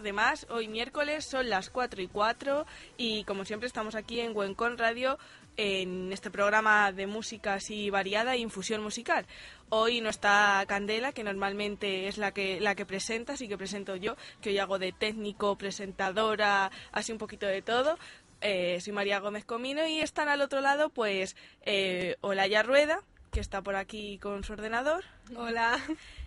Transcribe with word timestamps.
una 0.00 0.04
tarde 0.04 0.12
más. 0.14 0.46
Hoy 0.48 0.66
miércoles 0.66 1.26
son 1.26 1.50
las 1.50 1.68
4 1.68 2.00
y 2.00 2.08
4 2.08 2.64
y 2.96 3.24
como 3.24 3.44
siempre 3.44 3.66
estamos 3.66 3.94
aquí 3.94 4.20
en 4.20 4.34
Wencon 4.34 4.78
Radio 4.78 5.18
en 5.58 6.10
este 6.10 6.30
programa 6.30 6.90
de 6.90 7.06
música 7.06 7.54
así 7.54 7.90
variada 7.90 8.34
e 8.34 8.38
infusión 8.38 8.82
musical. 8.82 9.26
Hoy 9.68 10.00
no 10.00 10.08
está 10.08 10.64
Candela, 10.66 11.12
que 11.12 11.22
normalmente 11.22 12.08
es 12.08 12.16
la 12.16 12.32
que, 12.32 12.60
la 12.60 12.74
que 12.74 12.86
presenta, 12.86 13.34
así 13.34 13.46
que 13.46 13.58
presento 13.58 13.94
yo, 13.94 14.16
que 14.40 14.48
hoy 14.50 14.58
hago 14.58 14.78
de 14.78 14.92
técnico, 14.92 15.58
presentadora, 15.58 16.70
así 16.92 17.12
un 17.12 17.18
poquito 17.18 17.46
de 17.46 17.60
todo. 17.60 17.98
Eh, 18.40 18.80
soy 18.80 18.94
María 18.94 19.20
Gómez 19.20 19.44
Comino 19.44 19.86
y 19.86 20.00
están 20.00 20.28
al 20.28 20.40
otro 20.40 20.62
lado 20.62 20.88
pues 20.88 21.36
eh, 21.66 22.16
Olaya 22.22 22.62
Rueda, 22.62 23.02
que 23.32 23.40
está 23.40 23.60
por 23.60 23.76
aquí 23.76 24.18
con 24.18 24.44
su 24.44 24.54
ordenador. 24.54 25.04
Hola. 25.36 25.78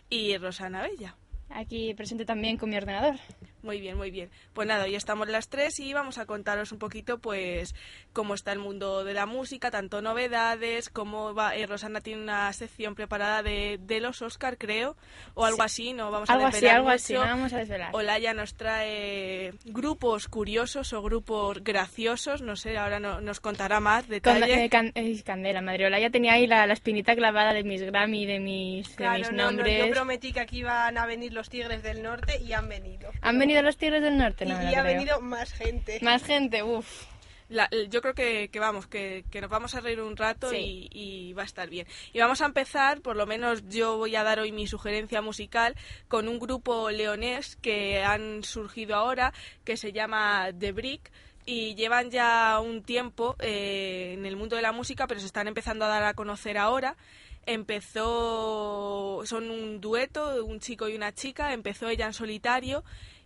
Y 0.09 0.37
Rosana 0.37 0.83
Bella. 0.83 1.15
Aquí 1.53 1.93
presente 1.93 2.25
también 2.25 2.57
con 2.57 2.69
mi 2.69 2.77
ordenador. 2.77 3.15
Muy 3.63 3.79
bien, 3.79 3.95
muy 3.97 4.11
bien. 4.11 4.29
Pues 4.53 4.67
nada, 4.67 4.83
hoy 4.83 4.93
estamos 4.95 5.29
las 5.29 5.47
tres 5.47 5.79
y 5.79 5.93
vamos 5.93 6.17
a 6.17 6.25
contaros 6.25 6.73
un 6.73 6.79
poquito, 6.79 7.17
pues, 7.19 7.73
cómo 8.11 8.33
está 8.35 8.51
el 8.51 8.59
mundo 8.59 9.05
de 9.05 9.13
la 9.13 9.25
música, 9.25 9.71
tanto 9.71 10.01
novedades, 10.01 10.89
cómo 10.89 11.33
va. 11.33 11.55
eh, 11.55 11.65
Rosana 11.65 12.01
tiene 12.01 12.21
una 12.21 12.51
sección 12.51 12.93
preparada 12.93 13.41
de, 13.41 13.79
de 13.81 14.01
los 14.01 14.21
Oscar, 14.21 14.57
creo, 14.57 14.97
o 15.33 15.45
algo 15.45 15.63
así, 15.63 15.93
no 15.93 16.11
vamos 16.11 16.29
a 16.29 16.33
Algo 16.33 16.45
así, 16.47 16.55
desvelar 16.57 16.75
algo 16.75 16.89
así, 16.89 17.13
no 17.13 17.21
vamos 17.21 17.53
a 17.53 17.57
desvelar. 17.59 17.89
Olaya 17.95 18.33
nos 18.33 18.53
trae 18.55 19.53
grupos 19.63 20.27
curiosos 20.27 20.91
o 20.91 21.01
grupos 21.01 21.63
graciosos, 21.63 22.41
no 22.41 22.57
sé, 22.57 22.77
ahora 22.77 22.99
no- 22.99 23.21
nos 23.21 23.39
contará 23.39 23.79
más 23.79 24.03
Con, 24.03 24.11
detalles. 24.11 24.57
eh, 24.57 24.69
can- 24.69 24.91
eh, 24.95 25.21
Candela, 25.23 25.61
Madriola 25.61 25.99
ya 25.99 26.09
tenía 26.09 26.33
ahí 26.33 26.47
la, 26.47 26.67
la 26.67 26.73
espinita 26.73 27.15
clavada 27.15 27.53
de 27.53 27.63
mis 27.63 27.81
Grammy, 27.81 28.25
de 28.25 28.39
mis, 28.41 28.95
de 28.97 29.09
mis 29.09 29.31
no, 29.31 29.37
no, 29.37 29.43
nombres. 29.51 29.85
yo 29.85 29.89
prometí 29.91 30.33
que 30.33 30.41
aquí 30.41 30.57
iban 30.59 30.97
a 30.97 31.05
venir 31.05 31.31
los 31.33 31.49
Tigres 31.49 31.81
del 31.81 32.03
Norte 32.03 32.41
y 32.41 32.51
han 32.51 32.67
venido. 32.67 33.09
¿Han 33.21 33.39
venido 33.39 33.52
los 33.61 33.77
Tigres 33.77 34.01
del 34.01 34.17
Norte? 34.17 34.45
Y, 34.45 34.47
No 34.47 34.57
me 34.57 34.63
lo 34.65 34.71
y 34.71 34.75
ha 34.75 34.81
creo. 34.81 34.93
venido 34.95 35.21
más 35.21 35.53
gente. 35.53 35.99
Más 36.01 36.23
gente, 36.23 36.63
uff. 36.63 37.05
La- 37.49 37.69
yo 37.89 38.01
creo 38.01 38.15
que, 38.15 38.49
que 38.49 38.59
vamos, 38.59 38.87
que, 38.87 39.25
que 39.29 39.39
nos 39.41 39.49
vamos 39.49 39.75
a 39.75 39.81
reír 39.81 40.01
un 40.01 40.17
rato 40.17 40.49
Sí. 40.49 40.89
y, 40.91 41.29
y 41.29 41.33
va 41.33 41.43
a 41.43 41.45
estar 41.45 41.69
bien. 41.69 41.85
Y 42.11 42.19
vamos 42.19 42.41
a 42.41 42.45
empezar, 42.45 43.01
por 43.01 43.15
lo 43.15 43.27
menos 43.27 43.67
yo 43.69 43.97
voy 43.97 44.15
a 44.15 44.23
dar 44.23 44.39
hoy 44.39 44.51
mi 44.51 44.65
sugerencia 44.65 45.21
musical, 45.21 45.75
con 46.07 46.27
un 46.29 46.39
grupo 46.39 46.89
leonés 46.89 47.57
que 47.57 48.01
han 48.03 48.43
surgido 48.43 48.95
ahora, 48.95 49.33
que 49.65 49.77
se 49.77 49.91
llama 49.91 50.49
The 50.57 50.71
Brick. 50.71 51.11
Y 51.45 51.75
llevan 51.75 52.09
ya 52.09 52.57
un 52.63 52.83
tiempo 52.83 53.35
eh, 53.39 54.13
en 54.17 54.25
el 54.25 54.37
mundo 54.37 54.55
de 54.55 54.61
la 54.61 54.71
música, 54.71 55.07
pero 55.07 55.19
se 55.19 55.25
están 55.25 55.49
empezando 55.49 55.83
a 55.83 55.89
dar 55.89 56.03
a 56.05 56.13
conocer 56.13 56.57
ahora. 56.57 56.95
Empezó, 57.45 59.21
son 59.25 59.49
un 59.51 59.81
dueto, 59.81 60.45
un 60.45 60.59
chico 60.59 60.87
y 60.87 60.95
una 60.95 61.13
chica, 61.13 61.53
empezó 61.53 61.89
ella 61.89 62.05
en 62.05 62.13
solitario 62.13 62.83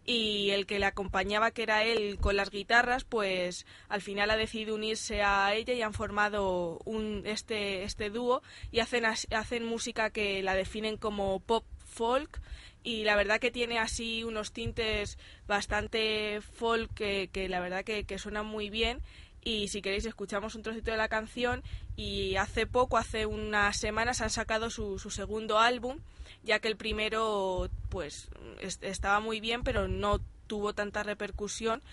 y 0.07 0.51
el 0.51 0.65
que 0.65 0.80
le 0.80 0.86
acompañaba, 0.86 1.51
que 1.51 1.63
era 1.63 1.83
él 1.83 2.18
con 2.18 2.38
las 2.38 2.50
guitarras, 2.50 3.04
pues 3.04 3.68
al 3.89 4.01
final 4.01 4.31
ha 4.31 4.38
decidido 4.38 4.74
unirse 4.74 5.21
a 5.21 5.54
ella 5.54 5.74
y 5.74 5.81
han 5.81 5.94
formado 5.94 6.80
un, 6.86 7.24
este, 7.25 7.83
este 7.83 8.09
dúo 8.09 8.42
y 8.71 8.80
hacen, 8.80 9.04
hacen 9.06 9.65
música 9.65 10.09
que 10.09 10.42
la 10.42 10.56
definen 10.56 10.95
como 10.95 11.42
pop 11.42 11.65
folk 11.86 12.42
y 12.83 13.04
la 13.04 13.18
verdad 13.18 13.42
que 13.42 13.51
tiene 13.51 13.80
así 13.80 14.24
unos 14.24 14.54
tintes 14.54 15.18
bastante 15.45 16.39
folk 16.42 16.89
que, 16.94 17.30
que 17.33 17.50
la 17.50 17.60
verdad 17.60 17.83
que, 17.83 18.06
que 18.06 18.18
suenan 18.18 18.45
muy 18.45 18.69
bien. 18.69 19.01
Y 19.44 19.68
si 19.68 19.81
queréis 19.81 20.06
escuchamos 20.06 20.56
un 20.56 20.62
trocito 20.62 20.92
de 20.92 20.98
la 20.98 21.10
canción 21.10 21.63
y 21.98 22.38
hace 22.38 22.65
poco, 22.65 22.98
hace 22.98 23.25
unas 23.25 23.75
semanas 23.77 24.21
han 24.21 24.30
sacado 24.30 24.69
su, 24.69 25.00
su 25.00 25.10
segundo 25.10 25.60
álbum 25.60 26.00
ya 26.48 26.60
que 26.60 26.68
el 26.70 26.78
primero 26.78 27.70
pues 27.90 28.30
es- 28.60 28.80
estaba 28.82 29.20
muy 29.20 29.40
bien 29.40 29.62
pero 29.64 29.88
no 29.88 30.20
tuvo 30.48 30.74
tanta 30.74 31.04
repercusión. 31.04 31.84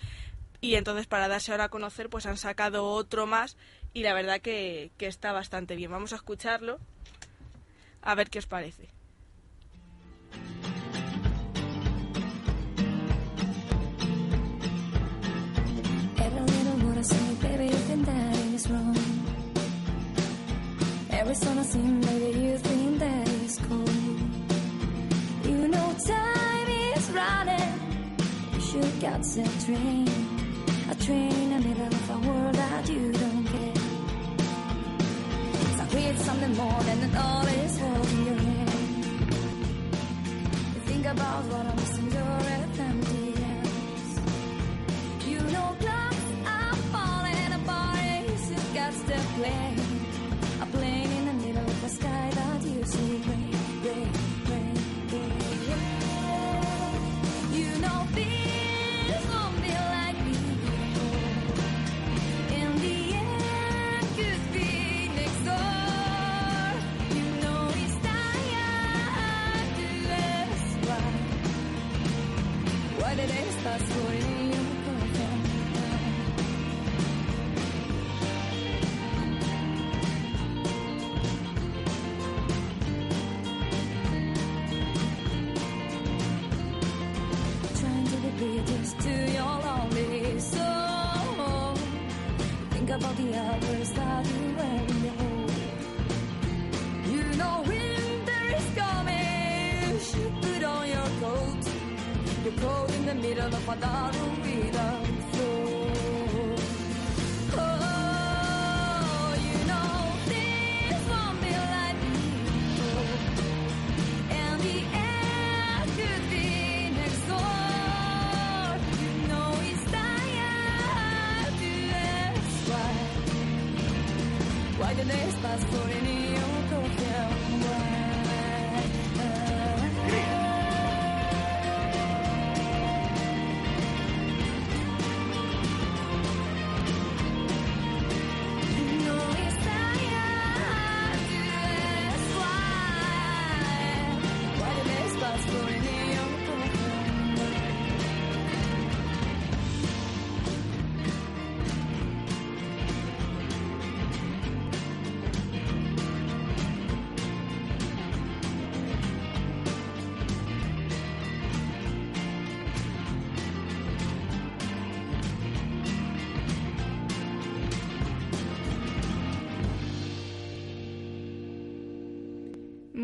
Y 0.62 0.76
entonces 0.76 1.06
para 1.06 1.28
darse 1.28 1.52
ahora 1.52 1.64
a 1.64 1.68
conocer 1.68 2.08
pues 2.08 2.24
han 2.24 2.38
sacado 2.38 2.86
otro 2.86 3.26
más 3.26 3.56
y 3.92 4.02
la 4.02 4.14
verdad 4.14 4.40
que, 4.40 4.90
que 4.96 5.06
está 5.08 5.32
bastante 5.32 5.76
bien. 5.76 5.90
Vamos 5.90 6.12
a 6.14 6.16
escucharlo 6.16 6.78
a 8.00 8.14
ver 8.14 8.30
qué 8.30 8.38
os 8.38 8.46
parece. 8.46 8.88
That 22.96 23.28
is. 23.28 24.23
Time 25.98 26.68
is 26.68 27.10
running. 27.10 27.80
You 28.54 28.60
should 28.60 29.00
catch 29.00 29.36
a 29.36 29.46
train. 29.64 30.08
A 30.90 30.94
train 30.96 31.32
in 31.32 31.50
the 31.50 31.68
middle 31.68 31.86
of 31.86 32.10
a 32.10 32.18
world 32.28 32.54
that 32.54 32.88
you 32.88 33.12
don't 33.12 33.44
get. 33.44 33.78
So 35.76 35.84
create 35.90 36.18
something 36.18 36.54
more 36.56 36.82
than 36.82 37.16
all 37.16 37.46
is 37.46 37.78
holding 37.78 38.26
your 38.26 38.36
hand. 38.36 39.04
You 40.74 40.80
think 40.90 41.06
about 41.06 41.44
what 41.44 41.66
I'm 41.66 41.76
missing, 41.76 42.12
your 42.12 42.38
emptiness. 42.58 43.03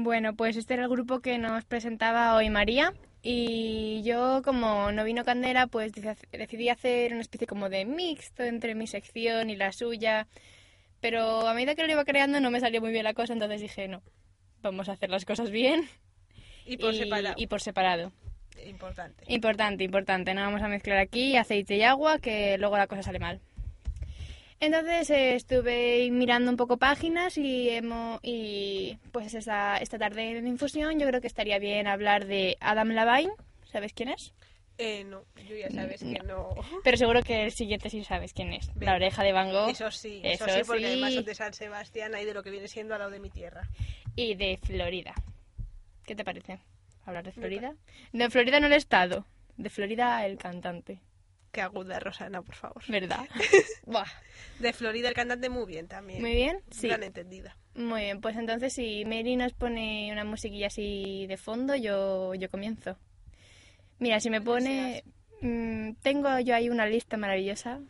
Bueno, 0.02 0.34
pues 0.34 0.56
este 0.56 0.74
era 0.74 0.84
el 0.84 0.88
grupo 0.88 1.20
que 1.20 1.36
nos 1.36 1.66
presentaba 1.66 2.34
hoy 2.34 2.48
María. 2.48 2.94
Y 3.22 4.02
yo, 4.02 4.40
como 4.42 4.90
no 4.92 5.04
vino 5.04 5.26
Candela, 5.26 5.66
pues 5.66 5.92
decidí 6.32 6.70
hacer 6.70 7.12
una 7.12 7.20
especie 7.20 7.46
como 7.46 7.68
de 7.68 7.84
mixto 7.84 8.42
entre 8.42 8.74
mi 8.74 8.86
sección 8.86 9.50
y 9.50 9.56
la 9.56 9.72
suya. 9.72 10.26
Pero 11.02 11.46
a 11.46 11.52
medida 11.52 11.74
que 11.74 11.86
lo 11.86 11.92
iba 11.92 12.06
creando 12.06 12.40
no 12.40 12.50
me 12.50 12.60
salió 12.60 12.80
muy 12.80 12.92
bien 12.92 13.04
la 13.04 13.12
cosa, 13.12 13.34
entonces 13.34 13.60
dije, 13.60 13.88
no, 13.88 14.02
vamos 14.62 14.88
a 14.88 14.92
hacer 14.92 15.10
las 15.10 15.26
cosas 15.26 15.50
bien. 15.50 15.86
Y 16.64 16.78
por 16.78 16.94
y, 16.94 16.98
separado. 16.98 17.34
y 17.36 17.46
por 17.46 17.60
separado. 17.60 18.10
Importante. 18.64 19.24
Importante, 19.28 19.84
importante. 19.84 20.32
No 20.32 20.40
vamos 20.40 20.62
a 20.62 20.68
mezclar 20.68 20.96
aquí 20.96 21.36
aceite 21.36 21.76
y 21.76 21.82
agua, 21.82 22.20
que 22.20 22.56
luego 22.56 22.78
la 22.78 22.86
cosa 22.86 23.02
sale 23.02 23.18
mal. 23.18 23.42
Entonces 24.60 25.08
eh, 25.10 25.34
estuve 25.36 26.10
mirando 26.10 26.50
un 26.50 26.56
poco 26.58 26.76
páginas 26.76 27.38
y, 27.38 27.70
hemo- 27.70 28.20
y 28.22 28.98
pues 29.10 29.32
esta, 29.34 29.78
esta 29.78 29.98
tarde 29.98 30.36
en 30.38 30.46
infusión 30.46 30.98
yo 31.00 31.06
creo 31.06 31.20
que 31.22 31.26
estaría 31.26 31.58
bien 31.58 31.86
hablar 31.86 32.26
de 32.26 32.56
Adam 32.60 32.88
Levine. 32.88 33.32
¿Sabes 33.64 33.92
quién 33.94 34.10
es? 34.10 34.34
Eh, 34.76 35.04
no, 35.04 35.24
yo 35.48 35.56
ya 35.56 35.70
sabes 35.70 36.00
que 36.02 36.18
no. 36.26 36.50
Pero 36.84 36.96
seguro 36.96 37.22
que 37.22 37.44
el 37.44 37.52
siguiente 37.52 37.88
sí 37.90 38.02
sabes 38.04 38.32
quién 38.34 38.52
es. 38.52 38.70
La 38.76 38.94
oreja 38.94 39.22
de 39.22 39.32
Van 39.32 39.50
Gogh 39.50 39.70
Eso 39.70 39.90
sí, 39.90 40.20
eso, 40.24 40.46
Eso 40.46 40.58
sí, 40.58 40.62
porque 40.66 40.80
sí. 40.80 40.86
además 40.86 41.14
son 41.14 41.24
de 41.24 41.34
San 41.34 41.52
Sebastián, 41.54 42.14
ahí 42.14 42.24
de 42.24 42.34
lo 42.34 42.42
que 42.42 42.50
viene 42.50 42.68
siendo 42.68 42.94
al 42.94 43.00
lado 43.00 43.10
de 43.12 43.20
mi 43.20 43.30
tierra. 43.30 43.62
y 44.16 44.34
de 44.34 44.58
Florida. 44.62 45.14
¿Qué 46.04 46.14
te 46.14 46.24
parece? 46.24 46.58
¿Hablar 47.06 47.24
de 47.24 47.32
Florida? 47.32 47.74
De 48.12 48.28
Florida 48.30 48.58
no 48.60 48.66
el 48.66 48.72
estado, 48.74 49.24
de 49.56 49.70
Florida 49.70 50.24
el 50.26 50.36
cantante, 50.38 50.98
Qué 51.52 51.60
aguda, 51.60 51.98
Rosana, 51.98 52.42
por 52.42 52.54
favor. 52.54 52.82
¿verdad? 52.88 53.26
Buah. 53.86 54.06
De 54.60 54.72
Florida 54.72 55.08
el 55.08 55.14
cantante 55.14 55.48
muy 55.48 55.66
bien 55.66 55.88
también. 55.88 56.20
Muy 56.20 56.32
bien, 56.32 56.60
sí. 56.70 56.88
Gran 56.88 57.02
entendida. 57.02 57.56
Muy 57.74 58.02
bien, 58.02 58.20
pues 58.20 58.36
entonces 58.36 58.72
si 58.72 59.04
Mary 59.04 59.36
nos 59.36 59.52
pone 59.52 60.10
una 60.12 60.24
musiquilla 60.24 60.68
así 60.68 61.26
de 61.26 61.36
fondo, 61.36 61.74
yo, 61.74 62.34
yo 62.34 62.48
comienzo. 62.50 62.96
Mira, 63.98 64.20
si 64.20 64.30
me 64.30 64.40
pone... 64.40 65.02
mm, 65.40 65.94
tengo 66.02 66.38
yo 66.38 66.54
ahí 66.54 66.68
una 66.68 66.86
lista 66.86 67.16
maravillosa. 67.16 67.80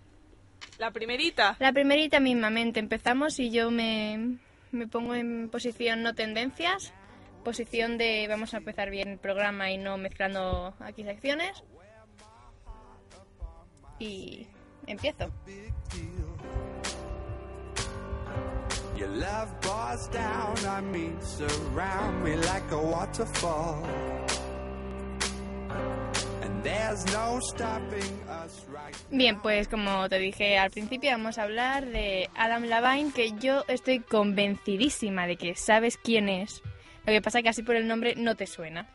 La 0.79 0.91
primerita. 0.91 1.57
La 1.59 1.73
primerita 1.73 2.21
mismamente 2.21 2.81
empezamos 2.81 3.39
y 3.39 3.51
yo 3.51 3.71
me, 3.71 4.39
me 4.73 4.87
pongo 4.87 5.15
en 5.15 5.51
posición 5.51 6.03
no 6.03 6.15
tendencias, 6.15 6.93
posición 7.45 7.99
de 7.99 8.27
vamos 8.29 8.55
a 8.55 8.59
empezar 8.59 8.91
bien 8.91 9.09
el 9.09 9.19
programa 9.19 9.71
y 9.71 9.79
no 9.79 9.99
mezclando 9.99 10.75
aquí 10.81 11.05
secciones. 11.05 11.63
Y 14.01 14.47
empiezo. 14.87 15.31
Your 18.97 19.09
love 19.09 19.49
pours 19.61 20.09
down 20.09 20.57
on 20.67 20.91
me, 20.91 21.13
surround 21.21 22.25
me 22.25 22.37
like 22.37 22.71
a 22.71 22.79
waterfall. 22.79 23.83
And 26.43 26.63
there's 26.63 27.05
no 27.13 27.39
stopping 27.41 28.21
us 28.29 28.67
right 28.69 28.95
Bien, 29.11 29.41
pues 29.41 29.69
como 29.69 30.09
te 30.09 30.19
dije 30.19 30.59
al 30.59 30.71
principio, 30.71 31.11
vamos 31.13 31.39
a 31.39 31.45
hablar 31.45 31.87
de 31.87 32.29
Adam 32.37 32.65
Levine, 32.65 33.13
que 33.13 33.33
yo 33.39 33.65
estoy 33.69 34.01
convencidísima 34.01 35.27
de 35.27 35.37
que 35.37 35.55
sabes 35.55 35.97
quién 35.97 36.29
es. 36.29 36.63
Lo 37.07 37.13
que 37.13 37.23
pasa 37.23 37.39
es 37.39 37.45
que 37.45 37.51
así 37.51 37.63
por 37.63 37.77
el 37.77 37.87
nombre 37.87 38.15
no 38.17 38.35
te 38.35 38.47
suena. 38.47 38.89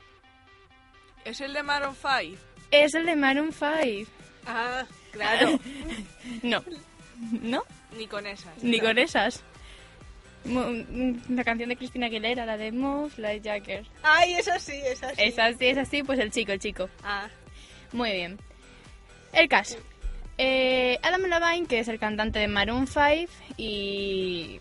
Es 1.24 1.42
el 1.42 1.54
de 1.54 1.64
Maroon 1.64 1.96
5. 1.96 2.38
Es 2.72 2.94
el 2.94 3.06
de 3.06 3.16
Maroon 3.16 3.52
5. 3.52 4.12
Ah, 4.46 4.86
claro. 5.12 5.60
No. 6.44 6.64
¿No? 7.42 7.64
Ni 7.98 8.08
con 8.08 8.26
esas. 8.28 8.64
Ni 8.64 8.80
con 8.80 8.98
esas. 8.98 9.44
La 10.44 11.44
canción 11.44 11.70
de 11.70 11.76
Cristina 11.76 12.06
Aguilera, 12.08 12.46
la 12.46 12.58
de 12.58 12.72
Move 12.72 13.12
Like 13.18 13.48
Jagger. 13.50 13.86
Ay, 14.04 14.34
eso 14.36 14.52
sí, 14.60 14.74
es 14.84 15.02
así. 15.02 15.22
Es 15.22 15.40
así, 15.40 15.68
es 15.68 15.78
así, 15.78 16.04
pues 16.04 16.20
el 16.20 16.32
chico, 16.32 16.52
el 16.52 16.60
chico. 16.60 16.90
Ah, 17.04 17.28
Muy 17.94 18.12
bien. 18.12 18.38
El 19.34 19.48
caso. 19.50 19.78
Eh, 20.38 21.00
Adam 21.02 21.22
Levine, 21.22 21.68
que 21.68 21.80
es 21.80 21.88
el 21.88 22.00
cantante 22.00 22.40
de 22.40 22.48
Maroon 22.48 22.88
5 22.88 23.32
y 23.58 24.60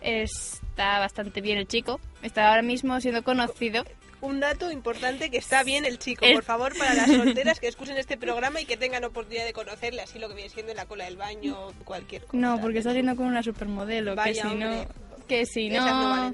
está 0.00 0.98
bastante 0.98 1.40
bien 1.40 1.58
el 1.58 1.68
chico. 1.68 2.00
Está 2.22 2.50
ahora 2.50 2.62
mismo 2.62 3.00
siendo 3.00 3.22
conocido. 3.22 3.84
Un 4.20 4.40
dato 4.40 4.70
importante 4.70 5.30
que 5.30 5.38
está 5.38 5.62
bien 5.62 5.84
el 5.84 5.98
chico. 5.98 6.24
El- 6.24 6.34
Por 6.34 6.44
favor, 6.44 6.76
para 6.76 6.94
las 6.94 7.06
solteras 7.10 7.60
que 7.60 7.68
escuchen 7.68 7.96
este 7.96 8.16
programa 8.16 8.60
y 8.60 8.64
que 8.64 8.76
tengan 8.76 9.04
oportunidad 9.04 9.44
de 9.44 9.52
conocerle, 9.52 10.02
así 10.02 10.18
lo 10.18 10.28
que 10.28 10.34
viene 10.34 10.50
siendo 10.50 10.72
en 10.72 10.76
la 10.76 10.86
cola 10.86 11.04
del 11.04 11.16
baño, 11.16 11.56
cualquier 11.84 12.22
cosa. 12.24 12.36
No, 12.36 12.60
porque 12.60 12.78
está 12.78 12.90
saliendo 12.90 13.14
con 13.16 13.26
una 13.26 13.42
supermodelo. 13.42 14.14
Vaya, 14.14 14.42
que 14.42 14.48
si 14.48 14.54
no, 14.56 14.86
que 15.28 15.46
si 15.46 15.68
no 15.70 16.32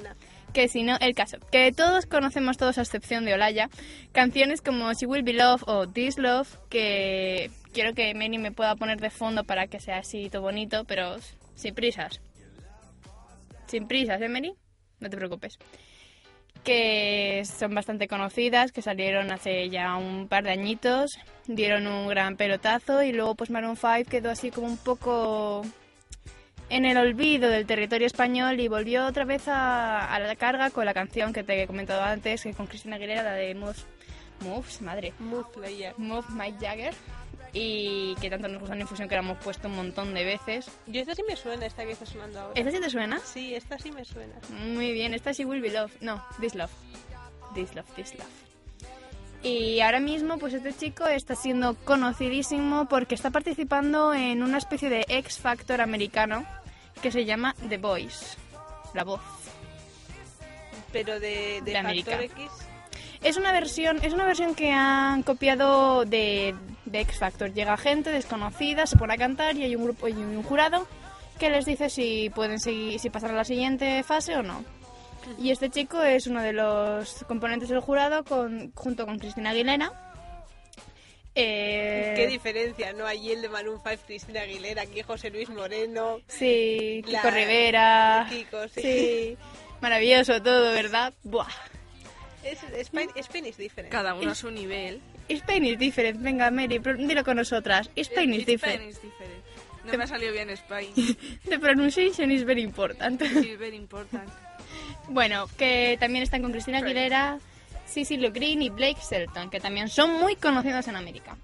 que 0.52 0.68
si 0.68 0.84
no, 0.84 0.96
el 1.00 1.16
caso. 1.16 1.38
Que 1.50 1.72
todos 1.72 2.06
conocemos 2.06 2.56
todos 2.56 2.78
a 2.78 2.82
excepción 2.82 3.24
de 3.24 3.34
Olaya. 3.34 3.68
Canciones 4.12 4.62
como 4.62 4.92
She 4.92 5.04
Will 5.04 5.24
Be 5.24 5.32
Love 5.32 5.64
o 5.66 5.88
This 5.88 6.16
Love, 6.16 6.48
que 6.70 7.50
quiero 7.72 7.92
que 7.92 8.14
Meni 8.14 8.38
me 8.38 8.52
pueda 8.52 8.76
poner 8.76 9.00
de 9.00 9.10
fondo 9.10 9.42
para 9.42 9.66
que 9.66 9.80
sea 9.80 9.98
así 9.98 10.30
todo 10.30 10.42
bonito, 10.42 10.84
pero 10.84 11.16
sin 11.56 11.74
prisas. 11.74 12.20
Sin 13.66 13.88
prisas, 13.88 14.20
¿eh? 14.22 14.28
No 15.00 15.10
te 15.10 15.16
preocupes. 15.16 15.58
Que 16.64 17.42
son 17.44 17.75
bastante 17.75 18.09
conocidas, 18.09 18.73
que 18.73 18.83
salieron 18.83 19.30
hace 19.30 19.68
ya 19.68 19.97
un 19.97 20.28
par 20.28 20.44
de 20.44 20.50
añitos, 20.50 21.18
dieron 21.47 21.87
un 21.87 22.09
gran 22.09 22.37
pelotazo 22.37 23.02
y 23.02 23.12
luego 23.12 23.35
pues 23.35 23.50
Maroon 23.50 23.76
5 23.76 24.11
quedó 24.11 24.30
así 24.30 24.50
como 24.50 24.66
un 24.66 24.78
poco 24.78 25.62
en 26.71 26.87
el 26.87 26.97
olvido 26.97 27.50
del 27.50 27.66
territorio 27.66 28.06
español 28.06 28.59
y 28.61 28.68
volvió 28.68 29.06
otra 29.06 29.25
vez 29.25 29.47
a, 29.49 30.12
a 30.12 30.18
la 30.18 30.37
carga 30.37 30.71
con 30.71 30.87
la 30.87 30.94
canción 30.94 31.33
que 31.33 31.44
te 31.44 31.62
he 31.62 31.66
comentado 31.66 32.02
antes, 32.02 32.42
que 32.42 32.54
con 32.54 32.66
Cristina 32.66 32.97
Aguilera, 32.97 33.23
la 33.23 33.35
de 33.35 33.54
Moves, 33.54 33.87
Moves 34.40 34.80
madre, 34.80 35.12
Move. 35.18 35.47
Move 35.99 36.26
Mike 36.30 36.59
Jagger, 36.61 36.94
y 37.54 38.16
que 38.20 38.28
tanto 38.28 38.49
nos 38.49 38.58
gusta 38.58 38.75
en 38.75 38.80
infusión 38.82 39.08
que 39.08 39.14
la 39.14 39.20
hemos 39.20 39.38
puesto 39.38 39.68
un 39.68 39.76
montón 39.76 40.12
de 40.12 40.25
veces. 40.25 40.68
Yo 40.87 41.00
esta 41.00 41.14
sí 41.14 41.23
me 41.26 41.37
suena, 41.37 41.64
esta 41.64 41.84
que 41.84 41.92
está 41.92 42.04
sonando 42.04 42.40
ahora. 42.40 42.61
¿Esta 42.61 42.73
sí 42.73 42.80
te 42.80 42.90
suena? 42.90 43.20
Sí, 43.20 43.54
esta 43.54 43.78
sí 43.78 43.92
me 43.92 44.04
suena. 44.04 44.34
Muy 44.50 44.92
bien, 44.92 45.14
esta 45.14 45.32
sí 45.32 45.44
Will 45.44 45.62
Be 45.62 45.70
Love. 45.70 45.92
No, 46.00 46.23
This 46.40 46.56
Love. 46.56 46.73
This 47.54 47.75
Love, 47.76 47.87
This 47.94 48.14
Love. 48.14 48.26
Y 49.44 49.80
ahora 49.80 50.00
mismo, 50.00 50.38
pues 50.38 50.54
este 50.54 50.73
chico 50.73 51.06
está 51.06 51.37
siendo 51.37 51.75
conocidísimo 51.75 52.88
porque 52.88 53.14
está 53.14 53.30
participando 53.30 54.12
en 54.12 54.42
una 54.42 54.58
especie 54.58 54.90
de 54.90 55.04
X 55.06 55.38
Factor 55.38 55.80
americano 55.80 56.44
que 57.02 57.12
se 57.12 57.25
llama 57.25 57.54
The 57.68 57.78
Voice. 57.78 58.37
La 58.94 59.04
voz. 59.04 59.20
Pero 60.92 61.20
de, 61.20 61.61
de, 61.62 61.73
De 61.73 61.73
Factor 61.73 62.14
América. 62.14 62.23
X. 62.23 62.50
Es 63.23 63.37
una 63.37 63.52
versión, 63.52 64.00
es 64.02 64.12
una 64.12 64.26
versión 64.26 64.54
que 64.54 64.70
han 64.73 65.23
copiado 65.23 66.04
de, 66.04 66.54
de 66.98 67.02
X 67.02 67.18
Factor. 67.18 67.52
Llega 67.52 67.76
gente 67.76 68.10
desconocida, 68.10 68.86
se 68.86 68.96
pone 68.96 69.14
a 69.14 69.16
cantar 69.16 69.56
y 69.56 69.64
hay 69.64 69.76
un 69.76 69.84
grupo 69.84 70.08
y 70.08 70.12
un 70.12 70.42
jurado 70.42 70.86
que 71.38 71.50
les 71.50 71.64
dice 71.66 71.90
si 71.90 72.30
pueden 72.30 72.58
seguir, 72.60 72.98
si 73.00 73.10
pasar 73.10 73.30
a 73.30 73.34
la 73.34 73.44
siguiente 73.44 74.02
fase 74.04 74.36
o 74.36 74.42
no. 74.42 74.64
Y 75.38 75.50
este 75.50 75.70
chico 75.70 76.02
es 76.02 76.26
uno 76.26 76.42
de 76.42 76.52
los 76.52 77.24
componentes 77.26 77.68
del 77.70 77.80
jurado 77.80 78.24
con, 78.24 78.72
junto 78.74 79.06
con 79.06 79.18
Cristina 79.18 79.50
Aguilera. 79.50 79.92
Eh, 81.34 82.12
Qué 82.14 82.26
diferencia, 82.28 82.92
¿no? 82.92 83.06
Allí 83.06 83.32
el 83.32 83.42
de 83.42 83.48
Maroon 83.48 83.80
5, 83.82 84.02
Cristina 84.06 84.42
Aguilera, 84.42 84.82
aquí 84.82 85.02
José 85.02 85.30
Luis 85.30 85.48
Moreno. 85.48 86.18
Sí, 86.28 87.02
Kiko 87.04 87.18
La- 87.24 87.30
Rivera. 87.30 88.26
Kiko, 88.28 88.68
sí. 88.68 88.80
sí. 88.82 89.36
Maravilloso 89.80 90.40
todo, 90.42 90.72
¿verdad? 90.72 91.12
Buah. 91.24 91.48
Es, 92.44 92.58
is 93.34 93.56
different. 93.56 93.90
Cada 93.90 94.14
uno 94.14 94.30
a 94.30 94.34
su 94.34 94.50
nivel. 94.50 95.00
Spain 95.28 95.64
is 95.64 95.78
different. 95.78 96.20
Venga, 96.20 96.50
Mary, 96.50 96.78
dilo 96.78 97.24
con 97.24 97.36
nosotras. 97.36 97.90
Spain 97.96 98.34
is 98.34 98.46
different. 98.46 98.76
Spain 98.76 98.90
is 98.90 99.00
different. 99.00 99.44
No 99.84 99.98
me 99.98 100.04
ha 100.04 100.06
salido 100.06 100.32
bien 100.32 100.50
Spain. 100.50 100.92
The 101.48 101.58
pronunciation 101.58 102.30
is 102.30 102.44
very 102.44 102.62
important. 102.62 103.20
Sí, 103.22 103.56
very 103.58 103.76
important. 103.76 104.30
Bueno, 105.08 105.46
que 105.58 105.96
también 106.00 106.22
están 106.22 106.42
con 106.42 106.52
Cristina 106.52 106.78
Aguilera, 106.78 107.38
Cissy 107.86 108.16
Green 108.16 108.62
y 108.62 108.70
Blake 108.70 109.00
Shelton, 109.08 109.50
que 109.50 109.60
también 109.60 109.88
son 109.88 110.12
muy 110.12 110.36
conocidos 110.36 110.88
en 110.88 110.96
América. 110.96 111.36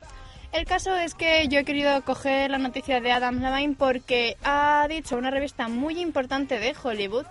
El 0.53 0.65
caso 0.65 0.97
es 0.97 1.15
que 1.15 1.47
yo 1.49 1.61
he 1.61 1.65
querido 1.65 2.03
coger 2.03 2.51
la 2.51 2.59
noticia 2.59 3.01
de 3.01 3.13
Adam 3.13 3.41
Levine 3.41 3.77
porque 3.79 4.37
ha 4.43 4.87
dicho 4.89 5.17
una 5.17 5.31
revista 5.31 5.69
muy 5.69 6.01
importante 6.01 6.59
de 6.59 6.75
Hollywood 6.83 7.27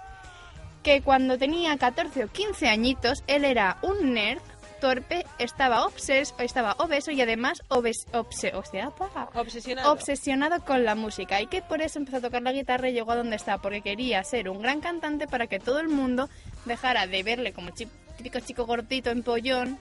que 0.83 1.01
cuando 1.01 1.37
tenía 1.37 1.75
14 1.77 2.23
o 2.23 2.27
15 2.29 2.69
añitos 2.69 3.23
él 3.27 3.43
era 3.43 3.77
un 3.81 4.13
nerd 4.13 4.41
torpe, 4.79 5.25
estaba 5.37 5.85
obses, 5.85 6.33
estaba 6.39 6.73
obeso 6.79 7.11
y 7.11 7.21
además 7.21 7.61
obes, 7.69 8.05
obse- 8.13 8.53
o 8.53 8.63
sea, 8.63 8.89
pa- 8.91 9.29
Obsesionado. 9.35 9.91
obsesionado 9.91 10.63
con 10.65 10.83
la 10.85 10.95
música 10.95 11.41
y 11.41 11.47
que 11.47 11.61
por 11.61 11.81
eso 11.81 11.99
empezó 11.99 12.17
a 12.17 12.21
tocar 12.21 12.41
la 12.41 12.51
guitarra 12.51 12.89
y 12.89 12.93
llegó 12.93 13.11
a 13.11 13.15
donde 13.15 13.35
está, 13.35 13.57
porque 13.59 13.81
quería 13.81 14.23
ser 14.23 14.49
un 14.49 14.61
gran 14.61 14.81
cantante 14.81 15.27
para 15.27 15.47
que 15.47 15.59
todo 15.59 15.79
el 15.79 15.89
mundo 15.89 16.29
dejara 16.65 17.07
de 17.07 17.23
verle 17.23 17.53
como 17.53 17.69
chi- 17.71 17.87
típico 18.17 18.39
chico 18.39 18.65
gordito 18.65 19.09
en 19.09 19.23
pollón 19.23 19.77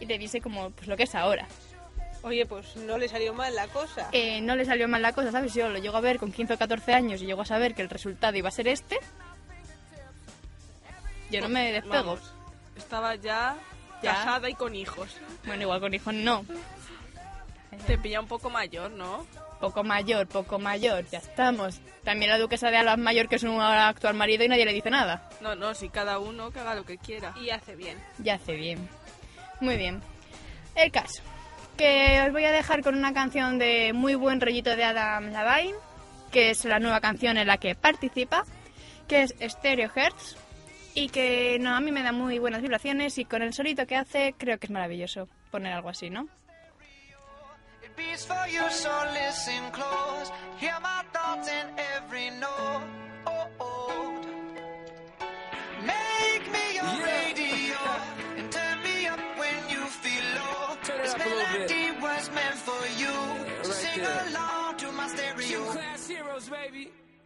y 0.00 0.06
le 0.06 0.18
dice 0.18 0.40
como 0.40 0.70
pues 0.70 0.86
lo 0.88 0.96
que 0.96 1.02
es 1.04 1.14
ahora. 1.14 1.46
Oye, 2.24 2.46
pues 2.46 2.76
no 2.76 2.98
le 2.98 3.08
salió 3.08 3.34
mal 3.34 3.52
la 3.54 3.66
cosa. 3.66 4.08
Eh, 4.12 4.40
no 4.42 4.54
le 4.54 4.64
salió 4.64 4.86
mal 4.86 5.02
la 5.02 5.12
cosa, 5.12 5.32
¿sabes? 5.32 5.54
Yo 5.54 5.68
lo 5.68 5.78
llego 5.80 5.96
a 5.96 6.00
ver 6.00 6.18
con 6.18 6.30
15 6.30 6.54
o 6.54 6.58
14 6.58 6.94
años 6.94 7.20
y 7.20 7.26
llego 7.26 7.42
a 7.42 7.46
saber 7.46 7.74
que 7.74 7.82
el 7.82 7.90
resultado 7.90 8.36
iba 8.36 8.48
a 8.48 8.52
ser 8.52 8.68
este. 8.68 8.96
Yo 11.30 11.40
no 11.40 11.48
me 11.48 11.72
despego. 11.72 11.94
Vamos, 11.94 12.20
estaba 12.76 13.14
ya, 13.16 13.56
Ya. 14.02 14.14
casada 14.14 14.50
y 14.50 14.54
con 14.54 14.74
hijos. 14.74 15.16
Bueno, 15.46 15.62
igual 15.62 15.80
con 15.80 15.94
hijos 15.94 16.14
no. 16.14 16.44
Te 17.86 17.98
pilla 17.98 18.20
un 18.20 18.26
poco 18.26 18.50
mayor, 18.50 18.90
¿no? 18.90 19.26
Poco 19.60 19.84
mayor, 19.84 20.26
poco 20.26 20.58
mayor, 20.58 21.04
ya 21.10 21.18
estamos. 21.18 21.80
También 22.04 22.30
la 22.30 22.38
duquesa 22.38 22.70
de 22.70 22.76
Alba 22.78 22.92
es 22.92 22.98
mayor 22.98 23.28
que 23.28 23.38
su 23.38 23.48
actual 23.60 24.14
marido 24.14 24.44
y 24.44 24.48
nadie 24.48 24.64
le 24.64 24.72
dice 24.72 24.90
nada. 24.90 25.28
No, 25.40 25.54
no, 25.54 25.72
si 25.72 25.88
cada 25.88 26.18
uno 26.18 26.50
que 26.50 26.60
haga 26.60 26.74
lo 26.74 26.84
que 26.84 26.98
quiera. 26.98 27.32
Y 27.40 27.50
hace 27.50 27.76
bien. 27.76 27.96
Ya 28.18 28.34
hace 28.34 28.54
bien. 28.54 28.88
Muy 29.60 29.76
bien. 29.76 30.02
El 30.74 30.90
caso. 30.90 31.22
Que 31.76 32.22
os 32.26 32.32
voy 32.32 32.44
a 32.44 32.52
dejar 32.52 32.82
con 32.82 32.96
una 32.96 33.14
canción 33.14 33.58
de 33.58 33.92
muy 33.92 34.14
buen 34.16 34.40
rollito 34.40 34.74
de 34.76 34.84
Adam 34.84 35.32
Levine, 35.32 35.78
que 36.30 36.50
es 36.50 36.64
la 36.64 36.78
nueva 36.78 37.00
canción 37.00 37.38
en 37.38 37.46
la 37.46 37.58
que 37.58 37.74
participa, 37.74 38.44
que 39.06 39.22
es 39.22 39.34
Stereo 39.40 39.90
Hertz, 39.94 40.36
y 40.94 41.08
que 41.08 41.58
no, 41.60 41.74
a 41.74 41.80
mí 41.80 41.90
me 41.92 42.02
da 42.02 42.12
muy 42.12 42.38
buenas 42.38 42.62
vibraciones 42.62 43.18
y 43.18 43.24
con 43.24 43.42
el 43.42 43.52
solito 43.52 43.86
que 43.86 43.96
hace 43.96 44.34
creo 44.36 44.58
que 44.58 44.66
es 44.66 44.70
maravilloso 44.70 45.28
poner 45.50 45.72
algo 45.72 45.88
así, 45.88 46.10
¿no? 46.10 46.28
It 47.82 47.96
beats 47.96 48.24
for 48.26 48.46
you, 48.48 48.62
so 48.70 48.90
listen 49.12 49.70
close. 49.72 50.30
Hear 50.58 50.78
my 50.80 51.02
thoughts 51.12 51.48
in 51.48 51.66
every 51.96 52.30
note. 52.30 52.82
Make 55.84 56.46
me 56.52 56.76
your 56.76 57.04
radio 57.04 57.76
and 58.38 58.52
turn 58.52 58.82
me 58.82 59.06
up 59.08 59.20
when 59.36 59.68
you 59.68 59.84
feel 59.86 60.24
low. 60.36 60.76
Turn 60.84 61.00
it 61.00 61.02
this 61.02 61.14
up 61.14 61.20
a 61.20 61.28
little 61.28 61.44
bit. 61.52 61.70
melody 61.70 62.00
was 62.00 62.30
meant 62.30 62.56
for 62.56 62.86
you. 62.98 63.12
so 66.38 66.52
right 66.52 66.92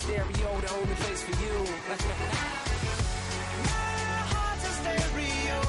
stereo, 0.00 0.50
the 0.60 0.70
only 0.78 0.94
place 1.02 1.22
for 1.22 1.36
you. 1.44 1.56
My 3.70 4.16
heart's 4.32 4.64
a 4.64 4.72
stereo. 4.80 5.60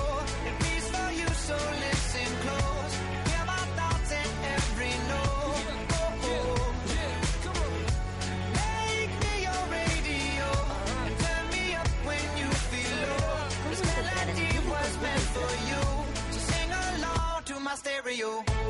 It 0.47 0.55
beats 0.63 0.87
for 0.93 1.09
you, 1.19 1.29
so 1.47 1.57
listen 1.85 2.29
close. 2.43 2.93
Hear 3.29 3.43
my 3.53 3.63
thoughts 3.77 4.11
every 4.55 4.95
note. 5.11 5.67
Make 8.59 9.13
me 9.23 9.33
your 9.47 9.61
radio 9.79 10.49
turn 11.23 11.43
me 11.55 11.65
up 11.81 11.91
when 12.07 12.25
you 12.39 12.49
feel 12.71 12.97
low. 13.11 13.35
This 13.69 13.81
melody 13.91 14.51
was 14.73 14.91
meant 15.05 15.25
for 15.35 15.51
you, 15.69 15.83
so 16.33 16.39
sing 16.51 16.71
along 16.87 17.43
to 17.49 17.55
my 17.59 17.75
stereo. 17.75 18.60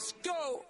Let's 0.00 0.14
go. 0.24 0.69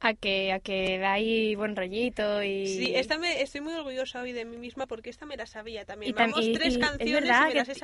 A 0.00 0.14
que 0.14 0.52
a 0.52 0.60
que 0.60 0.98
da 0.98 1.14
ahí 1.14 1.54
buen 1.54 1.76
rollito 1.76 2.42
y 2.42 2.66
sí 2.66 2.92
esta 2.94 3.18
me 3.18 3.42
estoy 3.42 3.62
muy 3.62 3.72
orgullosa 3.74 4.20
hoy 4.20 4.32
de 4.32 4.44
mí 4.44 4.56
misma 4.58 4.86
porque 4.86 5.08
esta 5.08 5.24
me 5.24 5.36
la 5.36 5.46
sabía 5.46 5.84
también. 5.86 6.10
Y 6.10 6.12
Vamos, 6.12 6.46
tres 6.52 6.78
canciones 6.78 7.30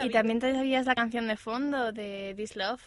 y 0.02 0.10
también 0.10 0.38
te 0.38 0.52
sabías 0.52 0.86
la 0.86 0.94
canción 0.94 1.26
de 1.28 1.36
fondo 1.36 1.92
de 1.92 2.34
This 2.36 2.56
Love. 2.56 2.82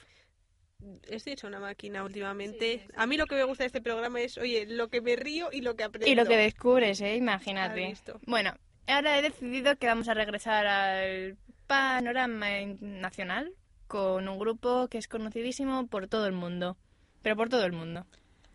Estoy 1.10 1.34
hecha 1.34 1.48
una 1.48 1.60
máquina 1.60 2.04
últimamente. 2.04 2.88
A 2.96 3.08
mí 3.08 3.18
lo 3.18 3.26
que 3.26 3.36
me 3.36 3.44
gusta 3.44 3.64
de 3.64 3.68
este 3.68 3.82
programa 3.82 4.22
es, 4.22 4.38
oye, 4.38 4.66
lo 4.68 4.90
que 4.90 5.02
me 5.02 5.16
río 5.16 5.50
y 5.52 5.62
lo 5.62 5.76
que 5.76 5.84
aprendo. 5.84 6.10
Y 6.10 6.16
lo 6.16 6.26
que 6.26 6.38
descubres, 6.38 7.02
¿eh? 7.02 7.16
Imagínate. 7.16 7.88
Visto. 7.88 8.20
Bueno, 8.26 8.54
ahora 8.88 9.18
he 9.18 9.22
decidido 9.22 9.78
que 9.78 9.88
vamos 9.88 10.08
a 10.08 10.13
regresar 10.13 10.68
al 10.68 11.38
panorama 11.66 12.48
nacional 12.80 13.54
con 13.88 14.28
un 14.28 14.38
grupo 14.38 14.88
que 14.88 14.98
es 14.98 15.08
conocidísimo 15.08 15.88
por 15.88 16.08
todo 16.08 16.28
el 16.28 16.34
mundo. 16.34 16.78
Pero 17.22 17.36
por 17.36 17.50
todo 17.50 17.66
el 17.66 17.72
mundo. 17.72 18.06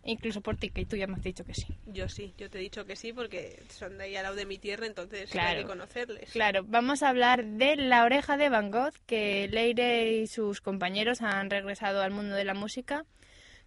Incluso 0.05 0.41
por 0.41 0.57
ti, 0.57 0.71
que 0.71 0.85
tú 0.85 0.97
ya 0.97 1.07
me 1.07 1.15
has 1.15 1.23
dicho 1.23 1.45
que 1.45 1.55
sí. 1.55 1.67
Yo 1.87 2.09
sí, 2.09 2.35
yo 2.37 2.51
te 2.51 2.59
he 2.59 2.61
dicho 2.61 2.85
que 2.85 2.97
sí 2.97 3.12
porque 3.12 3.62
son 3.69 3.99
de 3.99 4.05
ahí 4.05 4.17
al 4.17 4.25
lado 4.25 4.35
de 4.35 4.47
mi 4.47 4.59
tierra, 4.59 4.87
entonces 4.87 5.31
Claro. 5.31 5.51
hay 5.51 5.62
que 5.62 5.69
conocerles. 5.69 6.31
Claro, 6.33 6.65
vamos 6.67 7.03
a 7.05 7.09
hablar 7.09 7.45
de 7.45 7.77
La 7.77 8.05
Oreja 8.05 8.37
de 8.37 8.49
Van 8.49 8.71
Gogh, 8.73 8.93
que 9.07 9.47
Leire 9.49 10.11
y 10.12 10.27
sus 10.27 10.61
compañeros 10.61 11.23
han 11.23 11.51
regresado 11.51 12.03
al 12.03 12.11
mundo 12.11 12.35
de 12.35 12.45
la 12.45 12.55
música 12.55 13.05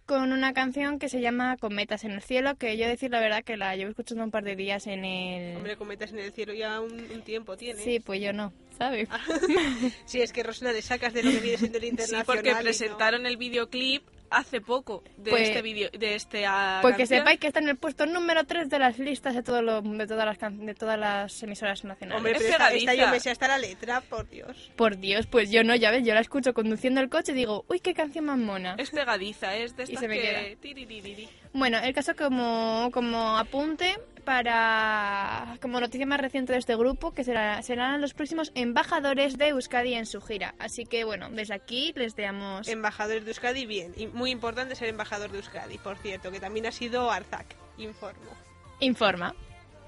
con 0.04 0.30
una 0.32 0.52
canción 0.52 1.00
que 1.00 1.08
se 1.08 1.20
llama 1.20 1.56
Cometas 1.56 2.04
en 2.04 2.12
el 2.12 2.22
cielo, 2.22 2.54
que 2.56 2.76
yo 2.76 2.86
decir 2.86 3.10
la 3.10 3.18
verdad 3.18 3.42
que 3.42 3.56
la 3.56 3.74
llevo 3.74 3.90
escuchando 3.90 4.22
un 4.22 4.30
par 4.30 4.44
de 4.44 4.54
días 4.54 4.86
en 4.86 5.04
el... 5.04 5.56
Hombre, 5.56 5.76
cometas 5.76 6.12
en 6.12 6.18
el 6.20 6.32
cielo 6.32 6.52
ya 6.54 6.80
un, 6.80 6.92
un 6.92 7.22
tiempo 7.22 7.56
tiene. 7.56 7.82
Sí, 7.82 7.98
pues 7.98 8.20
yo 8.20 8.32
no, 8.32 8.52
¿sabes? 8.78 9.08
Sí, 10.04 10.20
es 10.20 10.32
que 10.32 10.42
Rosana 10.44 10.72
le 10.72 10.82
sacas 10.82 11.12
de 11.12 11.22
lo 11.24 11.30
que 11.32 11.40
viene 11.40 11.58
siendo 11.58 11.78
el 11.78 11.82
Sí, 11.84 11.88
internacional. 11.88 12.26
porque 12.26 12.50
y 12.50 12.52
no. 12.52 12.60
presentaron 12.60 13.26
el 13.26 13.36
videoclip 13.36 14.04
hace 14.30 14.60
poco 14.60 15.02
de 15.16 15.30
Pues- 15.30 15.48
este 15.48 15.62
vídeo, 15.62 15.88
de 15.92 16.14
este 16.14 16.44
Pues 16.82 16.94
que 16.96 17.02
canción. 17.02 17.20
sepáis 17.20 17.40
que 17.40 17.46
está 17.46 17.60
en 17.60 17.68
el 17.68 17.76
puesto 17.76 18.06
número 18.06 18.44
3 18.44 18.68
de 18.68 18.78
las 18.78 18.98
listas 18.98 19.34
de, 19.34 19.42
todo 19.42 19.62
lo- 19.62 19.82
de, 19.82 20.06
todas, 20.06 20.26
las 20.26 20.38
can- 20.38 20.64
de 20.66 20.74
todas 20.74 20.98
las 20.98 21.42
emisoras 21.42 21.84
nacionales. 21.84 22.16
Hombre, 22.18 22.32
Es 22.32 22.38
pero 22.38 22.64
esta, 22.74 22.94
yo 22.94 23.08
me 23.08 23.20
sé 23.20 23.30
hasta 23.30 23.48
la 23.48 23.58
letra, 23.58 24.00
por 24.00 24.28
Dios. 24.28 24.70
Por 24.76 24.98
Dios, 24.98 25.26
pues 25.26 25.50
yo 25.50 25.64
no, 25.64 25.74
ya 25.74 25.90
ves, 25.90 26.04
yo 26.04 26.14
la 26.14 26.20
escucho 26.20 26.54
conduciendo 26.54 27.00
el 27.00 27.08
coche 27.08 27.32
y 27.32 27.34
digo, 27.36 27.64
uy, 27.68 27.80
qué 27.80 27.94
canción 27.94 28.24
más 28.26 28.38
mona. 28.38 28.74
Es 28.78 28.90
pegadiza, 28.90 29.56
es 29.56 29.76
de 29.76 29.82
Y 29.82 29.84
estas 29.84 30.00
se 30.00 30.08
me 30.08 30.16
que... 30.16 30.22
queda. 30.22 30.60
tiriririri. 30.60 31.28
Bueno, 31.52 31.78
el 31.78 31.94
caso 31.94 32.14
como, 32.16 32.90
como 32.92 33.38
apunte 33.38 33.96
para 34.26 35.56
como 35.62 35.80
noticia 35.80 36.04
más 36.04 36.20
reciente 36.20 36.52
de 36.52 36.58
este 36.58 36.76
grupo, 36.76 37.14
que 37.14 37.24
será, 37.24 37.62
serán 37.62 38.00
los 38.00 38.12
próximos 38.12 38.50
embajadores 38.56 39.38
de 39.38 39.48
Euskadi 39.48 39.94
en 39.94 40.04
su 40.04 40.20
gira. 40.20 40.54
Así 40.58 40.84
que 40.84 41.04
bueno, 41.04 41.30
desde 41.30 41.54
aquí 41.54 41.94
les 41.96 42.14
damos... 42.16 42.68
Embajadores 42.68 43.24
de 43.24 43.30
Euskadi, 43.30 43.64
bien. 43.64 43.94
Y 43.96 44.08
muy 44.08 44.32
importante 44.32 44.74
ser 44.74 44.88
embajador 44.88 45.30
de 45.30 45.38
Euskadi, 45.38 45.78
por 45.78 45.96
cierto, 45.96 46.30
que 46.32 46.40
también 46.40 46.66
ha 46.66 46.72
sido 46.72 47.10
Arzac, 47.10 47.46
informo. 47.78 48.32
Informa. 48.80 49.34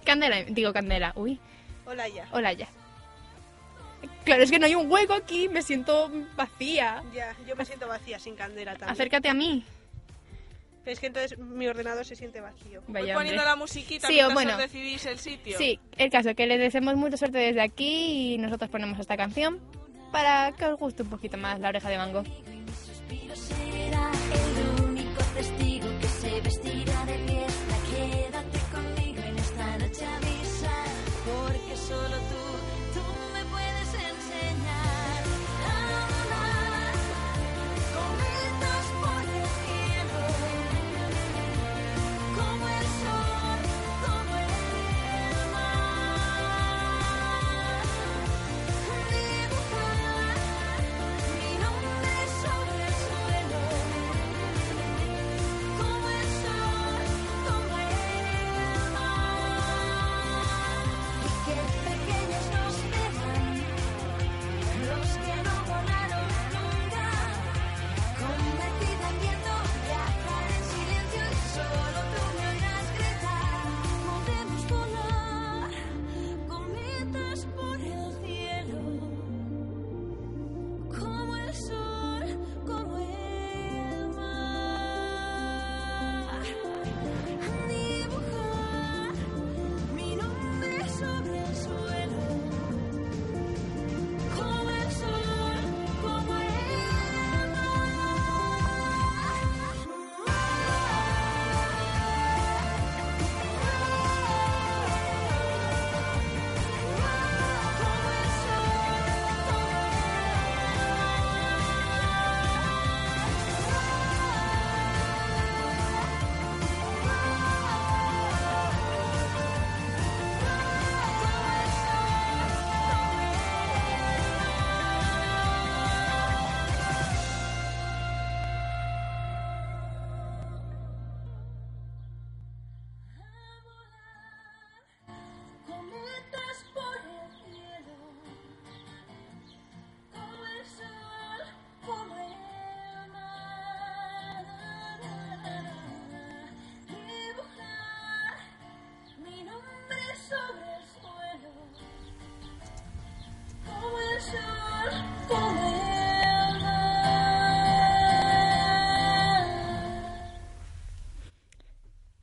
Candela, 0.05 0.44
digo 0.44 0.72
Candela, 0.72 1.12
uy, 1.16 1.38
Hola 1.85 2.09
ya. 2.09 2.29
hola 2.31 2.53
ya. 2.53 2.68
Claro, 4.24 4.44
es 4.44 4.51
que 4.51 4.59
no 4.61 4.66
hay 4.66 4.74
un 4.77 4.90
hueco 4.90 5.14
aquí, 5.14 5.48
me 5.48 5.62
siento 5.62 6.11
vacía. 6.37 7.03
Ya, 7.12 7.35
yo 7.46 7.57
me 7.57 7.64
siento 7.64 7.88
vacía 7.88 8.18
sin 8.20 8.37
candela 8.37 8.72
también. 8.72 8.90
Acércate 8.90 9.29
a 9.29 9.35
mí. 9.35 9.64
Es 10.84 11.00
que 11.00 11.08
entonces 11.08 11.38
mi 11.38 11.66
ordenador 11.68 12.04
se 12.04 12.16
siente 12.16 12.40
vacío. 12.40 12.82
Voy 12.86 13.02
Vaya, 13.02 13.14
poniendo 13.14 13.42
hombre. 13.42 13.50
la 13.50 13.56
musiquita 13.56 14.06
Sí, 14.06 14.14
mientras 14.14 14.34
bueno. 14.34 14.52
os 14.52 14.58
decidís 14.58 15.04
el 15.06 15.18
sitio. 15.18 15.58
Sí, 15.58 15.78
el 15.96 16.10
caso 16.10 16.34
que 16.34 16.46
les 16.46 16.58
deseamos 16.58 16.96
mucha 16.96 17.16
suerte 17.18 17.38
desde 17.38 17.60
aquí 17.60 18.34
y 18.34 18.38
nosotros 18.38 18.70
ponemos 18.70 18.98
esta 18.98 19.16
canción 19.16 19.60
para 20.12 20.52
que 20.52 20.64
os 20.64 20.78
guste 20.78 21.02
un 21.02 21.10
poquito 21.10 21.36
más 21.36 21.60
la 21.60 21.68
oreja 21.68 21.90
de 21.90 21.98
mango. 21.98 22.24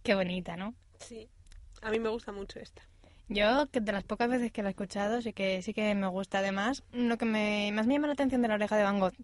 Qué 0.06 0.16
bonita, 0.16 0.56
¿no? 0.56 0.74
Sí. 1.00 1.28
A 1.82 1.92
mí 1.92 2.00
me 2.00 2.10
gusta 2.10 2.32
mucho 2.32 2.60
esta. 2.60 2.88
Yo, 3.28 3.68
que 3.72 3.82
de 3.82 3.92
las 3.92 4.04
pocas 4.04 4.30
veces 4.30 4.52
que 4.52 4.62
la 4.62 4.70
he 4.70 4.72
escuchado, 4.72 5.22
sí 5.22 5.34
que 5.34 5.62
sí 5.62 5.74
que 5.74 5.94
me 5.96 6.08
gusta. 6.08 6.40
Además, 6.40 6.84
lo 6.94 7.18
que 7.18 7.26
me, 7.26 7.72
más 7.74 7.88
me 7.88 7.96
llama 7.96 8.08
la 8.08 8.14
atención 8.14 8.42
de 8.42 8.48
la 8.48 8.56
oreja 8.56 8.78
de 8.78 8.84
Van 8.84 9.00
Gogh 9.00 9.16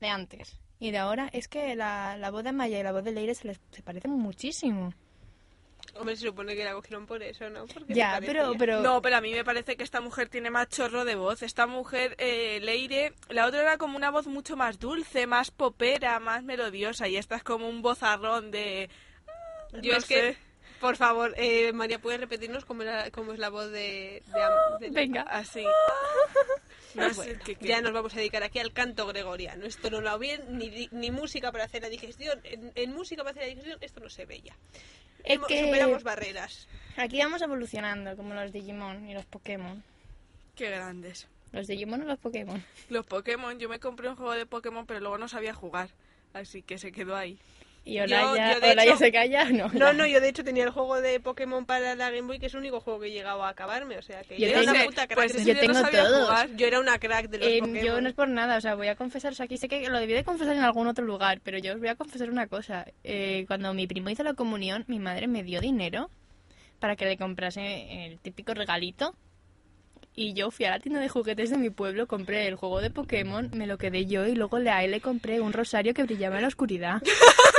de 0.00 0.08
antes 0.08 0.60
y 0.84 0.90
de 0.90 0.98
ahora 0.98 1.30
es 1.32 1.48
que 1.48 1.74
la, 1.76 2.16
la 2.18 2.30
voz 2.30 2.44
de 2.44 2.52
Maya 2.52 2.78
y 2.78 2.82
la 2.82 2.92
voz 2.92 3.04
de 3.04 3.12
Leire 3.12 3.34
se 3.34 3.46
les 3.48 3.60
se 3.70 3.82
parecen 3.82 4.10
muchísimo. 4.10 4.92
Hombre, 5.96 6.16
se 6.16 6.26
supone 6.26 6.56
que 6.56 6.64
la 6.64 6.72
cogieron 6.72 7.06
por 7.06 7.22
eso, 7.22 7.48
¿no? 7.50 7.66
Porque 7.66 7.94
Ya, 7.94 8.18
pero, 8.24 8.52
pero 8.58 8.80
No, 8.80 9.00
pero 9.00 9.16
a 9.16 9.20
mí 9.20 9.32
me 9.32 9.44
parece 9.44 9.76
que 9.76 9.84
esta 9.84 10.00
mujer 10.00 10.28
tiene 10.28 10.50
más 10.50 10.68
chorro 10.68 11.04
de 11.04 11.14
voz. 11.14 11.42
Esta 11.42 11.66
mujer, 11.66 12.16
eh, 12.18 12.58
Leire, 12.60 13.14
la 13.28 13.46
otra 13.46 13.60
era 13.62 13.78
como 13.78 13.96
una 13.96 14.10
voz 14.10 14.26
mucho 14.26 14.56
más 14.56 14.78
dulce, 14.78 15.26
más 15.26 15.50
popera, 15.50 16.18
más 16.20 16.42
melodiosa. 16.42 17.06
Y 17.06 17.16
esta 17.16 17.36
es 17.36 17.44
como 17.44 17.68
un 17.68 17.80
vozarrón 17.80 18.50
de... 18.50 18.90
Yo 19.82 19.92
no 19.92 19.98
es 19.98 20.04
que, 20.04 20.36
por 20.80 20.96
favor, 20.96 21.34
eh, 21.36 21.72
María, 21.72 21.98
¿puedes 21.98 22.20
repetirnos 22.20 22.64
cómo, 22.64 22.82
era- 22.82 23.10
cómo 23.10 23.32
es 23.32 23.38
la 23.38 23.48
voz 23.48 23.70
de... 23.70 24.22
de, 24.80 24.90
venga. 24.90 25.22
Así. 25.22 25.64
No 26.94 27.12
sé 27.12 27.36
qué- 27.44 27.56
qué- 27.56 27.66
Ya 27.66 27.80
nos 27.80 27.92
vamos 27.92 28.14
a 28.14 28.18
dedicar 28.18 28.44
aquí 28.44 28.60
al 28.60 28.72
canto 28.72 29.04
gregoriano. 29.08 29.66
Esto 29.66 29.90
no 29.90 30.00
lo 30.00 30.16
bien, 30.16 30.42
ni, 30.56 30.88
ni 30.92 31.10
música 31.10 31.50
para 31.50 31.64
hacer 31.64 31.82
la 31.82 31.88
digestión. 31.88 32.40
En, 32.44 32.70
en 32.76 32.94
música 32.94 33.24
para 33.24 33.32
hacer 33.32 33.42
la 33.42 33.48
digestión, 33.48 33.78
esto 33.80 33.98
no 34.00 34.08
se 34.08 34.26
ve 34.26 34.40
ya. 34.42 34.54
Es 35.24 35.34
Hemos- 35.36 35.48
que 35.48 35.64
Superamos 35.64 36.04
barreras. 36.04 36.68
aquí 36.96 37.18
vamos 37.18 37.42
evolucionando, 37.42 38.16
como 38.16 38.32
los 38.34 38.52
Digimon 38.52 39.08
y 39.08 39.14
los 39.14 39.24
Pokémon. 39.26 39.82
Qué 40.54 40.70
grandes. 40.70 41.26
Los 41.50 41.66
Digimon 41.66 42.02
o 42.02 42.04
los 42.04 42.18
Pokémon. 42.20 42.64
Los 42.90 43.04
Pokémon, 43.06 43.58
yo 43.58 43.68
me 43.68 43.80
compré 43.80 44.08
un 44.08 44.14
juego 44.14 44.32
de 44.34 44.46
Pokémon, 44.46 44.86
pero 44.86 45.00
luego 45.00 45.18
no 45.18 45.26
sabía 45.28 45.52
jugar. 45.52 45.88
Así 46.32 46.62
que 46.62 46.78
se 46.78 46.92
quedó 46.92 47.16
ahí. 47.16 47.38
¿Y 47.86 48.00
Olaya, 48.00 48.54
yo, 48.54 48.60
de 48.60 48.72
Olaya 48.72 48.90
hecho- 48.92 48.98
se 48.98 49.12
calla? 49.12 49.44
No. 49.52 49.68
No, 49.68 49.92
no, 49.92 50.06
yo 50.06 50.20
de 50.20 50.28
hecho 50.30 50.42
tenía 50.42 50.64
el 50.64 50.70
juego 50.70 51.00
de 51.02 51.20
Pokémon 51.20 51.66
para 51.66 51.94
la 51.94 52.10
Game 52.10 52.22
Boy, 52.26 52.38
que 52.38 52.46
es 52.46 52.54
el 52.54 52.60
único 52.60 52.80
juego 52.80 53.00
que 53.00 53.08
he 53.08 53.10
llegado 53.10 53.44
a 53.44 53.50
acabarme. 53.50 53.98
O 53.98 54.02
sea, 54.02 54.22
que 54.22 54.38
Yo 54.38 54.46
yo, 54.48 54.58
era 54.58 54.70
una 54.72 54.84
puta 54.84 55.06
crack. 55.06 55.14
pues 55.16 55.44
yo 55.44 55.54
no 55.54 55.74
jugar. 56.24 56.48
Yo 56.56 56.66
era 56.66 56.80
una 56.80 56.98
crack 56.98 57.28
de 57.28 57.38
los 57.38 57.46
Eh, 57.48 57.58
Pokémon. 57.60 57.84
yo 57.84 58.00
no 58.00 58.08
es 58.08 58.14
por 58.14 58.28
nada, 58.28 58.56
o 58.56 58.60
sea, 58.62 58.74
voy 58.74 58.88
a 58.88 58.96
confesaros 58.96 59.38
aquí, 59.40 59.58
sé 59.58 59.68
que 59.68 59.86
lo 59.90 59.98
debí 60.00 60.14
de 60.14 60.24
confesar 60.24 60.56
en 60.56 60.62
algún 60.62 60.86
otro 60.86 61.04
lugar, 61.04 61.40
pero 61.44 61.58
yo 61.58 61.74
os 61.74 61.78
voy 61.78 61.88
a 61.88 61.94
confesar 61.94 62.30
una 62.30 62.46
cosa. 62.46 62.86
Eh, 63.04 63.44
cuando 63.48 63.74
mi 63.74 63.86
primo 63.86 64.08
hizo 64.08 64.22
la 64.22 64.32
comunión, 64.34 64.84
mi 64.88 64.98
madre 64.98 65.26
me 65.26 65.42
dio 65.42 65.60
dinero 65.60 66.08
para 66.80 66.96
que 66.96 67.04
le 67.04 67.18
comprase 67.18 68.06
el 68.06 68.18
típico 68.18 68.54
regalito. 68.54 69.14
Y 70.16 70.32
yo 70.32 70.50
fui 70.52 70.64
a 70.64 70.70
la 70.70 70.78
tienda 70.78 71.00
de 71.00 71.08
juguetes 71.08 71.50
de 71.50 71.58
mi 71.58 71.70
pueblo, 71.70 72.06
compré 72.06 72.46
el 72.46 72.54
juego 72.54 72.80
de 72.80 72.88
Pokémon, 72.90 73.50
me 73.52 73.66
lo 73.66 73.78
quedé 73.78 74.06
yo 74.06 74.26
y 74.26 74.34
luego 74.36 74.56
a 74.58 74.84
él 74.84 74.92
le 74.92 75.00
compré 75.00 75.40
un 75.40 75.52
rosario 75.52 75.92
que 75.92 76.04
brillaba 76.04 76.36
en 76.36 76.42
la 76.42 76.48
oscuridad. 76.48 77.02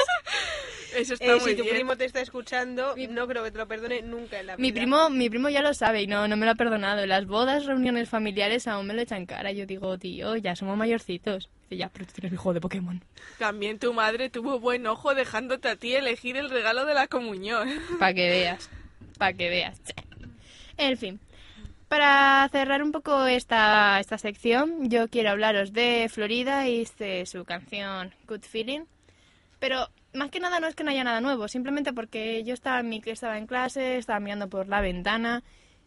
Eso 0.96 1.14
está 1.16 1.26
Eh, 1.26 1.36
muy 1.40 1.52
si 1.52 1.56
tu 1.56 1.64
bien. 1.64 1.76
primo 1.76 1.96
te 1.98 2.06
está 2.06 2.22
escuchando, 2.22 2.96
no 3.10 3.28
creo 3.28 3.44
que 3.44 3.52
te 3.52 3.58
lo 3.58 3.68
perdone 3.68 4.02
nunca 4.02 4.40
en 4.40 4.48
la 4.48 4.56
vida. 4.56 4.62
Mi 4.62 4.72
primo, 4.72 5.10
mi 5.10 5.30
primo 5.30 5.50
ya 5.50 5.62
lo 5.62 5.74
sabe 5.74 6.02
y 6.04 6.08
no, 6.08 6.28
no 6.28 6.38
me 6.38 6.46
lo 6.46 6.54
ha 6.54 6.56
perdonado. 6.56 7.04
En 7.04 7.10
las 7.10 7.26
bodas, 7.26 7.66
reuniones 7.66 8.10
familiares 8.10 8.68
aún 8.68 8.88
me 8.88 8.94
lo 8.94 9.02
echan 9.02 9.26
cara. 9.26 9.52
Yo 9.52 9.66
digo, 9.66 9.98
tío, 9.98 10.36
ya 10.38 10.56
somos 10.56 10.78
mayorcitos. 10.78 11.50
Dice, 11.64 11.78
ya, 11.78 11.90
pero 11.90 12.06
tú 12.06 12.14
tienes 12.14 12.32
mi 12.32 12.38
juego 12.38 12.54
de 12.54 12.62
Pokémon. 12.62 13.04
También 13.38 13.80
tu 13.80 13.94
madre 13.94 14.30
tuvo 14.30 14.60
buen 14.60 14.86
ojo 14.88 15.14
dejándote 15.16 15.68
a 15.68 15.76
ti 15.76 15.96
elegir 15.96 16.38
el 16.38 16.50
regalo 16.50 16.86
de 16.86 16.94
la 16.94 17.08
comunión. 17.08 17.70
Para 18.00 18.14
que 18.14 18.30
veas. 18.30 18.70
Para 19.18 19.34
que 19.34 19.50
veas. 19.50 19.82
En 20.78 20.98
fin. 20.98 21.20
Para 21.88 22.50
cerrar 22.52 22.82
un 22.82 22.92
poco 22.92 23.26
esta, 23.28 24.00
esta 24.00 24.18
sección, 24.18 24.90
yo 24.90 25.08
quiero 25.08 25.30
hablaros 25.30 25.72
de 25.72 26.10
Florida 26.12 26.68
y 26.68 26.86
de 26.98 27.26
su 27.28 27.46
canción 27.46 28.14
Good 28.28 28.42
Feeling. 28.42 28.82
Pero 29.60 29.90
más 30.16 30.30
que 30.32 30.40
nada 30.40 30.60
no 30.60 30.68
es 30.68 30.76
que 30.76 30.84
no 30.84 30.92
haya 30.92 31.04
nada 31.04 31.22
nuevo, 31.22 31.48
simplemente 31.48 31.94
porque 31.94 32.44
yo 32.44 32.54
estaba 32.54 32.80
en, 32.80 32.90
mi, 32.90 33.02
estaba 33.06 33.38
en 33.38 33.48
clase, 33.48 33.98
estaba 33.98 34.20
mirando 34.20 34.50
por 34.50 34.68
la 34.68 34.82
ventana 34.82 35.44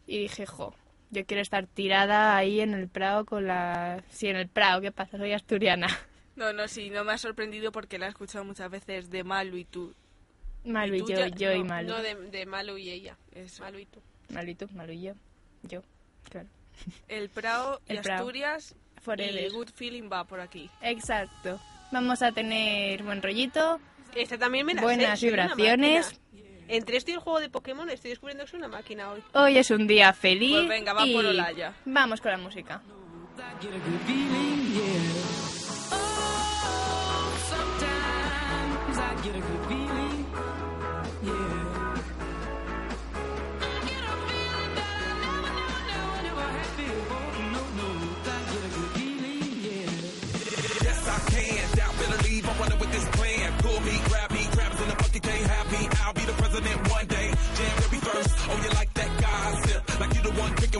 y 0.07 0.19
dije, 0.19 0.47
jo, 0.47 0.75
yo 1.11 1.25
quiero 1.27 1.43
estar 1.43 1.67
tirada 1.67 2.37
ahí 2.37 2.61
en 2.61 2.75
el 2.75 2.89
Prado 2.89 3.25
con 3.25 3.47
la... 3.47 4.03
Sí, 4.11 4.29
en 4.29 4.37
el 4.37 4.49
Prado, 4.49 4.81
¿qué 4.81 4.93
pasa? 4.93 5.19
Soy 5.19 5.33
asturiana. 5.33 5.89
No, 6.37 6.53
no, 6.53 6.69
sí, 6.69 6.89
no 6.89 7.03
me 7.03 7.11
ha 7.11 7.19
sorprendido 7.19 7.73
porque 7.73 7.99
la 7.99 8.07
he 8.07 8.11
escuchado 8.11 8.45
muchas 8.45 8.71
veces 8.71 9.11
de 9.11 9.25
Malu 9.25 9.57
y 9.57 9.65
tú. 9.65 9.93
Malu 10.65 10.95
y 10.95 11.01
tú 11.01 11.09
yo, 11.09 11.17
ya- 11.19 11.27
yo 11.31 11.53
y 11.53 11.59
no, 11.59 11.65
Malu. 11.65 11.89
No, 11.89 12.01
de, 12.01 12.15
de 12.15 12.47
Malu 12.47 12.79
y 12.79 12.91
ella. 12.91 13.17
Eso. 13.35 13.65
Malu 13.65 13.81
y 13.81 13.87
tú. 13.87 14.01
Malu 14.29 14.51
y 14.51 14.55
tú, 14.55 14.69
Malu 14.73 14.93
y 14.93 15.01
yo. 15.03 15.15
Yo, 15.65 15.83
claro. 16.31 16.47
El 17.09 17.29
Prado 17.29 17.81
y 17.89 17.93
El 17.97 18.03
Prado. 18.03 18.21
Asturias 18.21 18.77
Forever. 19.03 19.47
y 19.47 19.49
Good 19.53 19.71
Feeling 19.75 20.09
va 20.13 20.23
por 20.29 20.39
aquí. 20.39 20.71
Exacto. 20.81 21.59
Vamos 21.91 22.23
a 22.23 22.31
tener 22.31 23.03
buen 23.03 23.21
rollito, 23.21 23.81
Esta 24.15 24.39
también 24.39 24.67
me 24.67 24.75
la 24.75 24.83
buenas 24.83 25.21
vibraciones. 25.21 26.21
Entre 26.69 26.99
esto 26.99 27.11
y 27.11 27.15
el 27.15 27.21
juego 27.21 27.41
de 27.41 27.49
Pokémon 27.49 27.89
estoy 27.89 28.11
descubriendo 28.11 28.45
que 28.45 28.51
soy 28.51 28.59
una 28.59 28.69
máquina 28.69 29.11
hoy. 29.11 29.23
Hoy 29.33 29.57
es 29.57 29.71
un 29.71 29.87
día 29.87 30.13
feliz. 30.13 30.55
Pues 30.55 30.69
venga, 30.69 30.93
va 30.93 31.07
y 31.07 31.15
por 31.15 31.25
Olaya. 31.25 31.73
Vamos 31.87 32.21
con 32.21 32.31
la 32.31 32.39
música. 32.39 32.83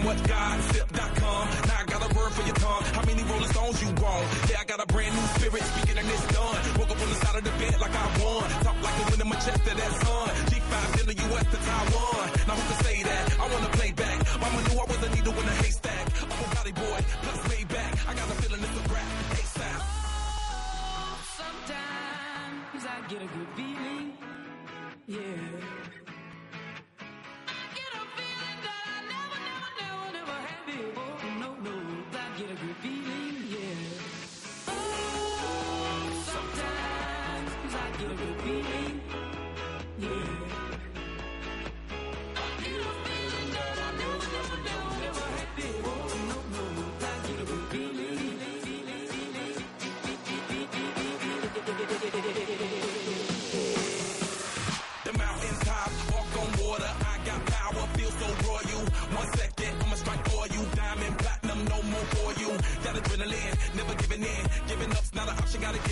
What. 0.09 0.29
Now 0.29 1.81
I 1.81 1.85
got 1.85 2.01
a 2.01 2.15
word 2.17 2.33
for 2.33 2.45
your 2.47 2.55
tongue. 2.57 2.83
How 2.97 3.03
many 3.05 3.23
Rolling 3.25 3.51
Stones 3.53 3.83
you 3.83 3.89
want? 4.01 4.25
Yeah, 4.49 4.61
I 4.61 4.65
got 4.65 4.83
a 4.83 4.87
brand 4.87 5.15
new 5.15 5.27
spirit 5.37 5.63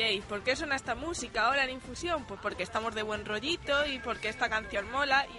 Diréis, 0.00 0.24
¿por 0.24 0.42
qué 0.42 0.56
suena 0.56 0.76
esta 0.76 0.94
música 0.94 1.46
ahora 1.46 1.64
en 1.64 1.70
infusión? 1.70 2.24
Pues 2.24 2.40
porque 2.40 2.62
estamos 2.62 2.94
de 2.94 3.02
buen 3.02 3.26
rollito 3.26 3.84
y 3.84 3.98
porque 3.98 4.30
esta 4.30 4.48
canción 4.48 4.90
mola 4.90 5.26
y 5.26 5.38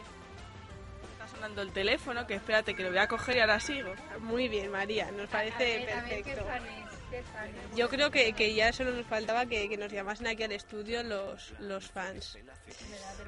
está 1.13 1.27
sonando 1.27 1.63
el 1.63 1.71
teléfono, 1.71 2.27
que 2.27 2.35
espérate 2.35 2.75
que 2.75 2.83
lo 2.83 2.89
voy 2.89 2.99
a 2.99 3.07
coger 3.07 3.37
y 3.37 3.39
ahora 3.39 3.59
sigo. 3.59 3.91
Muy 4.19 4.49
bien, 4.49 4.69
María, 4.69 5.09
nos 5.11 5.29
parece 5.29 5.87
perfecto. 5.87 6.45
Yo 7.75 7.89
creo 7.89 8.11
que, 8.11 8.33
que 8.33 8.53
ya 8.53 8.71
solo 8.71 8.91
nos 8.91 9.07
faltaba 9.07 9.47
que, 9.47 9.67
que 9.67 9.77
nos 9.77 9.91
llamasen 9.91 10.27
aquí 10.27 10.43
al 10.43 10.51
estudio 10.51 11.01
los, 11.01 11.53
los 11.59 11.89
fans. 11.89 12.37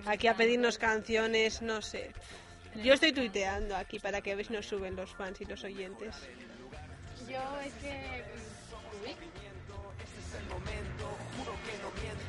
Aquí 0.06 0.28
a 0.28 0.36
pedirnos 0.36 0.78
canciones, 0.78 1.64
no 1.64 1.82
sé. 1.82 2.12
Yo 2.76 2.94
estoy 2.94 3.12
tuiteando 3.12 3.76
aquí 3.76 4.00
para 4.00 4.22
que 4.22 4.36
veáis 4.36 4.52
nos 4.52 4.68
suben 4.68 4.96
los 4.96 5.16
fans 5.16 5.42
y 5.42 5.46
los 5.46 5.64
oyentes. 5.64 6.16
Yo 7.28 7.60
es 7.66 7.74
que... 7.76 8.43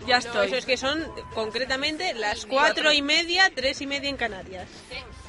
Ya 0.06 0.14
No, 0.20 0.26
estoy. 0.26 0.46
eso 0.48 0.56
es 0.56 0.66
que 0.66 0.76
son 0.76 1.02
concretamente 1.34 2.14
las 2.14 2.46
cuatro 2.46 2.92
y 2.92 3.00
media, 3.02 3.50
tres 3.54 3.80
y 3.80 3.86
media 3.86 4.08
en 4.10 4.16
Canarias. 4.16 4.68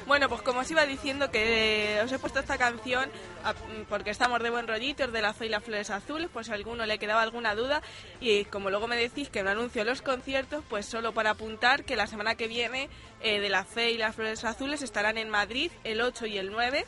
Bueno, 0.06 0.28
pues 0.28 0.42
como 0.42 0.60
os 0.60 0.70
iba 0.70 0.86
diciendo 0.86 1.30
que 1.32 1.98
os 2.04 2.12
he 2.12 2.18
puesto 2.20 2.38
esta 2.38 2.58
canción 2.58 3.10
a- 3.42 3.54
mm, 3.54 3.86
porque 3.88 4.10
estamos 4.10 4.40
de 4.40 4.50
buen 4.50 4.68
rollito, 4.68 5.02
es 5.04 5.12
de 5.12 5.20
la 5.20 5.34
Fe 5.34 5.46
y 5.46 5.48
las 5.48 5.64
Flores 5.64 5.90
Azules, 5.90 6.28
pues 6.32 6.46
si 6.46 6.52
a 6.52 6.54
alguno 6.54 6.86
le 6.86 6.98
quedaba 6.98 7.22
alguna 7.22 7.54
duda 7.56 7.82
y 8.20 8.44
como 8.44 8.70
luego 8.70 8.86
me 8.86 8.96
decís 8.96 9.28
que 9.30 9.42
no 9.42 9.50
anuncio 9.50 9.82
los 9.84 10.02
conciertos, 10.02 10.62
pues 10.70 10.86
solo 10.86 11.12
para 11.12 11.30
apuntar 11.30 11.84
que 11.84 11.96
la 11.96 12.06
semana 12.06 12.36
que 12.36 12.46
viene 12.46 12.88
eh, 13.20 13.40
de 13.40 13.48
la 13.48 13.64
Fe 13.64 13.90
y 13.90 13.98
las 13.98 14.14
Flores 14.14 14.44
Azules 14.44 14.82
estarán 14.82 15.18
en 15.18 15.28
Madrid 15.28 15.72
el 15.82 16.00
8 16.00 16.26
y 16.26 16.38
el 16.38 16.52
9 16.52 16.86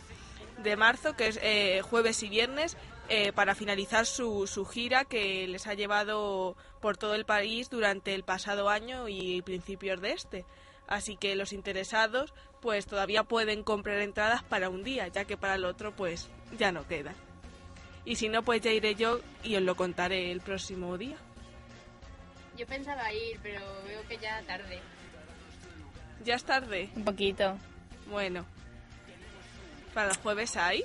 de 0.58 0.76
marzo, 0.76 1.16
que 1.16 1.28
es 1.28 1.38
eh, 1.42 1.80
jueves 1.82 2.22
y 2.22 2.28
viernes, 2.28 2.76
eh, 3.08 3.32
para 3.32 3.54
finalizar 3.54 4.06
su, 4.06 4.46
su 4.46 4.64
gira 4.66 5.04
que 5.04 5.46
les 5.48 5.66
ha 5.66 5.74
llevado 5.74 6.56
por 6.80 6.96
todo 6.96 7.14
el 7.14 7.24
país 7.24 7.70
durante 7.70 8.14
el 8.14 8.22
pasado 8.22 8.68
año 8.68 9.08
y 9.08 9.42
principios 9.42 10.00
de 10.00 10.12
este. 10.12 10.44
Así 10.86 11.16
que 11.16 11.36
los 11.36 11.52
interesados 11.52 12.32
pues 12.60 12.86
todavía 12.86 13.24
pueden 13.24 13.62
comprar 13.62 14.00
entradas 14.00 14.42
para 14.42 14.68
un 14.68 14.82
día, 14.82 15.08
ya 15.08 15.24
que 15.24 15.36
para 15.36 15.54
el 15.54 15.64
otro 15.64 15.94
pues 15.94 16.28
ya 16.58 16.72
no 16.72 16.86
quedan. 16.86 17.14
Y 18.04 18.16
si 18.16 18.28
no, 18.28 18.42
pues 18.42 18.62
ya 18.62 18.72
iré 18.72 18.94
yo 18.94 19.20
y 19.42 19.56
os 19.56 19.62
lo 19.62 19.76
contaré 19.76 20.32
el 20.32 20.40
próximo 20.40 20.96
día. 20.96 21.16
Yo 22.56 22.66
pensaba 22.66 23.12
ir, 23.12 23.38
pero 23.42 23.60
veo 23.86 24.00
que 24.08 24.16
ya 24.16 24.42
tarde. 24.46 24.80
Ya 26.24 26.34
es 26.34 26.44
tarde. 26.44 26.88
Un 26.96 27.04
poquito. 27.04 27.56
Bueno. 28.08 28.46
¿Para 29.94 30.10
el 30.10 30.16
jueves 30.16 30.56
hay? 30.56 30.84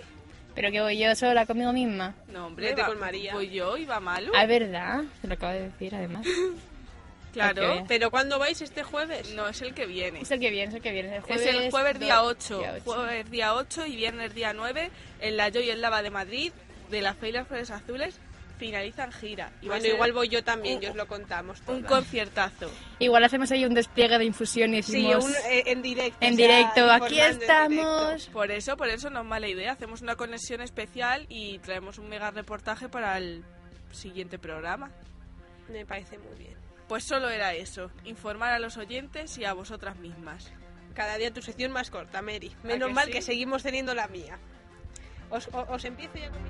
Pero 0.55 0.71
que 0.71 0.81
voy 0.81 0.97
yo 0.97 1.15
sola 1.15 1.45
conmigo 1.45 1.73
misma. 1.73 2.13
No, 2.27 2.47
hombre, 2.47 2.67
Vete 2.69 2.81
va- 2.81 2.87
con 2.87 2.99
María. 2.99 3.33
Voy 3.33 3.49
yo 3.49 3.75
y 3.77 3.85
va 3.85 3.99
malo. 3.99 4.31
Ah, 4.35 4.43
es 4.43 4.49
verdad. 4.49 5.03
Se 5.21 5.27
lo 5.27 5.33
acabo 5.33 5.53
de 5.53 5.61
decir, 5.69 5.95
además. 5.95 6.25
Claro. 7.33 7.83
¿Pero 7.87 8.11
cuándo 8.11 8.37
vais 8.37 8.61
este 8.61 8.83
jueves? 8.83 9.33
No, 9.33 9.47
es 9.47 9.59
el 9.63 9.73
que 9.73 9.87
viene. 9.87 10.21
Es 10.21 10.29
el 10.29 10.39
que 10.39 10.51
viene, 10.51 10.69
es 10.69 10.75
el 10.75 10.81
que 10.83 10.91
viene. 10.91 11.15
El 11.15 11.23
es 11.35 11.45
el 11.47 11.71
jueves 11.71 11.99
día 11.99 12.17
do- 12.17 12.25
8, 12.27 12.59
día 12.59 12.73
ocho. 12.75 12.83
jueves 12.83 13.31
día 13.31 13.55
8 13.55 13.85
y 13.87 13.95
viernes 13.95 14.35
día 14.35 14.53
9 14.53 14.91
en 15.19 15.37
la 15.37 15.49
Joy 15.49 15.71
en 15.71 15.81
Lava 15.81 16.03
de 16.03 16.11
Madrid 16.11 16.51
de 16.91 17.01
las 17.01 17.17
Flores 17.17 17.71
Azules 17.71 18.19
finalizan 18.57 19.11
gira. 19.11 19.51
Y 19.61 19.67
Bueno, 19.67 19.85
igual 19.87 20.13
voy 20.13 20.29
yo 20.29 20.43
también, 20.43 20.75
un- 20.77 20.81
yo 20.81 20.89
os 20.91 20.95
lo 20.95 21.07
contamos. 21.07 21.61
un 21.67 21.83
conciertazo. 21.83 22.71
Igual 22.99 23.23
hacemos 23.23 23.51
ahí 23.51 23.65
un 23.65 23.73
despliegue 23.73 24.17
de 24.17 24.25
infusión 24.25 24.73
y 24.73 24.83
Sí, 24.83 24.93
decimos... 25.03 25.25
un- 25.25 25.33
eh, 25.51 25.63
en 25.67 25.81
directo. 25.81 26.17
en 26.21 26.35
directo, 26.35 26.89
aquí 26.91 27.19
estamos. 27.19 27.69
directo. 27.69 28.31
Por 28.31 28.51
eso, 28.51 28.77
por 28.77 28.89
eso 28.89 29.09
no 29.09 29.21
es 29.21 29.25
mala 29.25 29.47
idea. 29.47 29.71
Hacemos 29.73 30.01
una 30.01 30.15
conexión 30.15 30.61
especial 30.61 31.25
y 31.29 31.59
traemos 31.59 31.97
un 31.97 32.07
mega 32.09 32.31
reportaje 32.31 32.87
para 32.89 33.17
el 33.17 33.43
siguiente 33.91 34.39
programa. 34.39 34.91
Me 35.69 35.85
parece 35.85 36.17
muy 36.17 36.37
bien. 36.37 36.53
Pues 36.87 37.03
solo 37.05 37.29
era 37.29 37.53
eso, 37.53 37.89
informar 38.03 38.51
a 38.53 38.59
los 38.59 38.77
oyentes 38.77 39.37
y 39.37 39.45
a 39.45 39.53
vosotras 39.53 39.97
mismas. 39.97 40.51
Cada 40.93 41.17
día 41.17 41.33
tu 41.33 41.41
sección 41.41 41.71
más 41.71 41.89
corta, 41.89 42.21
Mary. 42.21 42.51
¿A 42.63 42.67
Menos 42.67 42.89
que 42.89 42.93
mal 42.93 43.05
sí? 43.07 43.11
que 43.13 43.21
seguimos 43.21 43.63
teniendo 43.63 43.93
la 43.95 44.07
mía. 44.07 44.37
Os 45.31 45.85
empiezo 45.85 46.13
ya 46.17 46.29
con 46.29 46.43
mi 46.43 46.49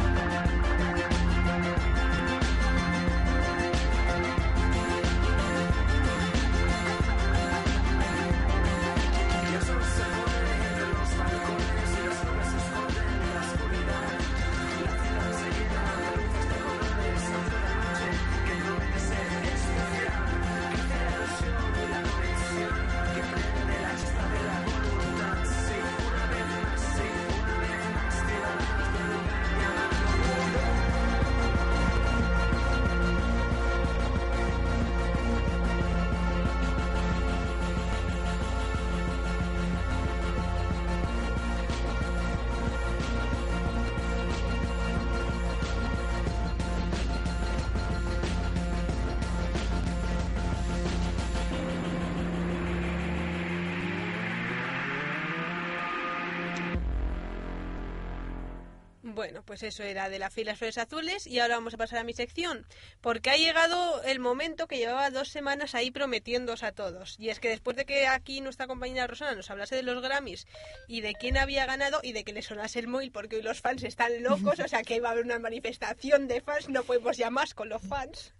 pues 59.51 59.63
eso 59.63 59.83
era 59.83 60.07
de 60.07 60.17
la 60.17 60.29
fe 60.29 60.41
y 60.41 60.43
las 60.45 60.57
flores 60.57 60.77
azules 60.77 61.27
y 61.27 61.39
ahora 61.39 61.55
vamos 61.55 61.73
a 61.73 61.77
pasar 61.77 61.99
a 61.99 62.05
mi 62.05 62.13
sección, 62.13 62.65
porque 63.01 63.31
ha 63.31 63.35
llegado 63.35 64.01
el 64.03 64.21
momento 64.21 64.65
que 64.65 64.77
llevaba 64.77 65.09
dos 65.09 65.27
semanas 65.27 65.75
ahí 65.75 65.91
prometiéndoos 65.91 66.63
a 66.63 66.71
todos. 66.71 67.17
Y 67.19 67.27
es 67.31 67.41
que 67.41 67.49
después 67.49 67.75
de 67.75 67.83
que 67.83 68.07
aquí 68.07 68.39
nuestra 68.39 68.67
compañera 68.67 69.07
Rosana 69.07 69.35
nos 69.35 69.51
hablase 69.51 69.75
de 69.75 69.83
los 69.83 70.01
Grammys 70.01 70.47
y 70.87 71.01
de 71.01 71.15
quién 71.15 71.37
había 71.37 71.65
ganado 71.65 71.99
y 72.01 72.13
de 72.13 72.23
que 72.23 72.31
le 72.31 72.43
sonase 72.43 72.79
el 72.79 72.87
móvil 72.87 73.11
porque 73.11 73.35
hoy 73.35 73.41
los 73.41 73.59
fans 73.59 73.83
están 73.83 74.23
locos, 74.23 74.57
o 74.57 74.67
sea 74.69 74.83
que 74.83 74.95
iba 74.95 75.09
a 75.09 75.11
haber 75.11 75.25
una 75.25 75.37
manifestación 75.37 76.29
de 76.29 76.39
fans, 76.39 76.69
no 76.69 76.83
podemos 76.83 77.17
ya 77.17 77.29
más 77.29 77.53
con 77.53 77.67
los 77.67 77.81
fans. 77.81 78.31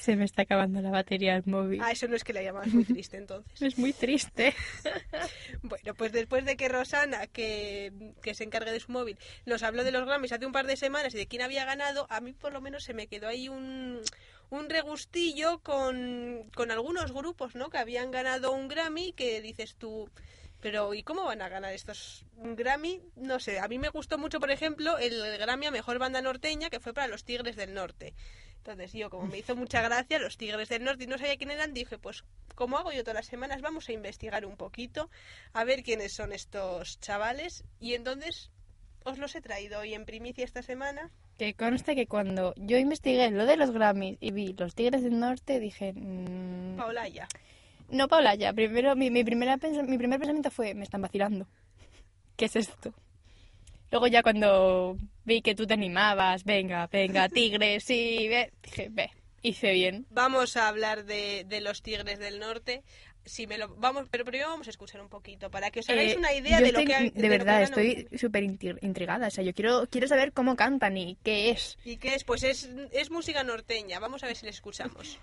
Se 0.00 0.16
me 0.16 0.24
está 0.24 0.42
acabando 0.42 0.80
la 0.80 0.90
batería 0.90 1.34
del 1.34 1.44
móvil. 1.44 1.80
Ah, 1.82 1.92
eso 1.92 2.08
no 2.08 2.16
es 2.16 2.24
que 2.24 2.32
la 2.32 2.42
llamabas 2.42 2.68
muy 2.72 2.84
triste 2.84 3.18
entonces. 3.18 3.52
Es 3.60 3.78
muy 3.78 3.92
triste. 3.92 4.54
Bueno, 5.62 5.94
pues 5.94 6.10
después 6.12 6.44
de 6.46 6.56
que 6.56 6.68
Rosana, 6.68 7.26
que, 7.26 7.92
que 8.22 8.34
se 8.34 8.44
encargue 8.44 8.72
de 8.72 8.80
su 8.80 8.90
móvil, 8.90 9.18
nos 9.44 9.62
habló 9.62 9.84
de 9.84 9.92
los 9.92 10.06
Grammys 10.06 10.32
hace 10.32 10.46
un 10.46 10.52
par 10.52 10.66
de 10.66 10.76
semanas 10.76 11.14
y 11.14 11.18
de 11.18 11.26
quién 11.26 11.42
había 11.42 11.64
ganado, 11.66 12.06
a 12.08 12.20
mí 12.20 12.32
por 12.32 12.52
lo 12.52 12.60
menos 12.62 12.82
se 12.84 12.94
me 12.94 13.08
quedó 13.08 13.28
ahí 13.28 13.48
un, 13.48 14.00
un 14.48 14.70
regustillo 14.70 15.58
con, 15.58 16.50
con 16.54 16.70
algunos 16.70 17.12
grupos, 17.12 17.54
¿no? 17.54 17.68
Que 17.68 17.78
habían 17.78 18.10
ganado 18.10 18.52
un 18.52 18.68
Grammy 18.68 19.12
que 19.12 19.40
dices 19.42 19.76
tú... 19.76 20.08
Pero 20.60 20.92
¿y 20.92 21.02
cómo 21.02 21.24
van 21.24 21.40
a 21.40 21.48
ganar 21.48 21.72
estos 21.72 22.26
Grammy? 22.36 23.00
No 23.16 23.40
sé, 23.40 23.60
a 23.60 23.68
mí 23.68 23.78
me 23.78 23.88
gustó 23.88 24.18
mucho, 24.18 24.40
por 24.40 24.50
ejemplo, 24.50 24.98
el 24.98 25.38
Grammy 25.38 25.66
a 25.66 25.70
Mejor 25.70 25.98
Banda 25.98 26.20
Norteña, 26.20 26.68
que 26.68 26.80
fue 26.80 26.92
para 26.92 27.08
los 27.08 27.24
Tigres 27.24 27.56
del 27.56 27.72
Norte. 27.72 28.12
Entonces 28.60 28.92
yo, 28.92 29.08
como 29.08 29.26
me 29.26 29.38
hizo 29.38 29.56
mucha 29.56 29.80
gracia, 29.80 30.18
los 30.18 30.36
Tigres 30.36 30.68
del 30.68 30.84
Norte 30.84 31.04
y 31.04 31.06
no 31.06 31.16
sabía 31.16 31.36
quién 31.38 31.50
eran, 31.50 31.72
dije, 31.72 31.96
pues 31.98 32.24
como 32.54 32.76
hago 32.76 32.92
yo 32.92 33.02
todas 33.02 33.14
las 33.14 33.26
semanas, 33.26 33.62
vamos 33.62 33.88
a 33.88 33.92
investigar 33.92 34.44
un 34.44 34.56
poquito, 34.56 35.08
a 35.54 35.64
ver 35.64 35.82
quiénes 35.82 36.12
son 36.12 36.34
estos 36.34 37.00
chavales. 37.00 37.64
Y 37.80 37.94
entonces 37.94 38.50
os 39.04 39.18
los 39.18 39.34
he 39.34 39.40
traído 39.40 39.80
hoy 39.80 39.94
en 39.94 40.04
primicia 40.04 40.44
esta 40.44 40.60
semana. 40.62 41.10
Que 41.38 41.54
consta 41.54 41.94
que 41.94 42.06
cuando 42.06 42.52
yo 42.56 42.76
investigué 42.76 43.30
lo 43.30 43.46
de 43.46 43.56
los 43.56 43.70
Grammys 43.70 44.18
y 44.20 44.30
vi 44.30 44.52
los 44.52 44.74
Tigres 44.74 45.02
del 45.02 45.18
Norte, 45.18 45.58
dije... 45.58 45.94
mm, 45.94 46.76
Paolaya. 46.76 47.28
No, 47.88 48.08
Paula, 48.08 48.34
ya. 48.34 48.52
Primero, 48.52 48.94
mi, 48.94 49.10
mi, 49.10 49.24
primera 49.24 49.56
mi 49.56 49.96
primer 49.96 50.20
pensamiento 50.20 50.50
fue, 50.50 50.74
me 50.74 50.84
están 50.84 51.00
vacilando. 51.00 51.46
¿Qué 52.36 52.44
es 52.44 52.56
esto? 52.56 52.92
Luego 53.90 54.06
ya 54.06 54.22
cuando 54.22 54.96
vi 55.30 55.42
que 55.42 55.54
tú 55.54 55.66
te 55.66 55.74
animabas, 55.74 56.44
venga, 56.44 56.86
venga, 56.88 57.28
tigres, 57.38 57.84
sí, 57.84 58.26
ve, 58.28 58.52
dije, 58.62 58.88
ve, 58.90 59.10
hice 59.42 59.72
bien. 59.72 60.06
Vamos 60.10 60.56
a 60.56 60.68
hablar 60.68 61.04
de, 61.04 61.44
de 61.46 61.60
los 61.60 61.82
Tigres 61.82 62.18
del 62.18 62.38
Norte. 62.40 62.82
Si 63.24 63.46
me 63.46 63.58
lo, 63.58 63.68
vamos, 63.76 64.06
pero 64.10 64.24
primero 64.24 64.48
vamos 64.48 64.66
a 64.66 64.70
escuchar 64.70 65.00
un 65.02 65.08
poquito 65.10 65.50
para 65.50 65.70
que 65.70 65.80
os 65.80 65.90
hagáis 65.90 66.14
Eh, 66.14 66.18
una 66.18 66.32
idea 66.32 66.58
de 66.60 66.72
lo 66.72 66.80
que 66.84 66.94
ha- 66.94 67.00
De 67.00 67.06
lo 67.10 67.12
que 67.20 67.28
verdad, 67.28 67.62
estoy 67.62 68.08
súper 68.18 68.42
intrigada. 68.44 69.26
O 69.28 69.30
sea, 69.30 69.44
yo 69.44 69.52
quiero, 69.54 69.86
quiero 69.90 70.08
saber 70.08 70.32
cómo 70.32 70.56
cantan 70.56 70.96
y 70.96 71.16
qué 71.22 71.50
es. 71.50 71.76
¿Y 71.84 71.98
qué 71.98 72.14
es? 72.14 72.24
Pues 72.24 72.42
es, 72.42 72.68
es 72.92 73.10
música 73.10 73.44
norteña. 73.44 74.00
Vamos 74.00 74.24
a 74.24 74.26
ver 74.26 74.36
si 74.36 74.46
les 74.46 74.56
escuchamos. 74.56 75.18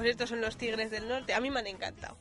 Pues 0.00 0.12
estos 0.12 0.30
son 0.30 0.40
los 0.40 0.56
Tigres 0.56 0.90
del 0.90 1.06
Norte. 1.06 1.34
A 1.34 1.40
mí 1.40 1.50
me 1.50 1.60
han 1.60 1.66
encantado. 1.66 2.16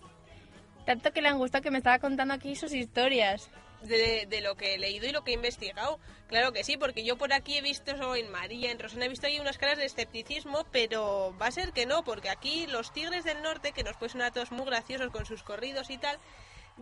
Tanto 0.86 1.14
que 1.14 1.22
le 1.22 1.30
han 1.30 1.38
gustado 1.38 1.62
que 1.62 1.72
me 1.72 1.78
estaba 1.78 1.98
contando 2.00 2.34
aquí 2.34 2.54
sus 2.56 2.74
historias. 2.74 3.50
De, 3.84 4.26
de 4.30 4.42
lo 4.42 4.56
que 4.56 4.74
he 4.76 4.78
leído 4.78 5.08
y 5.08 5.14
lo 5.14 5.24
que 5.24 5.32
he 5.32 5.36
investigado. 5.36 5.98
Claro 6.28 6.52
que 6.52 6.66
sí, 6.66 6.76
porque 6.76 7.06
yo 7.06 7.18
por 7.18 7.32
aquí 7.32 7.58
he 7.58 7.62
visto 7.62 7.92
eso 7.92 8.18
en 8.18 8.30
María, 8.30 8.70
en 8.70 8.80
Rosana, 8.80 9.06
he 9.06 9.08
visto 9.08 9.28
ahí 9.28 9.40
unas 9.40 9.58
caras 9.58 9.78
de 9.78 9.86
escepticismo, 9.86 10.66
pero 10.74 11.34
va 11.42 11.48
a 11.48 11.52
ser 11.52 11.72
que 11.72 11.86
no, 11.86 12.04
porque 12.04 12.30
aquí 12.30 12.68
los 12.68 12.92
Tigres 12.92 13.24
del 13.24 13.42
Norte, 13.42 13.72
que 13.72 13.86
nos 13.86 13.96
pueden 13.96 14.12
sonar 14.12 14.28
a 14.28 14.32
todos 14.32 14.52
muy 14.52 14.66
graciosos 14.66 15.10
con 15.10 15.26
sus 15.26 15.42
corridos 15.44 15.90
y 15.90 15.98
tal, 15.98 16.20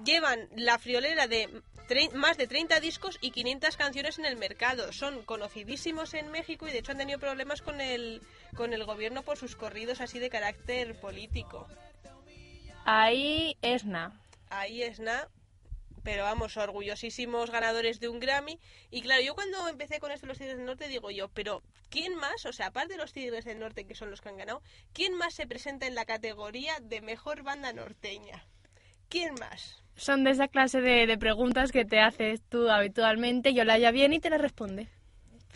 llevan 0.04 0.50
la 0.56 0.78
friolera 0.80 1.28
de 1.28 1.50
más 2.14 2.38
de 2.38 2.48
30 2.48 2.80
discos 2.82 3.18
y 3.22 3.32
500 3.32 3.78
canciones 3.78 4.20
en 4.20 4.26
el 4.26 4.36
mercado. 4.36 4.92
Son 4.92 5.24
conocidísimos 5.24 6.14
en 6.14 6.30
México 6.32 6.68
y 6.68 6.72
de 6.72 6.80
hecho 6.80 6.92
han 6.92 6.98
tenido 6.98 7.20
problemas 7.20 7.62
con 7.62 7.80
el, 7.80 8.22
con 8.56 8.74
el 8.74 8.84
gobierno 8.84 9.24
por 9.24 9.38
sus 9.38 9.56
corridos 9.56 10.02
así 10.02 10.20
de 10.20 10.30
carácter 10.30 11.00
político. 11.00 11.68
Ahí 12.84 13.58
Esna. 13.62 14.20
Ahí 14.50 14.84
es 14.84 15.00
nada. 15.00 15.30
Pero 16.04 16.24
vamos, 16.24 16.56
orgullosísimos 16.56 17.52
ganadores 17.52 18.00
de 18.00 18.08
un 18.08 18.20
Grammy. 18.20 18.60
Y 18.92 19.02
claro, 19.02 19.22
yo 19.22 19.36
cuando 19.36 19.68
empecé 19.68 20.00
con 20.00 20.12
esto 20.12 20.26
de 20.26 20.30
los 20.30 20.38
Tigres 20.38 20.58
del 20.58 20.66
Norte 20.66 20.88
digo 20.88 21.12
yo, 21.12 21.28
pero 21.30 21.64
¿quién 21.90 22.16
más? 22.16 22.46
O 22.46 22.54
sea, 22.54 22.68
aparte 22.68 22.94
de 22.94 23.00
los 23.00 23.12
Tigres 23.12 23.44
del 23.44 23.60
Norte 23.60 23.86
que 23.86 23.96
son 23.96 24.10
los 24.10 24.22
que 24.22 24.30
han 24.30 24.38
ganado, 24.38 24.62
¿quién 24.94 25.14
más 25.16 25.34
se 25.34 25.48
presenta 25.48 25.86
en 25.86 25.96
la 25.96 26.06
categoría 26.06 26.80
de 26.82 27.02
mejor 27.02 27.44
banda 27.44 27.74
norteña? 27.74 28.46
¿Quién 29.10 29.36
más? 29.36 29.84
Son 29.98 30.24
de 30.24 30.32
esa 30.32 30.48
clase 30.48 30.80
de, 30.80 31.06
de 31.08 31.18
preguntas 31.18 31.72
que 31.72 31.84
te 31.84 32.00
haces 32.00 32.42
tú 32.50 32.70
habitualmente 32.70 33.50
y 33.50 33.60
Olaya 33.60 33.92
viene 33.92 34.16
y 34.16 34.20
te 34.20 34.30
las 34.30 34.42
responde. 34.42 34.88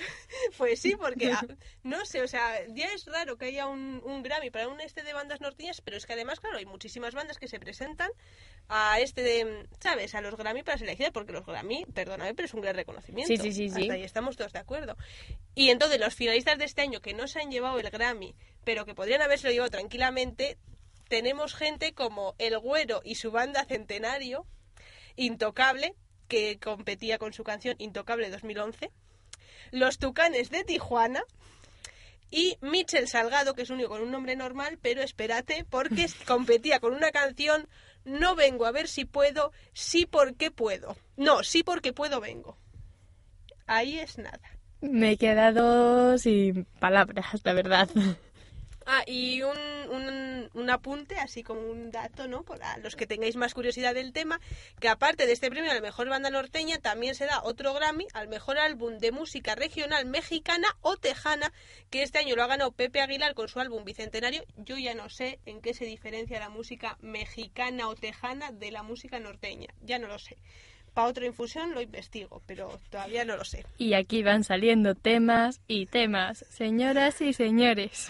Pues 0.57 0.79
sí, 0.79 0.95
porque 0.95 1.31
ah, 1.31 1.45
no 1.83 2.05
sé, 2.05 2.21
o 2.21 2.27
sea, 2.27 2.65
ya 2.69 2.87
es 2.93 3.05
raro 3.05 3.37
que 3.37 3.45
haya 3.45 3.67
un, 3.67 4.01
un 4.03 4.23
Grammy 4.23 4.49
para 4.49 4.67
un 4.67 4.79
este 4.81 5.03
de 5.03 5.13
bandas 5.13 5.41
norteñas, 5.41 5.81
pero 5.81 5.97
es 5.97 6.05
que 6.05 6.13
además, 6.13 6.39
claro, 6.39 6.57
hay 6.57 6.65
muchísimas 6.65 7.13
bandas 7.13 7.37
que 7.37 7.47
se 7.47 7.59
presentan 7.59 8.09
a 8.69 8.99
este 8.99 9.21
de, 9.21 9.67
¿sabes? 9.79 10.15
A 10.15 10.21
los 10.21 10.35
Grammy 10.35 10.63
para 10.63 10.77
seleccionar, 10.77 11.11
porque 11.11 11.33
los 11.33 11.45
Grammy, 11.45 11.85
perdóname, 11.93 12.33
pero 12.33 12.45
es 12.45 12.53
un 12.53 12.61
gran 12.61 12.75
reconocimiento. 12.75 13.27
Sí, 13.27 13.37
sí, 13.37 13.51
sí, 13.51 13.69
sí. 13.69 13.81
Hasta 13.81 13.93
ahí 13.93 14.03
estamos 14.03 14.37
todos 14.37 14.53
de 14.53 14.59
acuerdo. 14.59 14.95
Y 15.55 15.69
entonces 15.69 15.99
los 15.99 16.15
finalistas 16.15 16.57
de 16.57 16.65
este 16.65 16.81
año 16.81 17.01
que 17.01 17.13
no 17.13 17.27
se 17.27 17.39
han 17.39 17.51
llevado 17.51 17.79
el 17.79 17.89
Grammy, 17.89 18.35
pero 18.63 18.85
que 18.85 18.95
podrían 18.95 19.21
haberse 19.21 19.51
llevado 19.51 19.71
tranquilamente, 19.71 20.57
tenemos 21.11 21.55
gente 21.55 21.93
como 21.93 22.35
El 22.37 22.57
Güero 22.57 23.01
y 23.03 23.15
su 23.15 23.31
banda 23.31 23.65
Centenario, 23.65 24.47
Intocable, 25.17 25.93
que 26.29 26.57
competía 26.57 27.17
con 27.17 27.33
su 27.33 27.43
canción 27.43 27.75
Intocable 27.79 28.29
2011 28.29 28.89
los 29.71 29.97
Tucanes 29.97 30.51
de 30.51 30.63
Tijuana 30.63 31.21
y 32.29 32.57
Michel 32.61 33.09
Salgado, 33.09 33.55
que 33.55 33.63
es 33.63 33.69
único 33.69 33.89
con 33.89 34.03
un 34.03 34.11
nombre 34.11 34.37
normal, 34.37 34.79
pero 34.81 35.01
espérate, 35.01 35.65
porque 35.69 36.07
competía 36.25 36.79
con 36.79 36.93
una 36.93 37.11
canción 37.11 37.67
No 38.05 38.35
vengo 38.37 38.65
a 38.65 38.71
ver 38.71 38.87
si 38.87 39.03
puedo, 39.03 39.51
sí 39.73 40.05
porque 40.05 40.49
puedo. 40.49 40.95
No, 41.17 41.43
sí 41.43 41.61
porque 41.61 41.91
puedo 41.91 42.21
vengo. 42.21 42.57
Ahí 43.67 43.99
es 43.99 44.17
nada. 44.17 44.39
Me 44.79 45.11
he 45.11 45.17
quedado 45.17 46.17
sin 46.17 46.63
palabras, 46.79 47.41
la 47.43 47.51
verdad. 47.51 47.89
Ah, 48.85 49.03
y 49.05 49.43
un, 49.43 49.57
un, 49.91 50.49
un 50.53 50.69
apunte, 50.69 51.15
así 51.15 51.43
como 51.43 51.61
un 51.61 51.91
dato, 51.91 52.27
¿no? 52.27 52.43
Para 52.43 52.77
los 52.77 52.95
que 52.95 53.05
tengáis 53.05 53.35
más 53.35 53.53
curiosidad 53.53 53.93
del 53.93 54.11
tema, 54.11 54.39
que 54.79 54.89
aparte 54.89 55.27
de 55.27 55.33
este 55.33 55.49
premio 55.49 55.69
a 55.69 55.75
la 55.75 55.81
mejor 55.81 56.09
banda 56.09 56.29
norteña, 56.29 56.79
también 56.79 57.13
se 57.13 57.25
da 57.25 57.41
otro 57.43 57.73
Grammy 57.73 58.07
al 58.13 58.27
mejor 58.27 58.57
álbum 58.57 58.97
de 58.97 59.11
música 59.11 59.53
regional 59.55 60.05
mexicana 60.05 60.67
o 60.81 60.97
tejana, 60.97 61.53
que 61.89 62.01
este 62.01 62.19
año 62.19 62.35
lo 62.35 62.43
ha 62.43 62.47
ganado 62.47 62.71
Pepe 62.71 63.01
Aguilar 63.01 63.35
con 63.35 63.47
su 63.47 63.59
álbum 63.59 63.83
Bicentenario. 63.83 64.43
Yo 64.57 64.77
ya 64.77 64.95
no 64.95 65.09
sé 65.09 65.39
en 65.45 65.61
qué 65.61 65.73
se 65.73 65.85
diferencia 65.85 66.39
la 66.39 66.49
música 66.49 66.97
mexicana 67.01 67.87
o 67.87 67.95
tejana 67.95 68.51
de 68.51 68.71
la 68.71 68.81
música 68.81 69.19
norteña, 69.19 69.67
ya 69.81 69.99
no 69.99 70.07
lo 70.07 70.17
sé. 70.17 70.37
Para 70.93 71.07
otra 71.07 71.25
infusión 71.25 71.73
lo 71.73 71.81
investigo, 71.81 72.41
pero 72.45 72.79
todavía 72.89 73.23
no 73.23 73.37
lo 73.37 73.45
sé. 73.45 73.65
Y 73.77 73.93
aquí 73.93 74.23
van 74.23 74.43
saliendo 74.43 74.93
temas 74.95 75.61
y 75.67 75.85
temas, 75.85 76.45
señoras 76.49 77.21
y 77.21 77.31
señores. 77.31 78.09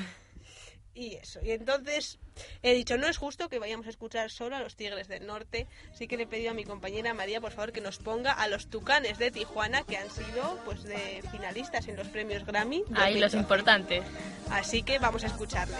Y 0.93 1.15
eso. 1.15 1.39
Y 1.41 1.51
entonces 1.51 2.19
he 2.63 2.73
dicho, 2.73 2.97
no 2.97 3.07
es 3.07 3.17
justo 3.17 3.47
que 3.47 3.59
vayamos 3.59 3.87
a 3.87 3.89
escuchar 3.89 4.29
solo 4.29 4.55
a 4.55 4.59
los 4.59 4.75
Tigres 4.75 5.07
del 5.07 5.25
Norte. 5.25 5.67
Así 5.93 6.07
que 6.07 6.17
le 6.17 6.23
he 6.23 6.27
pedido 6.27 6.51
a 6.51 6.53
mi 6.53 6.65
compañera 6.65 7.13
María, 7.13 7.39
por 7.39 7.51
favor, 7.53 7.71
que 7.71 7.81
nos 7.81 7.97
ponga 7.97 8.31
a 8.33 8.47
los 8.47 8.67
Tucanes 8.67 9.17
de 9.17 9.31
Tijuana, 9.31 9.83
que 9.83 9.97
han 9.97 10.09
sido 10.09 10.59
pues 10.65 10.83
de 10.83 11.23
finalistas 11.31 11.87
en 11.87 11.95
los 11.95 12.07
premios 12.09 12.45
Grammy. 12.45 12.83
Ahí 12.95 13.19
los 13.19 13.31
2012. 13.31 13.37
importantes. 13.37 14.03
Así 14.49 14.83
que 14.83 14.99
vamos 14.99 15.23
a 15.23 15.27
escucharles. 15.27 15.79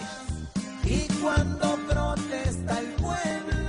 Y 0.84 1.07
cuando 1.22 1.78
protesta 1.88 2.80
el 2.80 2.88
pueblo, 2.93 3.61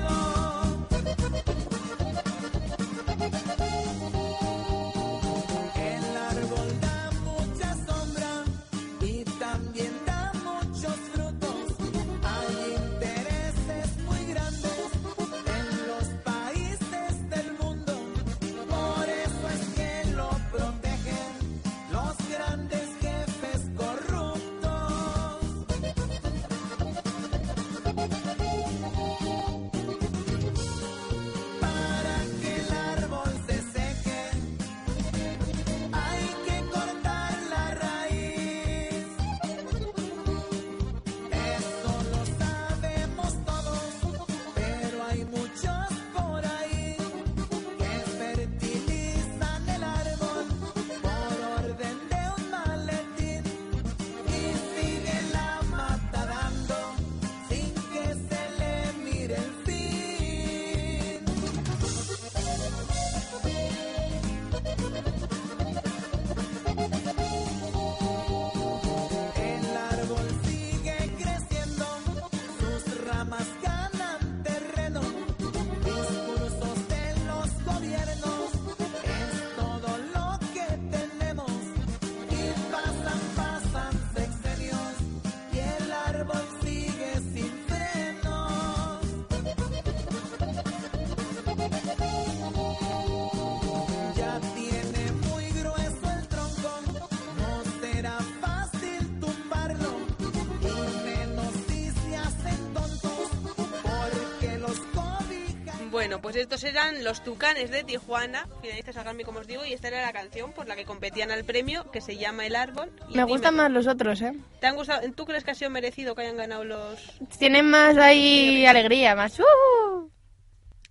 pues 106.33 106.45
estos 106.45 106.65
eran 106.65 107.05
los 107.05 107.23
Tucanes 107.23 107.71
de 107.71 107.85
Tijuana, 107.85 108.49
finalistas 108.63 108.97
al 108.97 109.05
Grammy, 109.05 109.23
como 109.23 109.41
os 109.41 109.47
digo, 109.47 109.67
y 109.67 109.75
esta 109.75 109.89
era 109.89 110.01
la 110.01 110.15
canción 110.15 110.55
por 110.55 110.67
la 110.67 110.77
que 110.77 110.87
competían 110.87 111.31
al 111.31 111.45
premio, 111.45 111.91
que 111.91 112.01
se 112.01 112.17
llama 112.17 112.47
El 112.47 112.57
Árbol. 112.57 112.91
Y 113.11 113.19
Me 113.19 113.25
gustan 113.25 113.55
más 113.55 113.71
los 113.71 113.87
otros, 113.87 114.23
¿eh? 114.23 114.33
¿Te 114.59 114.67
han 114.67 114.75
gustado? 114.75 115.03
¿Tú 115.13 115.27
crees 115.27 115.45
que 115.45 115.51
ha 115.51 115.55
sido 115.55 115.69
merecido 115.69 116.15
que 116.15 116.23
hayan 116.23 116.39
ganado 116.39 116.65
los...? 116.65 116.99
Tienen 117.39 117.69
más 117.69 117.99
ahí 117.99 118.65
alegría, 118.65 119.15
más... 119.15 119.39
¡uh! 119.41 120.11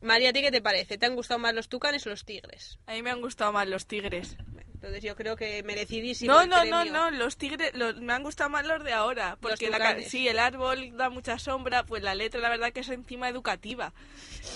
María, 0.02 0.30
¿a 0.30 0.34
ti 0.34 0.42
qué 0.44 0.52
te 0.52 0.62
parece? 0.62 1.00
¿Te 1.00 1.08
han 1.08 1.16
gustado 1.16 1.40
más 1.40 1.56
los 1.56 1.70
Tucanes 1.70 2.06
o 2.06 2.12
los 2.12 2.24
Tigres? 2.24 2.78
A 2.86 2.94
mí 2.94 3.02
me 3.02 3.10
han 3.10 3.20
gustado 3.20 3.52
más 3.52 3.68
los 3.68 3.88
tigres. 3.88 4.38
Entonces 4.82 5.04
yo 5.04 5.16
creo 5.16 5.36
que 5.36 5.62
merecidísimo 5.62 6.34
No, 6.34 6.42
el 6.42 6.50
no, 6.50 6.66
no, 6.66 6.80
premio. 6.82 6.92
no, 6.92 7.12
los 7.12 7.38
tigres 7.38 7.72
los- 7.76 8.02
me 8.02 8.14
han 8.14 8.24
gustado 8.24 8.50
más 8.50 8.66
los 8.66 8.84
de 8.84 8.94
ahora. 8.94 9.38
Porque 9.40 9.70
la, 9.70 10.02
sí, 10.02 10.28
el 10.28 10.40
árbol 10.40 10.98
da 10.98 11.12
mucha 11.12 11.38
sombra, 11.38 11.84
pues 11.84 12.02
la 12.02 12.16
letra 12.16 12.40
la 12.42 12.50
verdad 12.50 12.74
que 12.74 12.80
es 12.80 12.90
encima 12.90 13.30
educativa. 13.30 13.94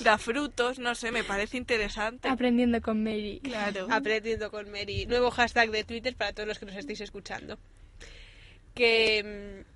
Da 0.03 0.17
frutos, 0.17 0.79
no 0.79 0.95
sé, 0.95 1.11
me 1.11 1.23
parece 1.23 1.57
interesante. 1.57 2.27
Aprendiendo 2.27 2.81
con 2.81 3.03
Mary. 3.03 3.39
Claro. 3.43 3.85
Aprendiendo 3.91 4.49
con 4.49 4.71
Mary. 4.71 5.05
Nuevo 5.05 5.29
hashtag 5.29 5.69
de 5.69 5.83
Twitter 5.83 6.15
para 6.15 6.33
todos 6.33 6.47
los 6.47 6.57
que 6.57 6.65
nos 6.65 6.75
estéis 6.75 7.01
escuchando. 7.01 7.59
Que, 8.73 9.63
mm, 9.63 9.74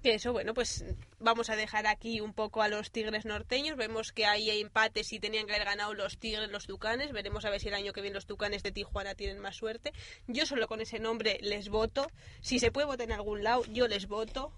que 0.00 0.14
eso, 0.14 0.32
bueno, 0.32 0.54
pues 0.54 0.84
vamos 1.18 1.50
a 1.50 1.56
dejar 1.56 1.86
aquí 1.86 2.20
un 2.20 2.32
poco 2.32 2.62
a 2.62 2.68
los 2.68 2.90
tigres 2.90 3.24
norteños. 3.24 3.76
Vemos 3.76 4.12
que 4.12 4.26
hay 4.26 4.50
empates 4.50 5.12
y 5.12 5.20
tenían 5.20 5.46
que 5.46 5.54
haber 5.54 5.66
ganado 5.66 5.94
los 5.94 6.18
tigres, 6.18 6.50
los 6.50 6.66
tucanes. 6.66 7.12
Veremos 7.12 7.44
a 7.44 7.50
ver 7.50 7.60
si 7.60 7.68
el 7.68 7.74
año 7.74 7.92
que 7.92 8.00
viene 8.00 8.14
los 8.14 8.26
tucanes 8.26 8.62
de 8.62 8.72
Tijuana 8.72 9.14
tienen 9.14 9.38
más 9.38 9.56
suerte. 9.56 9.92
Yo 10.26 10.46
solo 10.46 10.66
con 10.68 10.80
ese 10.80 10.98
nombre 10.98 11.38
les 11.42 11.68
voto. 11.68 12.10
Si 12.40 12.58
se 12.58 12.70
puede 12.70 12.86
votar 12.86 13.06
en 13.06 13.12
algún 13.12 13.44
lado, 13.44 13.64
yo 13.66 13.88
les 13.88 14.06
voto. 14.06 14.52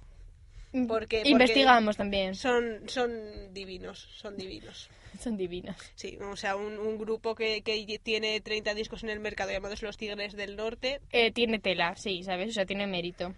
Porque, 0.72 0.86
porque 0.88 1.28
Investigamos 1.28 1.96
también. 1.96 2.34
Son, 2.34 2.88
son 2.88 3.52
divinos, 3.52 4.08
son 4.16 4.36
divinos. 4.36 4.88
Son 5.20 5.36
divinos. 5.36 5.76
Sí, 5.94 6.16
o 6.22 6.36
sea, 6.36 6.56
un, 6.56 6.78
un 6.78 6.96
grupo 6.96 7.34
que, 7.34 7.62
que 7.62 8.00
tiene 8.02 8.40
30 8.40 8.72
discos 8.74 9.02
en 9.02 9.10
el 9.10 9.20
mercado 9.20 9.50
llamados 9.50 9.82
Los 9.82 9.98
Tigres 9.98 10.32
del 10.32 10.56
Norte. 10.56 11.02
Eh, 11.10 11.30
tiene 11.32 11.58
tela, 11.58 11.94
sí, 11.96 12.22
¿sabes? 12.22 12.48
O 12.48 12.52
sea, 12.52 12.64
tiene 12.64 12.86
mérito. 12.86 13.34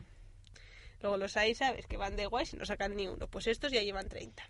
Luego 1.04 1.18
los 1.18 1.36
hay, 1.36 1.54
¿sabes? 1.54 1.86
Que 1.86 1.98
van 1.98 2.16
de 2.16 2.24
guay 2.24 2.46
y 2.50 2.56
no 2.56 2.64
sacan 2.64 2.96
ni 2.96 3.06
uno. 3.06 3.28
Pues 3.28 3.46
estos 3.46 3.70
ya 3.70 3.82
llevan 3.82 4.08
30. 4.08 4.42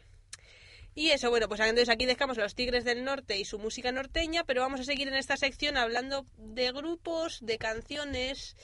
Y 0.94 1.11
eso, 1.11 1.28
bueno, 1.28 1.48
pues 1.48 1.59
entonces 1.59 1.88
aquí 1.88 2.07
dejamos 2.07 2.38
a 2.38 2.42
los 2.42 2.55
Tigres 2.55 2.84
del 2.84 3.02
Norte 3.02 3.36
y 3.36 3.44
su 3.44 3.59
música 3.59 3.90
norteña, 3.90 4.44
pero 4.44 4.61
vamos 4.61 4.78
a 4.78 4.84
seguir 4.84 5.09
en 5.09 5.14
esta 5.14 5.36
sección 5.36 5.76
hablando 5.76 6.24
de 6.38 6.70
grupos, 6.70 7.44
de 7.44 7.59
canciones, 7.59 8.55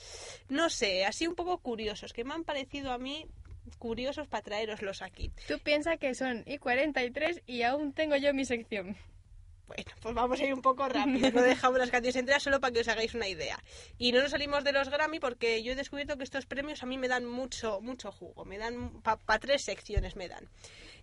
no 0.47 0.69
sé, 0.69 1.03
así 1.03 1.27
un 1.27 1.35
poco 1.35 1.57
curiosos, 1.57 2.13
que 2.13 2.23
me 2.23 2.33
han 2.33 2.45
parecido 2.45 2.93
a 2.93 2.97
mí 2.97 3.25
curiosos 3.77 4.29
para 4.29 4.43
traeroslos 4.43 5.01
aquí. 5.01 5.29
Tú 5.49 5.59
piensas 5.59 5.99
que 5.99 6.15
son 6.15 6.45
y 6.47 6.59
43 6.59 7.41
y 7.45 7.63
aún 7.63 7.91
tengo 7.91 8.15
yo 8.15 8.33
mi 8.33 8.45
sección. 8.45 8.95
Bueno, 9.75 9.91
pues 10.01 10.15
vamos 10.15 10.39
a 10.39 10.43
ir 10.43 10.53
un 10.53 10.61
poco 10.61 10.87
rápido, 10.89 11.31
no 11.33 11.41
dejamos 11.41 11.79
las 11.79 11.89
canciones 11.91 12.15
enteras 12.17 12.43
solo 12.43 12.59
para 12.59 12.73
que 12.73 12.81
os 12.81 12.87
hagáis 12.87 13.13
una 13.13 13.27
idea. 13.27 13.57
Y 13.97 14.11
no 14.11 14.21
nos 14.21 14.31
salimos 14.31 14.63
de 14.63 14.71
los 14.73 14.89
Grammy 14.89 15.19
porque 15.19 15.63
yo 15.63 15.71
he 15.71 15.75
descubierto 15.75 16.17
que 16.17 16.23
estos 16.23 16.45
premios 16.45 16.83
a 16.83 16.85
mí 16.85 16.97
me 16.97 17.07
dan 17.07 17.25
mucho, 17.25 17.79
mucho 17.81 18.11
jugo, 18.11 18.43
me 18.45 18.57
dan 18.57 19.01
para 19.01 19.39
tres 19.39 19.63
secciones 19.63 20.15
me 20.15 20.27
dan. 20.27 20.49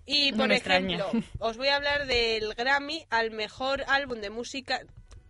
Y 0.04 0.32
No 0.32 0.38
por 0.38 0.48
me 0.48 0.56
ejemplo, 0.56 0.94
extraña. 1.04 1.24
os 1.38 1.56
voy 1.56 1.68
a 1.68 1.76
hablar 1.76 2.06
del 2.06 2.54
Grammy 2.54 3.04
al 3.10 3.30
mejor 3.30 3.84
álbum 3.88 4.20
de 4.20 4.30
música. 4.30 4.80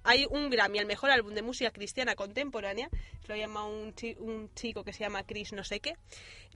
Hay 0.04 0.26
un 0.30 0.48
Grammy 0.50 0.78
al 0.78 0.86
mejor 0.86 1.10
álbum 1.10 1.34
de 1.34 1.42
música 1.42 1.70
cristiana 1.70 2.14
contemporánea, 2.14 2.88
se 3.22 3.28
lo 3.28 3.36
llama 3.36 3.66
un, 3.66 3.94
chi- 3.94 4.16
un 4.18 4.52
chico 4.54 4.82
que 4.84 4.92
se 4.92 5.00
llama 5.00 5.24
Chris 5.24 5.52
no 5.52 5.64
sé 5.64 5.80
qué. 5.80 5.94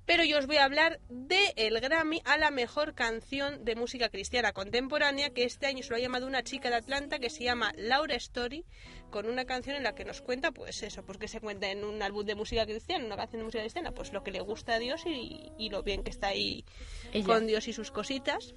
Pero 0.05 0.25
yo 0.25 0.39
os 0.39 0.47
voy 0.47 0.57
a 0.57 0.65
hablar 0.65 0.99
de 1.09 1.53
el 1.57 1.79
Grammy 1.81 2.21
a 2.25 2.37
la 2.37 2.51
mejor 2.51 2.95
canción 2.95 3.65
de 3.65 3.77
música 3.77 4.09
cristiana 4.09 4.53
contemporánea, 4.53 5.31
que 5.31 5.45
este 5.45 5.67
año 5.67 5.83
se 5.83 5.91
lo 5.91 5.97
ha 5.97 6.01
llamado 6.01 6.27
una 6.27 6.43
chica 6.43 6.71
de 6.71 6.77
Atlanta 6.77 7.19
que 7.21 7.31
se 7.31 7.45
llama 7.45 7.73
Laura 7.77 8.17
Story, 8.17 8.65
con 9.11 9.27
una 9.27 9.45
canción 9.45 9.77
en 9.77 9.85
la 9.85 9.95
que 9.95 10.05
nos 10.05 10.21
cuenta, 10.21 10.51
pues 10.51 10.83
eso, 10.83 11.05
porque 11.05 11.29
se 11.29 11.41
cuenta 11.41 11.71
en 11.71 11.85
un 11.85 12.03
álbum 12.03 12.25
de 12.27 12.35
música 12.35 12.65
cristiana, 12.67 13.05
una 13.05 13.17
canción 13.17 13.41
de 13.41 13.45
música 13.45 13.63
cristiana, 13.63 13.93
pues 13.93 14.13
lo 14.13 14.23
que 14.25 14.33
le 14.33 14.41
gusta 14.41 14.75
a 14.75 14.79
Dios 14.79 15.03
y, 15.07 15.53
y 15.59 15.71
lo 15.71 15.83
bien 15.83 16.03
que 16.03 16.11
está 16.11 16.29
ahí 16.29 16.65
Ella. 17.13 17.25
con 17.27 17.47
Dios 17.47 17.69
y 17.69 17.73
sus 17.73 17.91
cositas. 17.91 18.55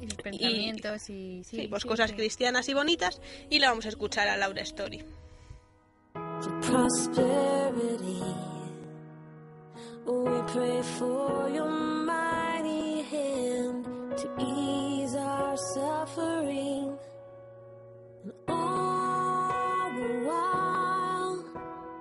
Y 0.00 0.06
los 0.06 0.14
pensamientos 0.16 1.10
y... 1.10 1.42
Sí, 1.44 1.56
Sí, 1.62 1.68
pues 1.68 1.82
sí, 1.82 1.88
cosas 1.88 2.10
sí. 2.10 2.16
cristianas 2.16 2.68
y 2.68 2.74
bonitas. 2.74 3.20
Y 3.50 3.58
la 3.60 3.68
vamos 3.68 3.86
a 3.86 3.90
escuchar 3.90 4.26
a 4.28 4.36
Laura 4.36 4.62
Story. 4.62 5.04
We 10.08 10.40
pray 10.46 10.80
for 10.98 11.50
your 11.50 11.68
mighty 11.68 13.02
hand 13.02 13.84
to 14.16 14.26
ease 14.40 15.14
our 15.14 15.54
suffering. 15.74 16.96
And 18.24 18.32
all 18.48 19.92
the 19.92 20.24
while, 20.26 21.44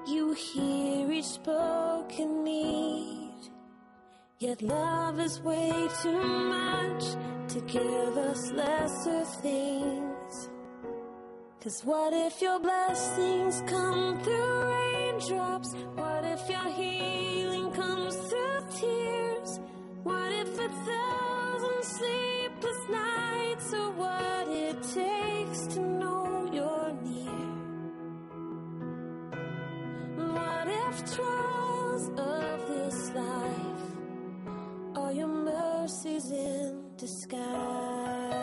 you 0.08 0.32
hear 0.32 1.12
each 1.12 1.26
spoken 1.26 2.46
need. 2.46 3.52
Yet 4.40 4.62
love 4.62 5.20
is 5.20 5.42
way 5.42 5.90
too 6.02 6.24
much 6.24 7.04
to 7.50 7.60
give 7.68 8.18
us 8.18 8.52
lesser 8.52 9.26
things. 9.42 10.50
Cause 11.62 11.82
what 11.84 12.14
if 12.14 12.42
your 12.42 12.60
blessings 12.62 13.62
come 13.68 14.18
through 14.24 14.64
raindrops? 14.64 15.74
What 15.96 16.24
if 16.24 16.50
your 16.50 16.70
healing 16.70 17.27
tears? 18.80 19.60
What 20.04 20.32
if 20.32 20.52
a 20.60 20.70
thousand 20.90 21.84
sleepless 21.84 22.82
nights 22.90 23.74
are 23.74 23.92
what 23.92 24.48
it 24.48 24.78
takes 24.84 25.60
to 25.74 25.80
know 25.82 26.50
you're 26.54 26.94
near? 27.04 27.48
What 30.34 30.68
if 30.68 31.16
trials 31.16 32.06
of 32.18 32.68
this 32.68 33.00
life 33.16 33.86
are 34.96 35.12
your 35.12 35.28
mercies 35.28 36.32
in 36.32 36.96
disguise? 36.98 38.38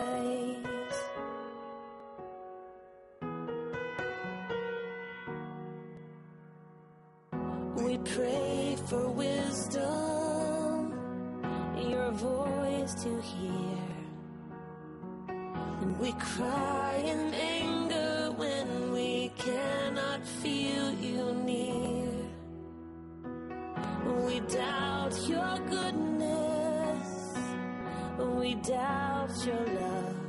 We 7.76 7.98
pray 7.98 8.76
for 8.88 9.08
wisdom, 9.10 10.13
voice 12.14 12.94
to 13.02 13.20
hear. 13.20 13.78
And 15.28 15.98
we 15.98 16.12
cry 16.12 17.02
in 17.04 17.34
anger 17.34 18.32
when 18.36 18.92
we 18.92 19.32
cannot 19.36 20.24
feel 20.24 20.92
you 20.92 21.34
near. 21.44 22.10
We 24.26 24.40
doubt 24.40 25.16
your 25.28 25.58
goodness, 25.68 27.36
we 28.18 28.54
doubt 28.54 29.46
your 29.46 29.66
love. 29.66 30.23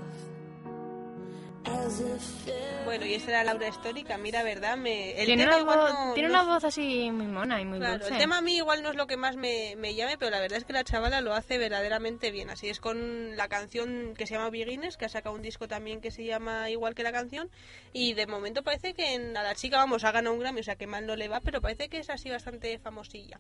Bueno, 2.86 3.06
y 3.06 3.14
esa 3.16 3.30
era 3.32 3.44
Laura 3.44 3.68
Story, 3.68 4.04
que 4.04 4.14
a 4.14 4.18
mí 4.18 4.32
la 4.32 4.44
verdad 4.44 4.78
me... 4.78 5.20
El 5.20 5.26
Tiene, 5.26 5.44
tema 5.44 5.56
una 5.56 5.62
igual 5.62 5.80
voz, 5.80 5.94
no- 5.94 6.14
tiene 6.14 6.30
no- 6.30 6.44
una 6.44 6.54
voz 6.54 6.64
así 6.64 7.12
muy 7.12 7.26
mona 7.26 7.60
y 7.62 7.66
muy 7.66 7.80
Claro, 7.80 8.00
dulce. 8.00 8.14
el 8.14 8.18
tema 8.20 8.38
a 8.38 8.42
mí 8.42 8.58
igual 8.58 8.84
no 8.84 8.90
es 8.92 8.96
lo 8.96 9.08
que 9.08 9.18
más 9.18 9.36
me, 9.36 9.76
me 9.78 9.96
llame, 9.96 10.18
pero 10.18 10.32
la 10.32 10.40
verdad 10.40 10.58
es 10.60 10.66
que 10.66 10.74
la 10.74 10.84
chavala 10.84 11.22
lo 11.22 11.34
hace 11.34 11.58
verdaderamente 11.58 12.32
bien. 12.32 12.50
Así 12.50 12.70
es 12.70 12.80
con 12.80 13.36
la 13.36 13.48
canción 13.50 14.14
que 14.16 14.28
se 14.28 14.36
llama 14.36 14.50
Beginners, 14.52 14.98
que 14.98 15.06
ha 15.06 15.10
sacado 15.10 15.36
un 15.36 15.42
disco 15.42 15.68
también 15.68 16.00
que 16.02 16.12
se 16.12 16.24
llama 16.26 16.70
igual 16.70 16.94
que 16.96 17.04
la 17.04 17.12
canción. 17.12 17.50
Y 17.92 18.14
de 18.14 18.28
momento 18.28 18.64
parece 18.64 18.94
que 18.94 19.14
en- 19.16 19.36
a 19.36 19.44
la 19.44 19.56
chica, 19.56 19.78
vamos, 19.78 20.04
ha 20.04 20.12
ganado 20.12 20.34
un 20.34 20.40
Grammy, 20.42 20.62
o 20.62 20.64
sea 20.64 20.76
que 20.76 20.88
mal 20.88 21.06
no 21.08 21.16
le 21.16 21.28
va, 21.28 21.42
pero 21.42 21.62
parece 21.62 21.90
que 21.90 21.98
es 22.00 22.10
así 22.10 22.30
bastante 22.30 22.78
famosilla. 22.80 23.40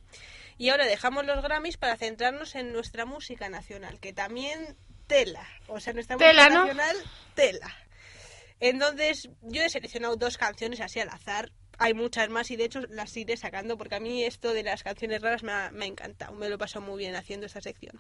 Y 0.57 0.69
ahora 0.69 0.85
dejamos 0.85 1.25
los 1.25 1.41
Grammys 1.43 1.77
para 1.77 1.97
centrarnos 1.97 2.55
en 2.55 2.73
nuestra 2.73 3.05
música 3.05 3.47
nacional, 3.49 3.99
que 3.99 4.11
también 4.13 4.75
tela. 5.07 5.47
O 5.67 5.79
sea, 5.79 5.93
nuestra 5.93 6.17
Tela, 6.17 6.45
música 6.49 6.55
¿no? 6.55 6.65
nacional, 6.65 6.95
tela. 7.35 7.75
Entonces, 8.59 9.29
yo 9.41 9.61
he 9.63 9.69
seleccionado 9.69 10.15
dos 10.15 10.37
canciones 10.37 10.81
así 10.81 10.99
al 10.99 11.09
azar. 11.09 11.51
Hay 11.77 11.93
muchas 11.93 12.29
más 12.29 12.51
y 12.51 12.55
de 12.55 12.63
hecho 12.63 12.79
las 12.87 13.17
iré 13.17 13.35
sacando 13.35 13.77
porque 13.77 13.95
a 13.95 13.99
mí 13.99 14.23
esto 14.23 14.53
de 14.53 14.63
las 14.63 14.81
canciones 14.81 15.21
raras 15.21 15.43
me 15.43 15.51
ha, 15.51 15.71
me 15.71 15.83
ha 15.83 15.87
encantado. 15.89 16.33
Me 16.33 16.47
lo 16.47 16.55
he 16.55 16.57
pasado 16.57 16.85
muy 16.85 16.97
bien 16.99 17.17
haciendo 17.17 17.45
esta 17.47 17.59
sección. 17.59 17.99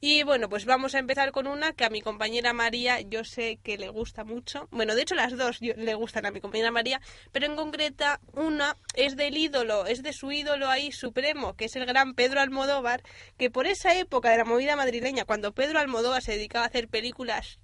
Y 0.00 0.22
bueno, 0.22 0.48
pues 0.48 0.64
vamos 0.64 0.94
a 0.94 1.00
empezar 1.00 1.32
con 1.32 1.48
una 1.48 1.72
que 1.72 1.84
a 1.84 1.90
mi 1.90 2.02
compañera 2.02 2.52
María 2.52 3.00
yo 3.00 3.24
sé 3.24 3.58
que 3.64 3.78
le 3.78 3.88
gusta 3.88 4.22
mucho. 4.22 4.68
Bueno, 4.70 4.94
de 4.94 5.02
hecho 5.02 5.16
las 5.16 5.36
dos 5.36 5.58
yo- 5.60 5.74
le 5.76 5.94
gustan 5.94 6.24
a 6.24 6.30
mi 6.30 6.40
compañera 6.40 6.70
María, 6.70 7.00
pero 7.32 7.46
en 7.46 7.56
concreta 7.56 8.20
una 8.32 8.76
es 8.94 9.16
del 9.16 9.36
ídolo, 9.36 9.86
es 9.86 10.04
de 10.04 10.12
su 10.12 10.30
ídolo 10.30 10.68
ahí 10.68 10.92
supremo, 10.92 11.54
que 11.56 11.64
es 11.64 11.74
el 11.74 11.86
gran 11.86 12.14
Pedro 12.14 12.40
Almodóvar, 12.40 13.02
que 13.36 13.50
por 13.50 13.66
esa 13.66 13.92
época 13.98 14.30
de 14.30 14.38
la 14.38 14.44
movida 14.44 14.76
madrileña, 14.76 15.24
cuando 15.24 15.52
Pedro 15.52 15.80
Almodóvar 15.80 16.22
se 16.22 16.32
dedicaba 16.32 16.64
a 16.64 16.68
hacer 16.68 16.86
películas 16.86 17.58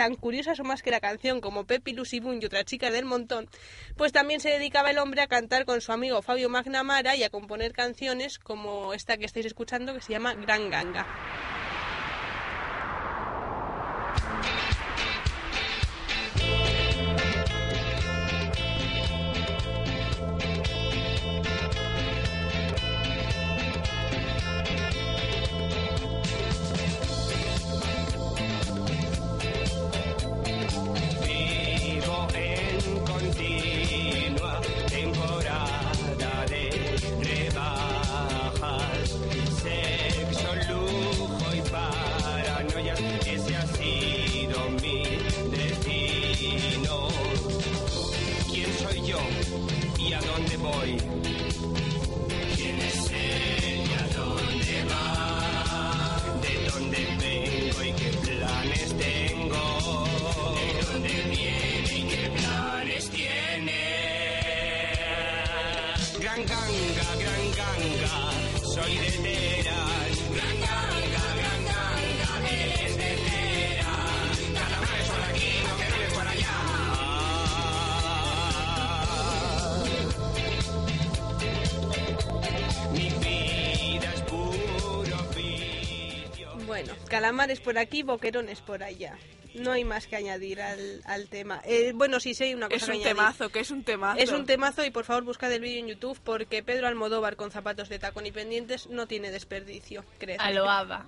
tan 0.00 0.14
curiosas 0.14 0.58
o 0.58 0.64
más 0.64 0.82
que 0.82 0.90
la 0.90 0.98
canción 0.98 1.42
como 1.42 1.66
Pepi, 1.66 1.92
Lucy 1.92 2.20
Boone 2.20 2.38
y 2.40 2.46
otra 2.46 2.64
chica 2.64 2.90
del 2.90 3.04
montón, 3.04 3.50
pues 3.98 4.12
también 4.12 4.40
se 4.40 4.48
dedicaba 4.48 4.90
el 4.90 4.96
hombre 4.96 5.20
a 5.20 5.26
cantar 5.26 5.66
con 5.66 5.82
su 5.82 5.92
amigo 5.92 6.22
Fabio 6.22 6.48
Magnamara 6.48 7.16
y 7.16 7.22
a 7.22 7.28
componer 7.28 7.74
canciones 7.74 8.38
como 8.38 8.94
esta 8.94 9.18
que 9.18 9.26
estáis 9.26 9.44
escuchando 9.44 9.92
que 9.92 10.00
se 10.00 10.14
llama 10.14 10.32
Gran 10.32 10.70
Ganga. 10.70 11.06
Por 87.70 87.78
aquí, 87.78 88.02
boquerones 88.02 88.60
por 88.60 88.82
allá. 88.82 89.16
No 89.54 89.72
hay 89.72 89.84
más 89.84 90.06
que 90.06 90.16
añadir 90.16 90.60
al, 90.60 91.02
al 91.06 91.28
tema. 91.28 91.60
Eh, 91.64 91.92
bueno, 91.94 92.20
sí, 92.20 92.34
sí 92.34 92.44
hay 92.44 92.54
una 92.54 92.66
cosa 92.68 92.76
Es 92.76 92.84
que 92.84 92.90
un 92.90 92.96
añadir. 92.98 93.16
temazo, 93.16 93.48
que 93.50 93.60
es 93.60 93.70
un 93.70 93.82
temazo. 93.84 94.20
Es 94.20 94.30
un 94.30 94.46
temazo 94.46 94.84
y 94.84 94.90
por 94.90 95.04
favor 95.04 95.24
buscad 95.24 95.52
el 95.52 95.60
vídeo 95.60 95.80
en 95.80 95.88
YouTube 95.88 96.18
porque 96.24 96.62
Pedro 96.62 96.86
Almodóvar 96.88 97.36
con 97.36 97.50
zapatos 97.50 97.88
de 97.88 97.98
tacón 97.98 98.26
y 98.26 98.32
pendientes 98.32 98.88
no 98.88 99.06
tiene 99.06 99.30
desperdicio, 99.30 100.04
creo. 100.18 100.36
A 100.40 100.50
lo 100.50 100.68
ABBA. 100.70 101.06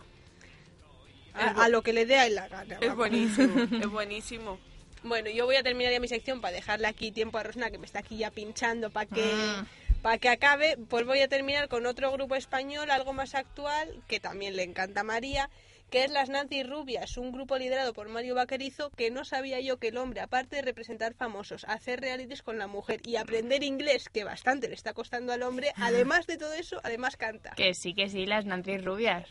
A, 1.35 1.65
a 1.65 1.69
lo 1.69 1.83
que 1.83 1.93
le 1.93 2.05
dé 2.07 2.17
a 2.17 2.27
él 2.27 2.35
la 2.35 2.49
gana. 2.49 2.79
Es 2.81 2.95
buenísimo, 2.95 3.63
es 3.81 3.87
buenísimo. 3.89 4.59
Bueno, 5.03 5.31
yo 5.31 5.47
voy 5.47 5.57
a 5.57 5.63
terminar 5.63 5.93
ya 5.93 5.99
mi 6.01 6.09
sección 6.09 6.41
para 6.41 6.55
dejarle 6.55 6.87
aquí 6.87 7.11
tiempo 7.11 7.39
a 7.39 7.43
Rosna 7.43 7.71
que 7.71 7.79
me 7.79 7.87
está 7.87 8.01
aquí 8.01 8.19
ya 8.19 8.31
pinchando 8.31 8.91
para 8.91 9.07
que 9.07 9.23
Mm. 9.23 10.01
para 10.03 10.19
que 10.19 10.29
acabe. 10.29 10.77
Pues 10.89 11.07
voy 11.07 11.21
a 11.21 11.29
terminar 11.29 11.69
con 11.69 11.87
otro 11.87 12.11
grupo 12.13 12.35
español, 12.35 12.91
algo 12.91 13.13
más 13.13 13.35
actual, 13.35 14.03
que 14.09 14.21
también 14.21 14.57
le 14.57 14.65
encanta 14.65 15.01
a 15.01 15.05
María, 15.05 15.49
que 15.93 16.05
es 16.05 16.11
las 16.11 16.31
Nancy 16.31 16.63
Rubias, 16.63 17.19
un 17.19 17.33
grupo 17.33 17.59
liderado 17.59 17.93
por 17.93 18.09
Mario 18.09 18.35
Vaquerizo, 18.35 18.89
que 18.97 19.11
no 19.11 19.27
sabía 19.27 19.61
yo 19.61 19.77
que 19.79 19.89
el 19.89 19.99
hombre, 19.99 20.23
aparte 20.23 20.57
de 20.57 20.63
representar 20.63 21.13
famosos, 21.13 21.65
hacer 21.69 22.01
realities 22.01 22.43
con 22.43 22.57
la 22.59 22.67
mujer 22.67 23.01
y 23.05 23.17
aprender 23.17 23.63
inglés, 23.63 24.09
que 24.09 24.25
bastante 24.25 24.69
le 24.69 24.75
está 24.75 24.95
costando 24.95 25.35
al 25.35 25.43
hombre, 25.43 25.71
además 25.77 26.27
de 26.27 26.39
todo 26.39 26.55
eso, 26.55 26.81
además 26.83 27.19
canta. 27.19 27.51
Que 27.51 27.75
sí, 27.75 27.93
que 27.93 28.09
sí, 28.09 28.25
las 28.25 28.47
Nancy 28.47 28.79
Rubias. 28.79 29.29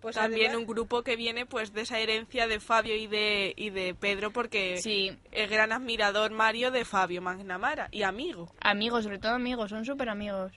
Pues 0.00 0.16
También 0.16 0.48
además- 0.50 0.62
un 0.62 0.74
grupo 0.74 1.02
que 1.04 1.14
viene 1.14 1.46
pues 1.46 1.72
de 1.72 1.82
esa 1.82 2.00
herencia 2.00 2.48
de 2.48 2.58
Fabio 2.58 2.96
y 2.96 3.06
de, 3.06 3.54
y 3.56 3.70
de 3.70 3.94
Pedro 3.94 4.32
porque 4.32 4.78
Sí. 4.78 5.16
es 5.30 5.48
gran 5.48 5.70
admirador 5.72 6.32
Mario 6.32 6.72
de 6.72 6.84
Fabio 6.84 7.22
Magnamara 7.22 7.88
y 7.92 8.02
amigo. 8.02 8.52
Amigos, 8.60 9.04
sobre 9.04 9.20
todo 9.20 9.32
amigos, 9.32 9.70
son 9.70 9.84
súper 9.84 10.08
amigos. 10.08 10.52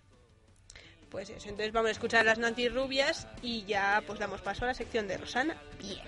Pues 1.10 1.30
eso, 1.30 1.50
entonces 1.50 1.72
vamos 1.72 1.90
a 1.90 1.92
escuchar 1.92 2.26
las 2.26 2.38
Nancy 2.38 2.68
Rubias 2.70 3.28
y 3.42 3.64
ya 3.66 4.04
pues 4.06 4.20
damos 4.20 4.42
paso 4.42 4.66
a 4.66 4.68
la 4.68 4.74
sección 4.74 5.08
de 5.08 5.18
Rosana. 5.18 5.56
Bien. 5.80 6.02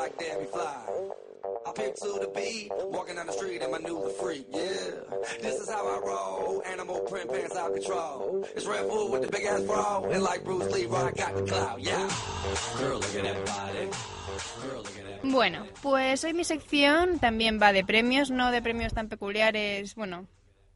Like 0.00 0.18
Debbie 0.18 0.46
Fly. 0.46 0.76
I 1.66 1.72
pick 1.72 1.94
to 1.96 2.10
the 2.24 2.30
beat, 2.34 2.70
walking 2.96 3.16
down 3.16 3.26
the 3.26 3.32
street 3.32 3.60
in 3.60 3.70
my 3.70 3.78
new 3.78 4.02
the 4.04 4.10
freak, 4.20 4.46
yeah. 4.50 4.96
This 5.42 5.60
is 5.60 5.68
how 5.68 5.86
I 5.86 5.98
roll, 5.98 6.62
animal 6.64 7.00
print 7.00 7.30
pants 7.30 7.54
out 7.54 7.74
control. 7.74 8.46
It's 8.56 8.66
Red 8.66 8.88
Bull 8.88 9.10
with 9.10 9.22
the 9.22 9.28
big 9.28 9.44
ass 9.44 9.60
bra, 9.60 10.02
and 10.04 10.22
like 10.22 10.42
Bruce 10.42 10.72
Lee, 10.72 10.86
I 10.86 11.10
got 11.12 11.36
the 11.36 11.42
clout, 11.42 11.80
yeah. 11.80 12.08
Girl, 12.78 12.98
look 12.98 13.14
at 13.14 13.24
that 13.24 13.44
body. 13.44 13.88
Bueno, 15.22 15.66
pues 15.82 16.24
hoy 16.24 16.32
mi 16.32 16.44
sección 16.44 17.18
también 17.18 17.60
va 17.60 17.74
de 17.74 17.84
premios, 17.84 18.30
no 18.30 18.50
de 18.50 18.62
premios 18.62 18.94
tan 18.94 19.08
peculiares, 19.08 19.94
bueno, 19.96 20.26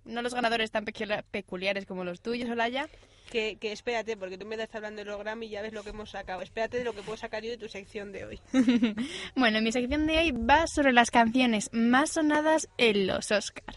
no 0.04 0.22
los 0.22 0.34
ganadores 0.34 0.70
tan 0.70 0.84
peculiares 0.84 1.86
como 1.86 2.04
los 2.04 2.20
tuyos, 2.20 2.50
Olaya. 2.50 2.88
Que, 3.30 3.56
que 3.56 3.72
espérate, 3.72 4.16
porque 4.16 4.36
tú 4.38 4.46
me 4.46 4.54
estás 4.54 4.74
hablando 4.74 4.98
del 4.98 5.06
programa 5.08 5.44
y 5.44 5.48
ya 5.48 5.62
ves 5.62 5.72
lo 5.72 5.82
que 5.82 5.90
hemos 5.90 6.10
sacado. 6.10 6.42
Espérate 6.42 6.78
de 6.78 6.84
lo 6.84 6.92
que 6.92 7.02
puedo 7.02 7.16
sacar 7.16 7.42
yo 7.42 7.50
de 7.50 7.56
tu 7.56 7.68
sección 7.68 8.12
de 8.12 8.24
hoy. 8.24 8.40
Bueno, 9.34 9.60
mi 9.62 9.72
sección 9.72 10.06
de 10.06 10.18
hoy 10.18 10.30
va 10.32 10.66
sobre 10.66 10.92
las 10.92 11.10
canciones 11.10 11.70
más 11.72 12.10
sonadas 12.12 12.68
en 12.78 13.06
los 13.06 13.30
Oscar. 13.32 13.74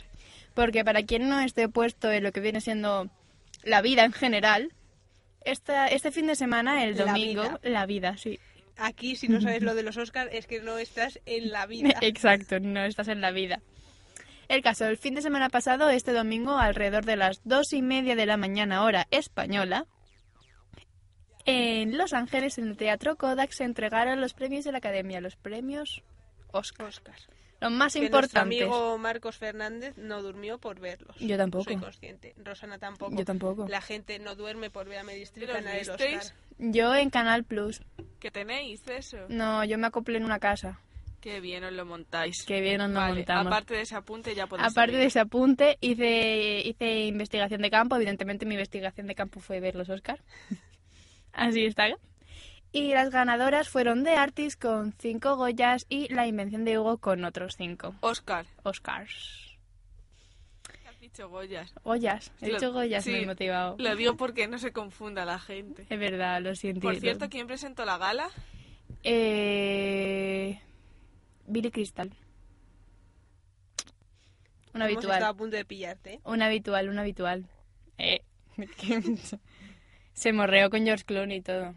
Porque 0.53 0.83
para 0.83 1.03
quien 1.03 1.29
no 1.29 1.39
esté 1.39 1.69
puesto 1.69 2.11
en 2.11 2.23
lo 2.23 2.31
que 2.31 2.41
viene 2.41 2.61
siendo 2.61 3.09
la 3.63 3.81
vida 3.81 4.03
en 4.03 4.11
general, 4.11 4.73
esta, 5.45 5.87
este 5.87 6.11
fin 6.11 6.27
de 6.27 6.35
semana, 6.35 6.83
el 6.83 6.97
La 6.97 7.05
domingo, 7.05 7.43
vida. 7.43 7.59
la 7.63 7.85
vida, 7.85 8.17
sí. 8.17 8.39
Aquí, 8.75 9.15
si 9.15 9.27
no 9.27 9.39
sabes 9.41 9.63
lo 9.63 9.75
de 9.75 9.83
los 9.83 9.97
Oscars, 9.97 10.29
es 10.33 10.45
que 10.45 10.61
no 10.61 10.77
estás 10.77 11.19
en 11.25 11.51
la 11.51 11.65
vida. 11.65 11.95
Exacto, 12.01 12.59
no 12.59 12.83
estás 12.83 13.07
en 13.07 13.21
la 13.21 13.31
vida. 13.31 13.61
El 14.47 14.61
caso, 14.61 14.85
el 14.85 14.97
fin 14.97 15.13
de 15.13 15.21
semana 15.21 15.49
pasado, 15.49 15.89
este 15.89 16.13
domingo, 16.13 16.57
alrededor 16.57 17.03
de 17.05 17.17
las 17.17 17.41
dos 17.43 17.73
y 17.73 17.81
media 17.81 18.15
de 18.15 18.25
la 18.25 18.37
mañana 18.37 18.83
hora 18.83 19.07
española, 19.11 19.85
en 21.45 21.97
Los 21.97 22.13
Ángeles, 22.13 22.57
en 22.57 22.67
el 22.69 22.77
Teatro 22.77 23.15
Kodak, 23.15 23.51
se 23.51 23.63
entregaron 23.63 24.19
los 24.21 24.33
premios 24.33 24.65
de 24.65 24.71
la 24.71 24.77
Academia, 24.79 25.21
los 25.21 25.35
premios 25.35 26.03
Oscar. 26.51 26.87
Los 27.59 27.71
más 27.71 27.93
Que 27.93 27.99
nuestro 27.99 28.19
importantes. 28.19 28.61
amigo 28.61 28.97
Marcos 28.99 29.37
Fernández 29.37 29.97
no 29.97 30.21
durmió 30.21 30.59
por 30.59 30.79
verlos. 30.79 31.15
Yo 31.19 31.37
tampoco. 31.37 31.63
Soy 31.63 31.77
consciente. 31.77 32.35
Rosana 32.37 32.77
tampoco. 32.77 33.15
Yo 33.17 33.25
tampoco. 33.25 33.67
La 33.67 33.81
gente 33.81 34.19
no 34.19 34.35
duerme 34.35 34.69
por 34.69 34.87
ver 34.87 34.99
a 34.99 35.03
Meryl 35.03 35.23
Streep 35.23 35.47
¿Los 35.47 35.55
ganar 35.57 35.73
el 35.75 35.79
visteis? 35.87 36.17
Oscar. 36.17 36.37
Yo 36.59 36.95
en 36.95 37.09
Canal 37.09 37.43
Plus. 37.45 37.81
¿Qué 38.19 38.29
tenéis 38.29 38.81
eso? 38.87 39.17
No, 39.29 39.63
yo 39.65 39.77
me 39.79 39.87
acoplé 39.87 40.17
en 40.17 40.25
una 40.25 40.39
casa. 40.39 40.79
Qué 41.21 41.39
bien 41.41 41.63
os 41.63 41.73
lo 41.73 41.85
montáis. 41.85 42.45
Qué 42.45 42.61
bien 42.61 42.77
nos 42.77 42.89
lo 42.91 42.99
Vale, 42.99 43.15
montamos. 43.15 43.47
Aparte 43.47 43.73
de 43.73 43.81
ese 43.81 43.95
apunte 43.95 44.35
ya 44.35 44.47
podéis 44.47 44.69
Aparte 44.71 44.95
de 44.97 45.05
ese 45.05 45.19
apunte, 45.19 45.77
hice, 45.81 46.61
hice 46.63 47.05
investigación 47.07 47.61
de 47.61 47.69
campo. 47.71 47.95
Evidentemente, 47.95 48.45
mi 48.45 48.53
investigación 48.55 49.07
de 49.07 49.15
campo 49.15 49.39
fue 49.39 49.59
ver 49.59 49.75
los 49.75 49.89
Oscar. 49.89 50.19
Así 51.33 51.65
está. 51.65 51.87
Y 52.71 52.93
las 52.93 53.09
ganadoras 53.09 53.69
fueron 53.69 54.03
The 54.03 54.15
Artist 54.15 54.61
con 54.61 54.93
cinco 54.99 55.35
Goyas 55.37 55.85
y 55.89 56.13
La 56.13 56.27
Invención 56.27 56.65
de 56.65 56.77
Hugo 56.77 56.97
con 56.99 57.23
otros 57.25 57.55
cinco. 57.57 57.95
Oscar. 58.01 58.45
Oscars. 58.63 59.57
Has 60.87 60.99
dicho 60.99 61.29
Goyas. 61.29 61.73
Goyas. 61.83 62.31
He 62.41 62.47
Lo- 62.49 62.53
dicho 62.55 62.73
Goyas, 62.73 63.03
sí, 63.03 63.11
me 63.11 63.21
he 63.23 63.25
motivado. 63.25 63.75
Lo 63.79 63.95
digo 63.95 64.17
porque 64.17 64.47
no 64.47 64.57
se 64.59 64.71
confunda 64.71 65.25
la 65.25 65.39
gente. 65.39 65.87
Es 65.89 65.99
verdad, 65.99 66.41
lo 66.41 66.53
siento. 66.55 66.81
Por 66.81 66.97
cierto, 66.97 67.29
¿quién 67.29 67.47
presentó 67.47 67.85
la 67.85 67.97
gala? 67.97 68.29
Eh... 69.03 70.59
Billy 71.47 71.71
Crystal. 71.71 72.13
Un 74.73 74.81
habitual. 74.83 75.23
a 75.23 75.33
punto 75.33 75.57
de 75.57 75.65
pillarte. 75.65 76.19
Un 76.23 76.41
habitual, 76.41 76.89
un 76.89 76.99
habitual. 76.99 77.49
Eh, 77.97 78.21
se 80.13 80.33
morreó 80.33 80.69
con 80.69 80.83
George 80.83 81.03
Clooney 81.05 81.37
y 81.37 81.41
todo. 81.41 81.73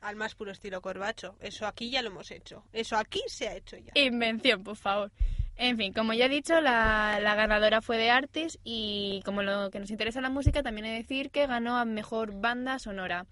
Al 0.00 0.16
más 0.16 0.34
puro 0.34 0.50
estilo 0.50 0.80
corbacho. 0.80 1.36
Eso 1.40 1.66
aquí 1.66 1.90
ya 1.90 2.00
lo 2.00 2.08
hemos 2.08 2.30
hecho. 2.30 2.64
Eso 2.72 2.96
aquí 2.96 3.20
se 3.26 3.48
ha 3.48 3.54
hecho 3.54 3.76
ya. 3.76 3.92
Invención, 3.94 4.62
por 4.62 4.76
favor. 4.76 5.12
En 5.56 5.76
fin, 5.76 5.92
como 5.92 6.14
ya 6.14 6.24
he 6.24 6.30
dicho, 6.30 6.58
la, 6.62 7.18
la 7.20 7.34
ganadora 7.34 7.82
fue 7.82 7.98
de 7.98 8.08
Artis 8.08 8.58
y 8.64 9.20
como 9.26 9.42
lo 9.42 9.70
que 9.70 9.78
nos 9.78 9.90
interesa 9.90 10.22
la 10.22 10.30
música, 10.30 10.62
también 10.62 10.86
he 10.86 10.92
de 10.92 10.96
decir 10.96 11.30
que 11.30 11.46
ganó 11.46 11.76
a 11.76 11.84
Mejor 11.84 12.32
Banda 12.40 12.78
Sonora. 12.78 13.26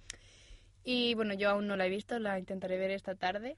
Y 0.85 1.15
bueno, 1.15 1.33
yo 1.33 1.49
aún 1.49 1.67
no 1.67 1.77
la 1.77 1.87
he 1.87 1.91
visto, 1.91 2.19
la 2.19 2.39
intentaré 2.39 2.77
ver 2.77 2.91
esta 2.91 3.15
tarde. 3.15 3.57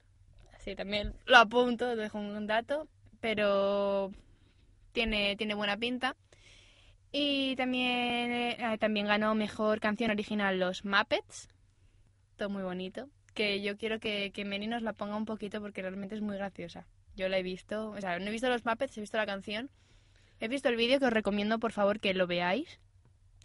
También 0.76 1.14
lo 1.26 1.38
apunto, 1.38 1.96
dejo 1.96 2.18
un 2.18 2.46
dato, 2.46 2.88
pero 3.20 4.10
tiene, 4.92 5.36
tiene 5.36 5.54
buena 5.54 5.76
pinta. 5.76 6.16
Y 7.12 7.56
también, 7.56 8.30
eh, 8.30 8.76
también 8.78 9.06
ganó 9.06 9.34
Mejor 9.34 9.80
Canción 9.80 10.10
Original 10.10 10.58
Los 10.58 10.84
Muppets. 10.84 11.48
Todo 12.36 12.48
muy 12.50 12.62
bonito. 12.62 13.08
Que 13.34 13.60
yo 13.62 13.76
quiero 13.76 13.98
que, 14.00 14.30
que 14.32 14.44
Meni 14.44 14.66
nos 14.66 14.82
la 14.82 14.92
ponga 14.92 15.16
un 15.16 15.24
poquito 15.24 15.60
porque 15.60 15.82
realmente 15.82 16.14
es 16.14 16.20
muy 16.20 16.36
graciosa. 16.36 16.86
Yo 17.16 17.28
la 17.28 17.38
he 17.38 17.42
visto, 17.42 17.90
o 17.90 18.00
sea, 18.00 18.18
no 18.18 18.26
he 18.26 18.30
visto 18.30 18.48
los 18.48 18.64
Muppets, 18.64 18.96
he 18.96 19.00
visto 19.00 19.16
la 19.16 19.26
canción. 19.26 19.70
He 20.40 20.48
visto 20.48 20.68
el 20.68 20.76
vídeo 20.76 20.98
que 20.98 21.06
os 21.06 21.12
recomiendo, 21.12 21.58
por 21.58 21.72
favor, 21.72 22.00
que 22.00 22.14
lo 22.14 22.26
veáis. 22.26 22.80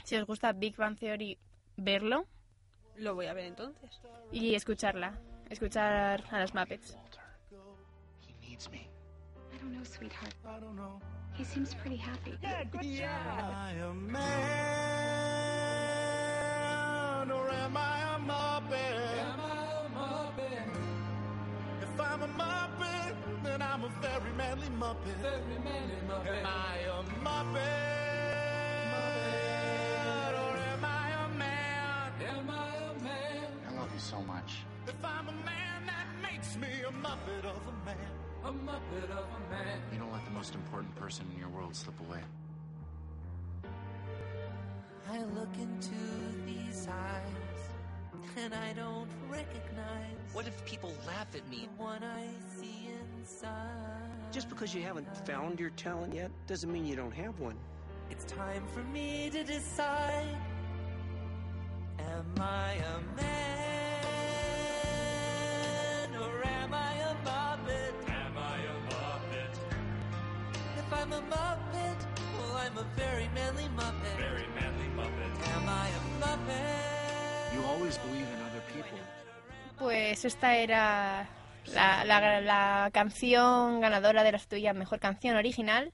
Si 0.03 0.15
os 0.15 0.25
gusta 0.25 0.53
Big 0.53 0.75
Bang 0.77 0.97
Theory, 0.97 1.37
verlo 1.77 2.25
Lo 2.95 3.15
voy 3.15 3.25
a 3.25 3.33
ver 3.33 3.45
entonces. 3.45 3.99
y 4.31 4.55
escucharla. 4.55 5.19
Escuchar 5.49 6.23
a 6.31 6.39
las 6.39 6.53
Muppets. 6.53 6.97
needs 8.55 8.71
me. 8.71 8.87
I 9.53 9.57
don't 9.57 9.73
know, 9.73 9.83
sweetheart. 9.83 10.33
I 10.47 10.59
don't 10.61 10.77
know. 10.77 11.01
He 11.33 11.43
seems 11.43 11.73
pretty 11.73 11.97
happy. 11.97 12.37
Yeah, 12.41 12.63
good. 12.63 12.85
Yeah, 12.85 13.71
am 13.81 14.09
man, 14.09 14.21
or 17.31 17.49
am 17.51 17.75
I 17.75 18.15
a 18.15 18.17
muppet? 18.17 19.19
Am 19.19 19.41
I 19.41 19.51
a 19.75 19.89
muppet? 19.97 20.69
If 21.81 21.99
I'm 21.99 22.21
a 22.21 22.27
muppet, 22.27 23.15
then 23.43 23.61
I'm 23.61 23.83
a 23.83 23.89
very 24.01 24.31
manly 24.37 24.69
muppet. 24.69 25.17
Very 25.21 25.59
manly 25.61 25.99
muppet. 26.07 26.39
Am 26.39 26.45
I 26.45 26.77
a 26.87 27.03
muppet? 27.25 27.95
love 33.75 33.91
you 33.93 33.99
so 33.99 34.21
much. 34.21 34.63
If 34.87 35.03
I'm 35.03 35.27
a 35.27 35.33
man, 35.43 35.85
that 35.85 36.07
makes 36.23 36.55
me 36.55 36.69
a 36.87 36.91
muppet 37.05 37.43
of 37.43 37.67
a 37.67 37.73
man. 37.85 38.24
A 38.45 38.49
Muppet 38.49 39.09
of 39.09 39.25
a 39.25 39.51
man. 39.51 39.79
You 39.91 39.97
don't 39.97 40.13
let 40.13 40.23
the 40.23 40.29
most 40.29 40.53
important 40.53 40.95
person 40.95 41.25
in 41.33 41.39
your 41.39 41.49
world 41.49 41.75
slip 41.75 41.99
away. 42.07 42.19
I 45.09 45.23
look 45.33 45.49
into 45.59 45.95
these 46.45 46.87
eyes 46.87 48.35
and 48.37 48.53
I 48.53 48.73
don't 48.73 49.09
recognize 49.31 50.15
What 50.33 50.45
if 50.45 50.63
people 50.63 50.93
laugh 51.07 51.27
at 51.33 51.49
me? 51.49 51.67
the 51.75 51.83
one 51.83 52.03
I 52.03 52.27
see 52.55 52.89
inside. 53.19 54.11
Just 54.31 54.47
because 54.47 54.75
you 54.75 54.83
haven't 54.83 55.07
found 55.25 55.59
your 55.59 55.71
talent 55.71 56.13
yet 56.13 56.29
doesn't 56.45 56.71
mean 56.71 56.85
you 56.85 56.95
don't 56.95 57.15
have 57.15 57.39
one. 57.39 57.55
It's 58.11 58.25
time 58.25 58.63
for 58.75 58.83
me 58.83 59.31
to 59.31 59.43
decide. 59.43 60.37
Am 61.97 62.35
I 62.39 62.73
a 62.73 63.19
man 63.19 63.74
I'm 71.05 71.13
a 71.13 71.21
Muppet, 71.21 71.99
well, 72.39 72.57
I'm 72.57 72.77
a 72.79 72.83
very 72.97 73.27
manly 73.35 73.65
Muppet. 73.77 74.17
Very 74.17 74.47
manly 74.55 74.87
Muppet. 74.97 75.55
Am 75.55 75.69
I 75.69 75.87
a 75.89 76.01
Muppet? 76.19 77.53
You 77.53 77.63
always 77.63 77.97
believe 77.99 78.25
in 78.35 78.41
other 78.41 78.61
people. 78.73 78.97
Pues 79.77 80.25
esta 80.25 80.55
era 80.55 81.27
la, 81.75 82.03
la- 82.05 82.41
la 82.41 82.89
canción 82.91 83.81
ganadora 83.81 84.23
de 84.23 84.31
la 84.31 84.39
tuya 84.39 84.73
mejor 84.73 84.99
canción 84.99 85.35
original. 85.35 85.91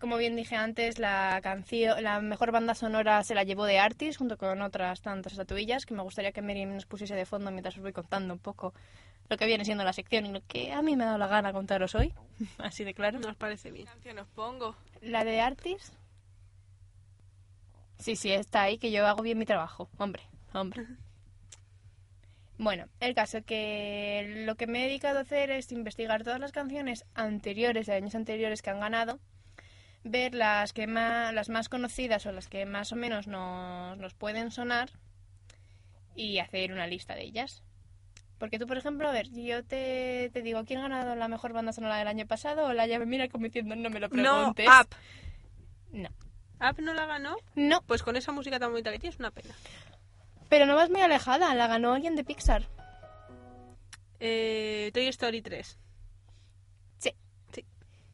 Como 0.00 0.16
bien 0.16 0.34
dije 0.36 0.56
antes, 0.56 0.98
la 0.98 1.40
canción, 1.42 2.02
la 2.02 2.20
mejor 2.20 2.50
banda 2.50 2.74
sonora 2.74 3.22
se 3.24 3.34
la 3.34 3.42
llevó 3.42 3.64
de 3.66 3.80
Artis 3.80 4.16
junto 4.16 4.38
con 4.38 4.62
otras 4.62 5.02
tantas 5.02 5.32
estatuillas 5.32 5.84
que 5.84 5.92
me 5.94 6.02
gustaría 6.02 6.32
que 6.32 6.40
Mary 6.40 6.64
nos 6.64 6.86
pusiese 6.86 7.14
de 7.16 7.26
fondo 7.26 7.50
mientras 7.50 7.76
os 7.76 7.82
voy 7.82 7.92
contando 7.92 8.32
un 8.32 8.38
poco 8.40 8.72
lo 9.28 9.36
que 9.36 9.46
viene 9.46 9.64
siendo 9.64 9.84
la 9.84 9.92
sección 9.92 10.26
y 10.26 10.32
lo 10.32 10.40
que 10.46 10.72
a 10.72 10.82
mí 10.82 10.96
me 10.96 11.04
ha 11.04 11.08
dado 11.08 11.18
la 11.18 11.26
gana 11.26 11.52
contaros 11.52 11.94
hoy. 11.94 12.14
Así 12.58 12.84
de 12.84 12.94
claro. 12.94 13.18
Nos 13.18 13.36
parece 13.36 13.70
bien. 13.70 13.86
¿Qué 13.86 13.92
canción 13.92 14.18
os 14.18 14.28
pongo? 14.28 14.74
La 15.00 15.24
de 15.24 15.40
Artis. 15.40 15.92
Sí, 17.98 18.14
sí, 18.14 18.30
está 18.30 18.62
ahí, 18.62 18.78
que 18.78 18.92
yo 18.92 19.06
hago 19.06 19.22
bien 19.22 19.38
mi 19.38 19.44
trabajo. 19.44 19.88
Hombre, 19.98 20.22
hombre. 20.52 20.86
Bueno, 22.60 22.86
el 22.98 23.14
caso 23.14 23.44
que 23.44 24.42
lo 24.44 24.56
que 24.56 24.66
me 24.66 24.80
he 24.80 24.88
dedicado 24.88 25.20
a 25.20 25.22
hacer 25.22 25.52
es 25.52 25.70
investigar 25.70 26.24
todas 26.24 26.40
las 26.40 26.50
canciones 26.50 27.04
anteriores, 27.14 27.86
de 27.86 27.94
años 27.94 28.16
anteriores 28.16 28.62
que 28.62 28.70
han 28.70 28.80
ganado, 28.80 29.20
ver 30.02 30.34
las 30.34 30.72
que 30.72 30.88
más, 30.88 31.32
las 31.32 31.50
más 31.50 31.68
conocidas 31.68 32.26
o 32.26 32.32
las 32.32 32.48
que 32.48 32.66
más 32.66 32.90
o 32.90 32.96
menos 32.96 33.28
nos, 33.28 33.96
nos 33.96 34.14
pueden 34.14 34.50
sonar 34.50 34.90
y 36.16 36.38
hacer 36.38 36.72
una 36.72 36.88
lista 36.88 37.14
de 37.14 37.22
ellas. 37.22 37.62
Porque 38.38 38.58
tú, 38.58 38.66
por 38.66 38.78
ejemplo, 38.78 39.08
a 39.08 39.12
ver, 39.12 39.28
yo 39.30 39.64
te, 39.64 40.30
te 40.32 40.42
digo, 40.42 40.64
¿quién 40.64 40.78
ha 40.78 40.82
ganado 40.88 41.16
la 41.16 41.26
mejor 41.28 41.52
banda 41.52 41.72
sonora 41.72 41.96
del 41.96 42.06
año 42.08 42.26
pasado? 42.26 42.66
O 42.66 42.72
la 42.72 42.86
ya 42.86 42.98
me 42.98 43.06
mira 43.06 43.28
como 43.28 43.46
diciendo, 43.46 43.74
no 43.74 43.90
me 43.90 43.98
lo 44.00 44.08
No, 44.08 44.54
preguntes. 44.54 44.68
Up. 44.68 44.88
No. 45.92 46.08
¿Up 46.60 46.80
no 46.80 46.94
la 46.94 47.06
ganó? 47.06 47.36
No. 47.56 47.82
Pues 47.82 48.02
con 48.02 48.16
esa 48.16 48.30
música 48.32 48.58
tan 48.60 48.70
bonita 48.70 48.92
que 48.92 48.98
tiene 48.98 49.14
es 49.14 49.18
una 49.20 49.32
pena. 49.32 49.54
Pero 50.48 50.66
no 50.66 50.76
vas 50.76 50.88
muy 50.88 51.00
alejada, 51.00 51.54
la 51.54 51.66
ganó 51.66 51.92
alguien 51.94 52.14
de 52.16 52.24
Pixar. 52.24 52.62
Eh, 54.20 54.90
Toy 54.94 55.06
Story 55.08 55.42
3. 55.42 55.78
Sí. 56.98 57.12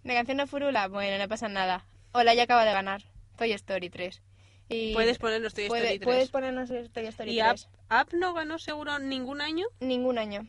La 0.04 0.14
canción 0.14 0.38
de 0.38 0.46
Furula, 0.46 0.88
bueno, 0.88 1.18
no 1.18 1.28
pasa 1.28 1.48
nada. 1.48 1.84
Hola, 2.12 2.34
ya 2.34 2.44
acaba 2.44 2.64
de 2.64 2.72
ganar. 2.72 3.02
Toy 3.36 3.52
Story 3.52 3.90
3. 3.90 4.22
Y 4.68 4.94
Puedes 4.94 5.18
ponernos 5.18 5.52
Toy 5.54 5.68
puede- 5.68 5.82
Story 5.82 5.98
3. 5.98 6.06
Puedes 6.06 6.30
ponernos 6.30 6.68
Toy 6.92 7.06
Story 7.06 7.32
¿Y 7.32 7.40
Up, 7.42 7.48
3. 7.56 7.68
Up 7.90 8.08
no 8.18 8.32
ganó 8.34 8.58
seguro 8.58 8.98
ningún 8.98 9.40
año? 9.40 9.66
Ningún 9.80 10.18
año. 10.18 10.46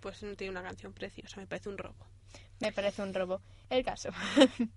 Pues 0.00 0.22
no 0.22 0.34
tiene 0.36 0.50
una 0.50 0.62
canción 0.62 0.92
preciosa, 0.92 1.40
me 1.40 1.46
parece 1.46 1.68
un 1.70 1.78
robo. 1.78 2.06
Me 2.60 2.72
parece 2.72 3.02
un 3.02 3.14
robo. 3.14 3.40
El 3.70 3.84
caso. 3.84 4.10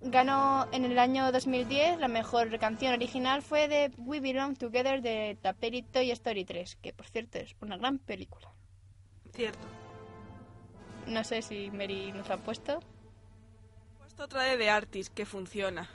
Ganó 0.00 0.68
en 0.70 0.84
el 0.84 0.96
año 0.98 1.32
2010 1.32 1.98
la 1.98 2.06
mejor 2.06 2.56
canción 2.60 2.92
original 2.92 3.42
fue 3.42 3.66
de 3.66 3.90
We 3.98 4.20
Belong 4.20 4.56
Together 4.56 5.02
de 5.02 5.36
la 5.42 5.54
peli 5.54 5.82
Toy 5.82 6.12
Story 6.12 6.44
3, 6.44 6.76
que 6.76 6.92
por 6.92 7.06
cierto 7.08 7.38
es 7.38 7.56
una 7.60 7.76
gran 7.76 7.98
película. 7.98 8.48
Cierto. 9.34 9.66
No 11.08 11.24
sé 11.24 11.42
si 11.42 11.70
Mary 11.72 12.12
nos 12.12 12.28
la 12.28 12.36
ha 12.36 12.38
puesto, 12.38 12.78
He 12.78 13.98
puesto 13.98 14.22
otra 14.24 14.44
de 14.44 14.56
The 14.56 14.70
Artist 14.70 15.12
que 15.12 15.26
funciona. 15.26 15.88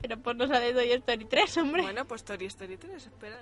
Pero 0.00 0.18
ponnos 0.20 0.48
la 0.48 0.60
de 0.60 0.72
Toy 0.72 0.92
Story 0.92 1.24
3, 1.24 1.56
hombre. 1.58 1.82
Bueno, 1.82 2.04
pues 2.06 2.24
Toy 2.24 2.44
Story 2.46 2.76
3, 2.76 3.06
espera. 3.06 3.38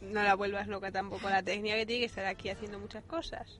No 0.00 0.22
la 0.22 0.34
vuelvas 0.34 0.68
loca 0.68 0.90
tampoco. 0.92 1.28
La 1.28 1.42
técnica 1.42 1.74
que 1.76 1.86
tiene 1.86 2.00
que 2.00 2.06
estar 2.06 2.24
aquí 2.26 2.48
haciendo 2.50 2.78
muchas 2.78 3.04
cosas. 3.04 3.58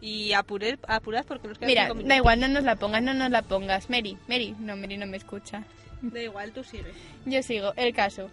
Y 0.00 0.32
apurad, 0.32 0.78
apurad 0.86 1.24
porque 1.26 1.48
nos 1.48 1.58
quedan 1.58 1.68
Mira, 1.68 1.82
cinco 1.82 1.94
da 1.94 1.98
minutos. 2.00 2.16
igual, 2.18 2.40
no 2.40 2.48
nos 2.48 2.64
la 2.64 2.76
pongas, 2.76 3.02
no 3.02 3.14
nos 3.14 3.30
la 3.30 3.42
pongas. 3.42 3.90
Mary, 3.90 4.16
Mary, 4.28 4.54
no, 4.60 4.76
Mary 4.76 4.96
no 4.96 5.06
me 5.06 5.16
escucha. 5.16 5.64
Da 6.02 6.20
igual, 6.22 6.52
tú 6.52 6.62
sigue. 6.62 6.92
Yo 7.24 7.42
sigo, 7.42 7.72
el 7.76 7.92
caso. 7.94 8.30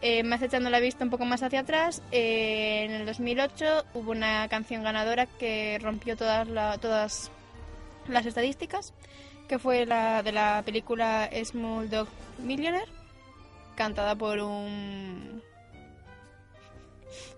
Eh, 0.00 0.22
más 0.24 0.42
echando 0.42 0.68
la 0.70 0.80
vista 0.80 1.04
un 1.04 1.10
poco 1.10 1.24
más 1.24 1.42
hacia 1.42 1.60
atrás, 1.60 2.02
eh, 2.10 2.82
en 2.84 2.90
el 2.92 3.06
2008 3.06 3.84
hubo 3.94 4.10
una 4.10 4.48
canción 4.48 4.82
ganadora 4.82 5.26
que 5.26 5.78
rompió 5.80 6.16
todas, 6.16 6.48
la- 6.48 6.76
todas 6.78 7.30
las 8.08 8.26
estadísticas, 8.26 8.92
que 9.48 9.58
fue 9.58 9.86
la 9.86 10.22
de 10.22 10.32
la 10.32 10.62
película 10.64 11.28
Small 11.44 11.90
Dog 11.90 12.08
Millionaire, 12.38 12.90
cantada 13.74 14.16
por 14.16 14.38
un... 14.38 15.42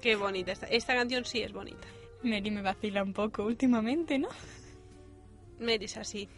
Qué 0.00 0.16
bonita. 0.16 0.52
Esta, 0.52 0.66
esta 0.66 0.94
canción 0.94 1.24
sí 1.24 1.42
es 1.42 1.52
bonita. 1.52 1.86
Mary 2.22 2.50
me 2.50 2.62
vacila 2.62 3.02
un 3.02 3.12
poco 3.12 3.44
últimamente, 3.44 4.18
¿no? 4.18 4.28
Mary 5.58 5.84
es 5.84 5.96
así. 5.96 6.28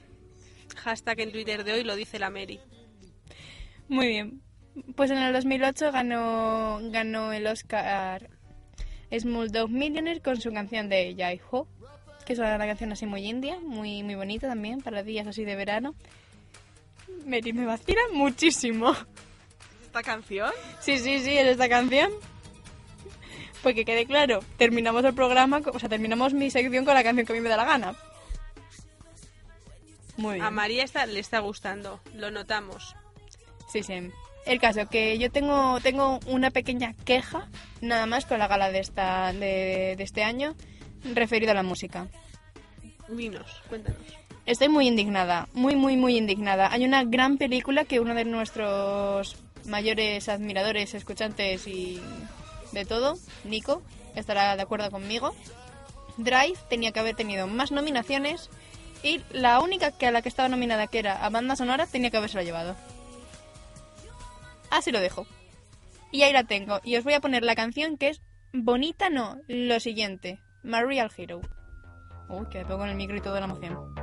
Hashtag 0.77 1.21
en 1.21 1.33
Twitter 1.33 1.65
de 1.65 1.73
hoy 1.73 1.85
lo 1.85 1.97
dice 1.97 2.19
la 2.19 2.31
Mary. 2.31 2.61
Muy 3.89 4.09
bien. 4.09 4.43
Pues 4.95 5.11
en 5.11 5.19
el 5.19 5.33
2008 5.33 5.93
ganó, 5.93 6.79
ganó 6.91 7.33
el 7.33 7.47
Oscar 7.47 8.31
Small 9.11 9.51
Dog 9.51 9.71
Millionaire 9.71 10.21
con 10.21 10.41
su 10.41 10.53
canción 10.53 10.89
de 10.89 11.15
Jai 11.17 11.41
Ho, 11.51 11.67
que 12.29 12.35
es 12.35 12.39
una 12.41 12.59
canción 12.59 12.93
así 12.93 13.07
muy 13.07 13.25
india, 13.27 13.59
muy, 13.63 14.03
muy 14.03 14.15
bonita 14.15 14.49
también 14.49 14.83
para 14.83 15.03
días 15.03 15.27
así 15.27 15.47
de 15.47 15.57
verano. 15.57 15.95
Mary 17.25 17.55
me 17.55 17.65
vacila 17.65 18.03
muchísimo. 18.13 18.95
¿Esta 19.83 20.03
canción? 20.03 20.53
Sí, 20.79 20.99
sí, 20.99 21.21
sí, 21.21 21.39
es 21.39 21.47
esta 21.47 21.71
canción. 21.71 22.13
Porque 23.63 23.87
quede 23.87 24.05
claro, 24.05 24.41
terminamos 24.59 25.03
el 25.07 25.15
programa, 25.15 25.63
o 25.73 25.79
sea, 25.79 25.89
terminamos 25.89 26.35
mi 26.35 26.51
sección 26.51 26.85
con 26.85 26.93
la 26.93 27.03
canción 27.03 27.27
que 27.27 27.33
a 27.33 27.37
mí 27.37 27.41
me 27.41 27.49
da 27.49 27.57
la 27.57 27.65
gana. 27.65 27.97
Muy 30.19 30.35
bien. 30.35 30.45
A 30.45 30.51
María 30.51 30.85
está, 30.85 31.07
le 31.07 31.21
está 31.21 31.39
gustando. 31.39 31.99
Lo 32.13 32.31
notamos. 32.31 32.95
Sí, 33.73 33.83
sí. 33.83 34.11
El 34.45 34.61
caso 34.61 34.87
que 34.91 35.19
yo 35.19 35.31
tengo 35.33 35.81
tengo 35.81 36.21
una 36.27 36.51
pequeña 36.51 36.93
queja 37.07 37.49
nada 37.81 38.05
más 38.05 38.27
con 38.27 38.39
la 38.39 38.49
gala 38.49 38.71
de 38.71 38.81
esta 38.81 39.33
de, 39.33 39.95
de 39.97 40.03
este 40.03 40.25
año 40.25 40.55
referido 41.05 41.53
a 41.53 41.55
la 41.55 41.63
música. 41.63 42.09
Dinos, 43.09 43.63
cuéntanos. 43.69 44.01
Estoy 44.47 44.69
muy 44.69 44.87
indignada, 44.87 45.49
muy 45.53 45.77
muy 45.77 45.97
muy 45.97 46.17
indignada. 46.17 46.73
Hay 46.73 46.85
una 46.85 47.05
gran 47.05 47.37
película 47.37 47.85
que 47.85 48.01
uno 48.01 48.15
de 48.15 48.25
nuestros 48.25 49.37
mayores 49.67 50.29
admiradores, 50.29 50.95
escuchantes 50.95 51.67
y 51.67 52.01
de 52.73 52.85
todo, 52.85 53.19
Nico, 53.45 53.83
estará 54.15 54.57
de 54.57 54.63
acuerdo 54.63 54.91
conmigo. 54.91 55.35
Drive 56.17 56.59
tenía 56.69 56.93
que 56.93 57.01
haber 57.01 57.15
tenido 57.15 57.47
más 57.47 57.71
nominaciones 57.71 58.51
y 59.03 59.21
la 59.31 59.61
única 59.61 59.93
que 59.93 60.07
a 60.07 60.11
la 60.11 60.23
que 60.23 60.29
estaba 60.29 60.49
nominada 60.49 60.87
que 60.87 60.99
era 60.99 61.25
a 61.25 61.31
banda 61.31 61.55
sonora 61.55 61.87
tenía 61.87 62.11
que 62.11 62.17
haberse 62.17 62.43
llevado. 62.43 62.77
Así 64.71 64.91
lo 64.91 65.01
dejo. 65.01 65.27
Y 66.11 66.23
ahí 66.23 66.33
la 66.33 66.45
tengo. 66.45 66.81
Y 66.85 66.97
os 66.97 67.05
voy 67.05 67.13
a 67.13 67.21
poner 67.21 67.43
la 67.43 67.55
canción 67.55 67.97
que 67.97 68.09
es 68.09 68.21
bonita, 68.53 69.11
no, 69.11 69.39
lo 69.47 69.79
siguiente. 69.81 70.41
Marial 70.63 71.11
Hero. 71.17 71.41
Uy, 72.29 72.47
que 72.47 72.59
me 72.59 72.65
pongo 72.67 72.85
en 72.85 72.91
el 72.91 72.97
micro 72.97 73.17
y 73.17 73.21
todo 73.21 73.35
de 73.35 73.41
la 73.41 73.47
emoción. 73.47 73.95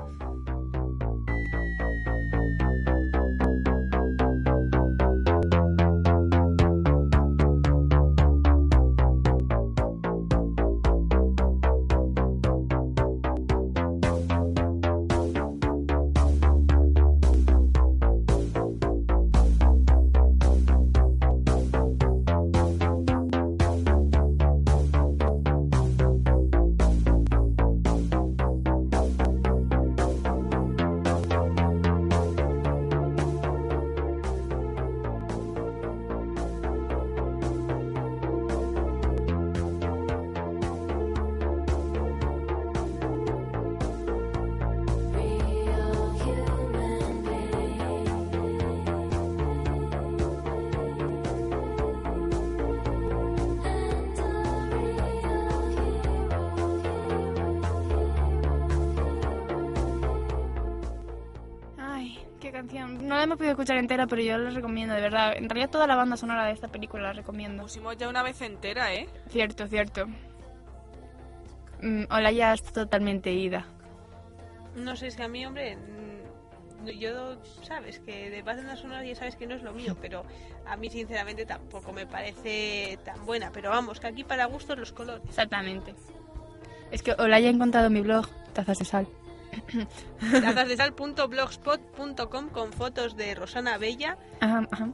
Escuchar 63.65 63.77
entera, 63.77 64.05
pero 64.05 64.21
yo 64.21 64.37
la 64.37 64.51
recomiendo, 64.51 64.93
de 64.93 65.01
verdad. 65.01 65.33
En 65.35 65.49
realidad 65.49 65.71
toda 65.71 65.87
la 65.87 65.95
banda 65.95 66.17
sonora 66.17 66.45
de 66.45 66.51
esta 66.51 66.67
película 66.67 67.01
la 67.01 67.13
recomiendo. 67.13 67.63
Pusimos 67.63 67.97
ya 67.97 68.07
una 68.07 68.21
vez 68.21 68.39
entera, 68.41 68.93
¿eh? 68.93 69.09
Cierto, 69.29 69.67
cierto. 69.67 70.05
Mm, 71.81 72.03
hola, 72.11 72.31
ya 72.31 72.53
está 72.53 72.71
totalmente 72.71 73.31
ida. 73.31 73.65
No 74.75 74.95
sé, 74.95 75.07
es 75.07 75.15
que 75.15 75.23
a 75.23 75.27
mí, 75.27 75.43
hombre, 75.47 75.77
mm, 75.77 76.89
yo, 76.99 77.37
sabes, 77.63 77.99
que 78.01 78.29
de 78.29 78.43
banda 78.43 78.75
sonora 78.75 79.03
ya 79.03 79.15
sabes 79.15 79.35
que 79.35 79.47
no 79.47 79.55
es 79.55 79.63
lo 79.63 79.73
mío, 79.73 79.97
pero 79.99 80.23
a 80.67 80.77
mí 80.77 80.87
sinceramente 80.91 81.47
tampoco 81.47 81.91
me 81.91 82.05
parece 82.05 82.99
tan 83.03 83.25
buena. 83.25 83.49
Pero 83.51 83.71
vamos, 83.71 83.99
que 83.99 84.05
aquí 84.05 84.23
para 84.23 84.45
gustos 84.45 84.77
los 84.77 84.91
colores. 84.91 85.23
Exactamente. 85.27 85.95
Es 86.91 87.01
que 87.01 87.13
Olaya 87.13 87.47
ha 87.47 87.51
encontrado 87.51 87.89
mi 87.89 88.01
blog, 88.01 88.27
Tazas 88.53 88.77
de 88.77 88.85
Sal. 88.85 89.07
Tazasdesal.blogspot.com 90.41 92.49
con 92.51 92.73
fotos 92.73 93.15
de 93.15 93.35
Rosana 93.35 93.77
Bella, 93.77 94.17
Ajá, 94.39 94.67
ajá. 94.71 94.89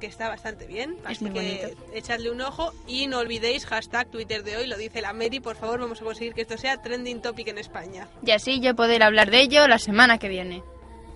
que 0.00 0.06
está 0.06 0.28
bastante 0.28 0.66
bien. 0.66 0.96
Así 1.04 1.28
que 1.30 1.74
echadle 1.94 2.30
un 2.30 2.40
ojo 2.40 2.72
y 2.86 3.06
no 3.06 3.18
olvidéis 3.18 3.66
hashtag 3.66 4.08
Twitter 4.10 4.42
de 4.44 4.56
hoy, 4.56 4.66
lo 4.66 4.76
dice 4.76 5.00
la 5.02 5.12
Mary, 5.12 5.40
por 5.40 5.56
favor, 5.56 5.80
vamos 5.80 6.00
a 6.00 6.04
conseguir 6.04 6.34
que 6.34 6.42
esto 6.42 6.56
sea 6.56 6.80
trending 6.82 7.20
topic 7.22 7.48
en 7.48 7.58
España. 7.58 8.08
Y 8.24 8.30
así 8.30 8.60
yo 8.60 8.74
poder 8.74 9.02
hablar 9.02 9.30
de 9.30 9.40
ello 9.40 9.66
la 9.68 9.78
semana 9.78 10.18
que 10.18 10.28
viene. 10.28 10.62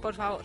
Por 0.01 0.15
favor. 0.15 0.43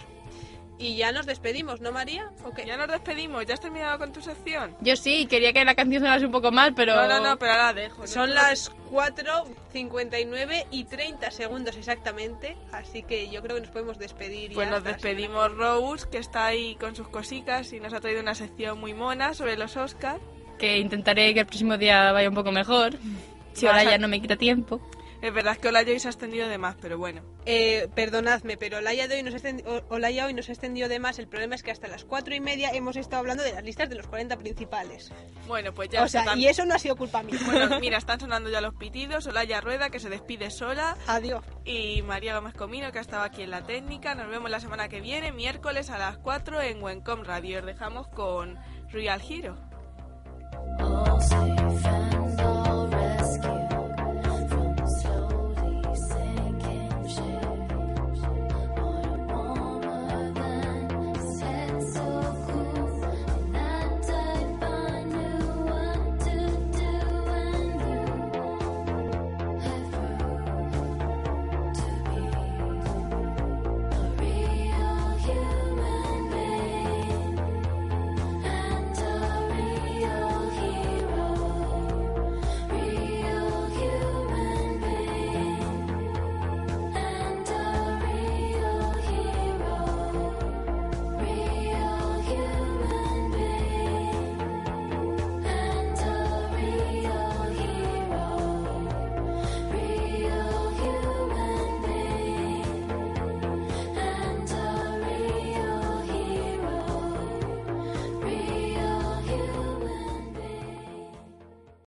Y 0.79 0.95
ya 0.95 1.11
nos 1.11 1.25
despedimos, 1.25 1.81
¿no, 1.81 1.91
María? 1.91 2.29
¿O 2.45 2.51
qué? 2.53 2.63
Ya 2.65 2.77
nos 2.77 2.87
despedimos, 2.87 3.43
¿ya 3.47 3.55
has 3.55 3.59
terminado 3.59 3.97
con 3.97 4.13
tu 4.13 4.21
sección? 4.21 4.75
Yo 4.81 4.95
sí, 4.95 5.25
quería 5.25 5.51
que 5.51 5.65
la 5.65 5.73
canción 5.73 6.03
sonase 6.03 6.25
un 6.27 6.31
poco 6.31 6.51
mal, 6.51 6.75
pero... 6.75 6.95
No, 6.95 7.07
no, 7.07 7.19
no, 7.19 7.39
pero 7.39 7.53
ahora 7.53 7.63
la 7.65 7.73
dejo. 7.73 8.01
¿no? 8.01 8.07
Son 8.07 8.31
las 8.35 8.71
4.59 8.91 10.65
y 10.71 10.83
30 10.85 11.31
segundos 11.31 11.75
exactamente, 11.77 12.55
así 12.71 13.03
que 13.03 13.29
yo 13.29 13.41
creo 13.41 13.55
que 13.55 13.61
nos 13.61 13.71
podemos 13.71 13.97
despedir. 13.97 14.53
Pues 14.53 14.67
ya 14.67 14.71
nos 14.75 14.83
despedimos 14.83 15.51
Rose, 15.55 16.07
que 16.09 16.17
está 16.19 16.45
ahí 16.45 16.75
con 16.75 16.95
sus 16.95 17.07
cositas 17.07 17.73
y 17.73 17.79
nos 17.79 17.93
ha 17.93 17.99
traído 17.99 18.21
una 18.21 18.35
sección 18.35 18.79
muy 18.79 18.93
mona 18.93 19.33
sobre 19.33 19.57
los 19.57 19.75
Oscars. 19.77 20.21
Que 20.57 20.77
intentaré 20.79 21.33
que 21.33 21.41
el 21.41 21.45
próximo 21.45 21.77
día 21.77 22.11
vaya 22.11 22.29
un 22.29 22.35
poco 22.35 22.51
mejor. 22.51 22.93
Si 23.53 23.65
ahora 23.67 23.81
a- 23.81 23.83
ya 23.85 23.97
no 23.97 24.07
me 24.07 24.21
quita 24.21 24.35
tiempo. 24.35 24.79
Es 25.27 25.33
verdad 25.33 25.57
que 25.57 25.67
Olayo 25.67 25.91
hoy 25.91 25.99
se 25.99 26.07
ha 26.07 26.11
extendido 26.11 26.47
de 26.47 26.57
más, 26.57 26.77
pero 26.79 26.97
bueno. 26.97 27.21
Eh, 27.45 27.89
perdonadme, 27.93 28.55
pero 28.55 28.77
Olaya, 28.77 29.09
de 29.09 29.15
hoy 29.15 29.23
nos 29.23 29.35
Olaya 29.89 30.25
hoy 30.25 30.33
nos 30.33 30.47
ha 30.47 30.53
extendido 30.53 30.87
de 30.87 30.99
más. 30.99 31.19
El 31.19 31.27
problema 31.27 31.53
es 31.53 31.63
que 31.63 31.71
hasta 31.71 31.89
las 31.89 32.05
4 32.05 32.33
y 32.33 32.39
media 32.39 32.69
hemos 32.69 32.95
estado 32.95 33.19
hablando 33.19 33.43
de 33.43 33.51
las 33.51 33.61
listas 33.61 33.89
de 33.89 33.95
los 33.95 34.07
40 34.07 34.37
principales. 34.37 35.11
Bueno, 35.45 35.73
pues 35.73 35.89
ya 35.89 36.01
o 36.01 36.07
sea, 36.07 36.21
está. 36.21 36.37
y 36.37 36.47
eso 36.47 36.65
no 36.65 36.75
ha 36.75 36.79
sido 36.79 36.95
culpa 36.95 37.23
mía. 37.23 37.37
Bueno, 37.45 37.77
mira, 37.81 37.97
están 37.97 38.21
sonando 38.21 38.49
ya 38.49 38.61
los 38.61 38.73
pitidos. 38.75 39.27
Olaya 39.27 39.59
Rueda, 39.59 39.89
que 39.89 39.99
se 39.99 40.07
despide 40.07 40.49
sola. 40.49 40.95
Adiós. 41.07 41.43
Y 41.65 42.01
María 42.03 42.33
Gómez 42.33 42.53
Comino, 42.53 42.89
que 42.93 42.99
ha 42.99 43.01
estado 43.01 43.23
aquí 43.23 43.41
en 43.41 43.51
la 43.51 43.63
técnica. 43.63 44.15
Nos 44.15 44.29
vemos 44.29 44.49
la 44.49 44.61
semana 44.61 44.87
que 44.87 45.01
viene, 45.01 45.33
miércoles 45.33 45.89
a 45.89 45.97
las 45.97 46.19
4 46.19 46.61
en 46.61 46.81
Wencom 46.81 47.25
Radio. 47.25 47.59
Os 47.59 47.65
dejamos 47.65 48.07
con 48.07 48.57
Real 48.93 49.21
Hero. 49.29 49.57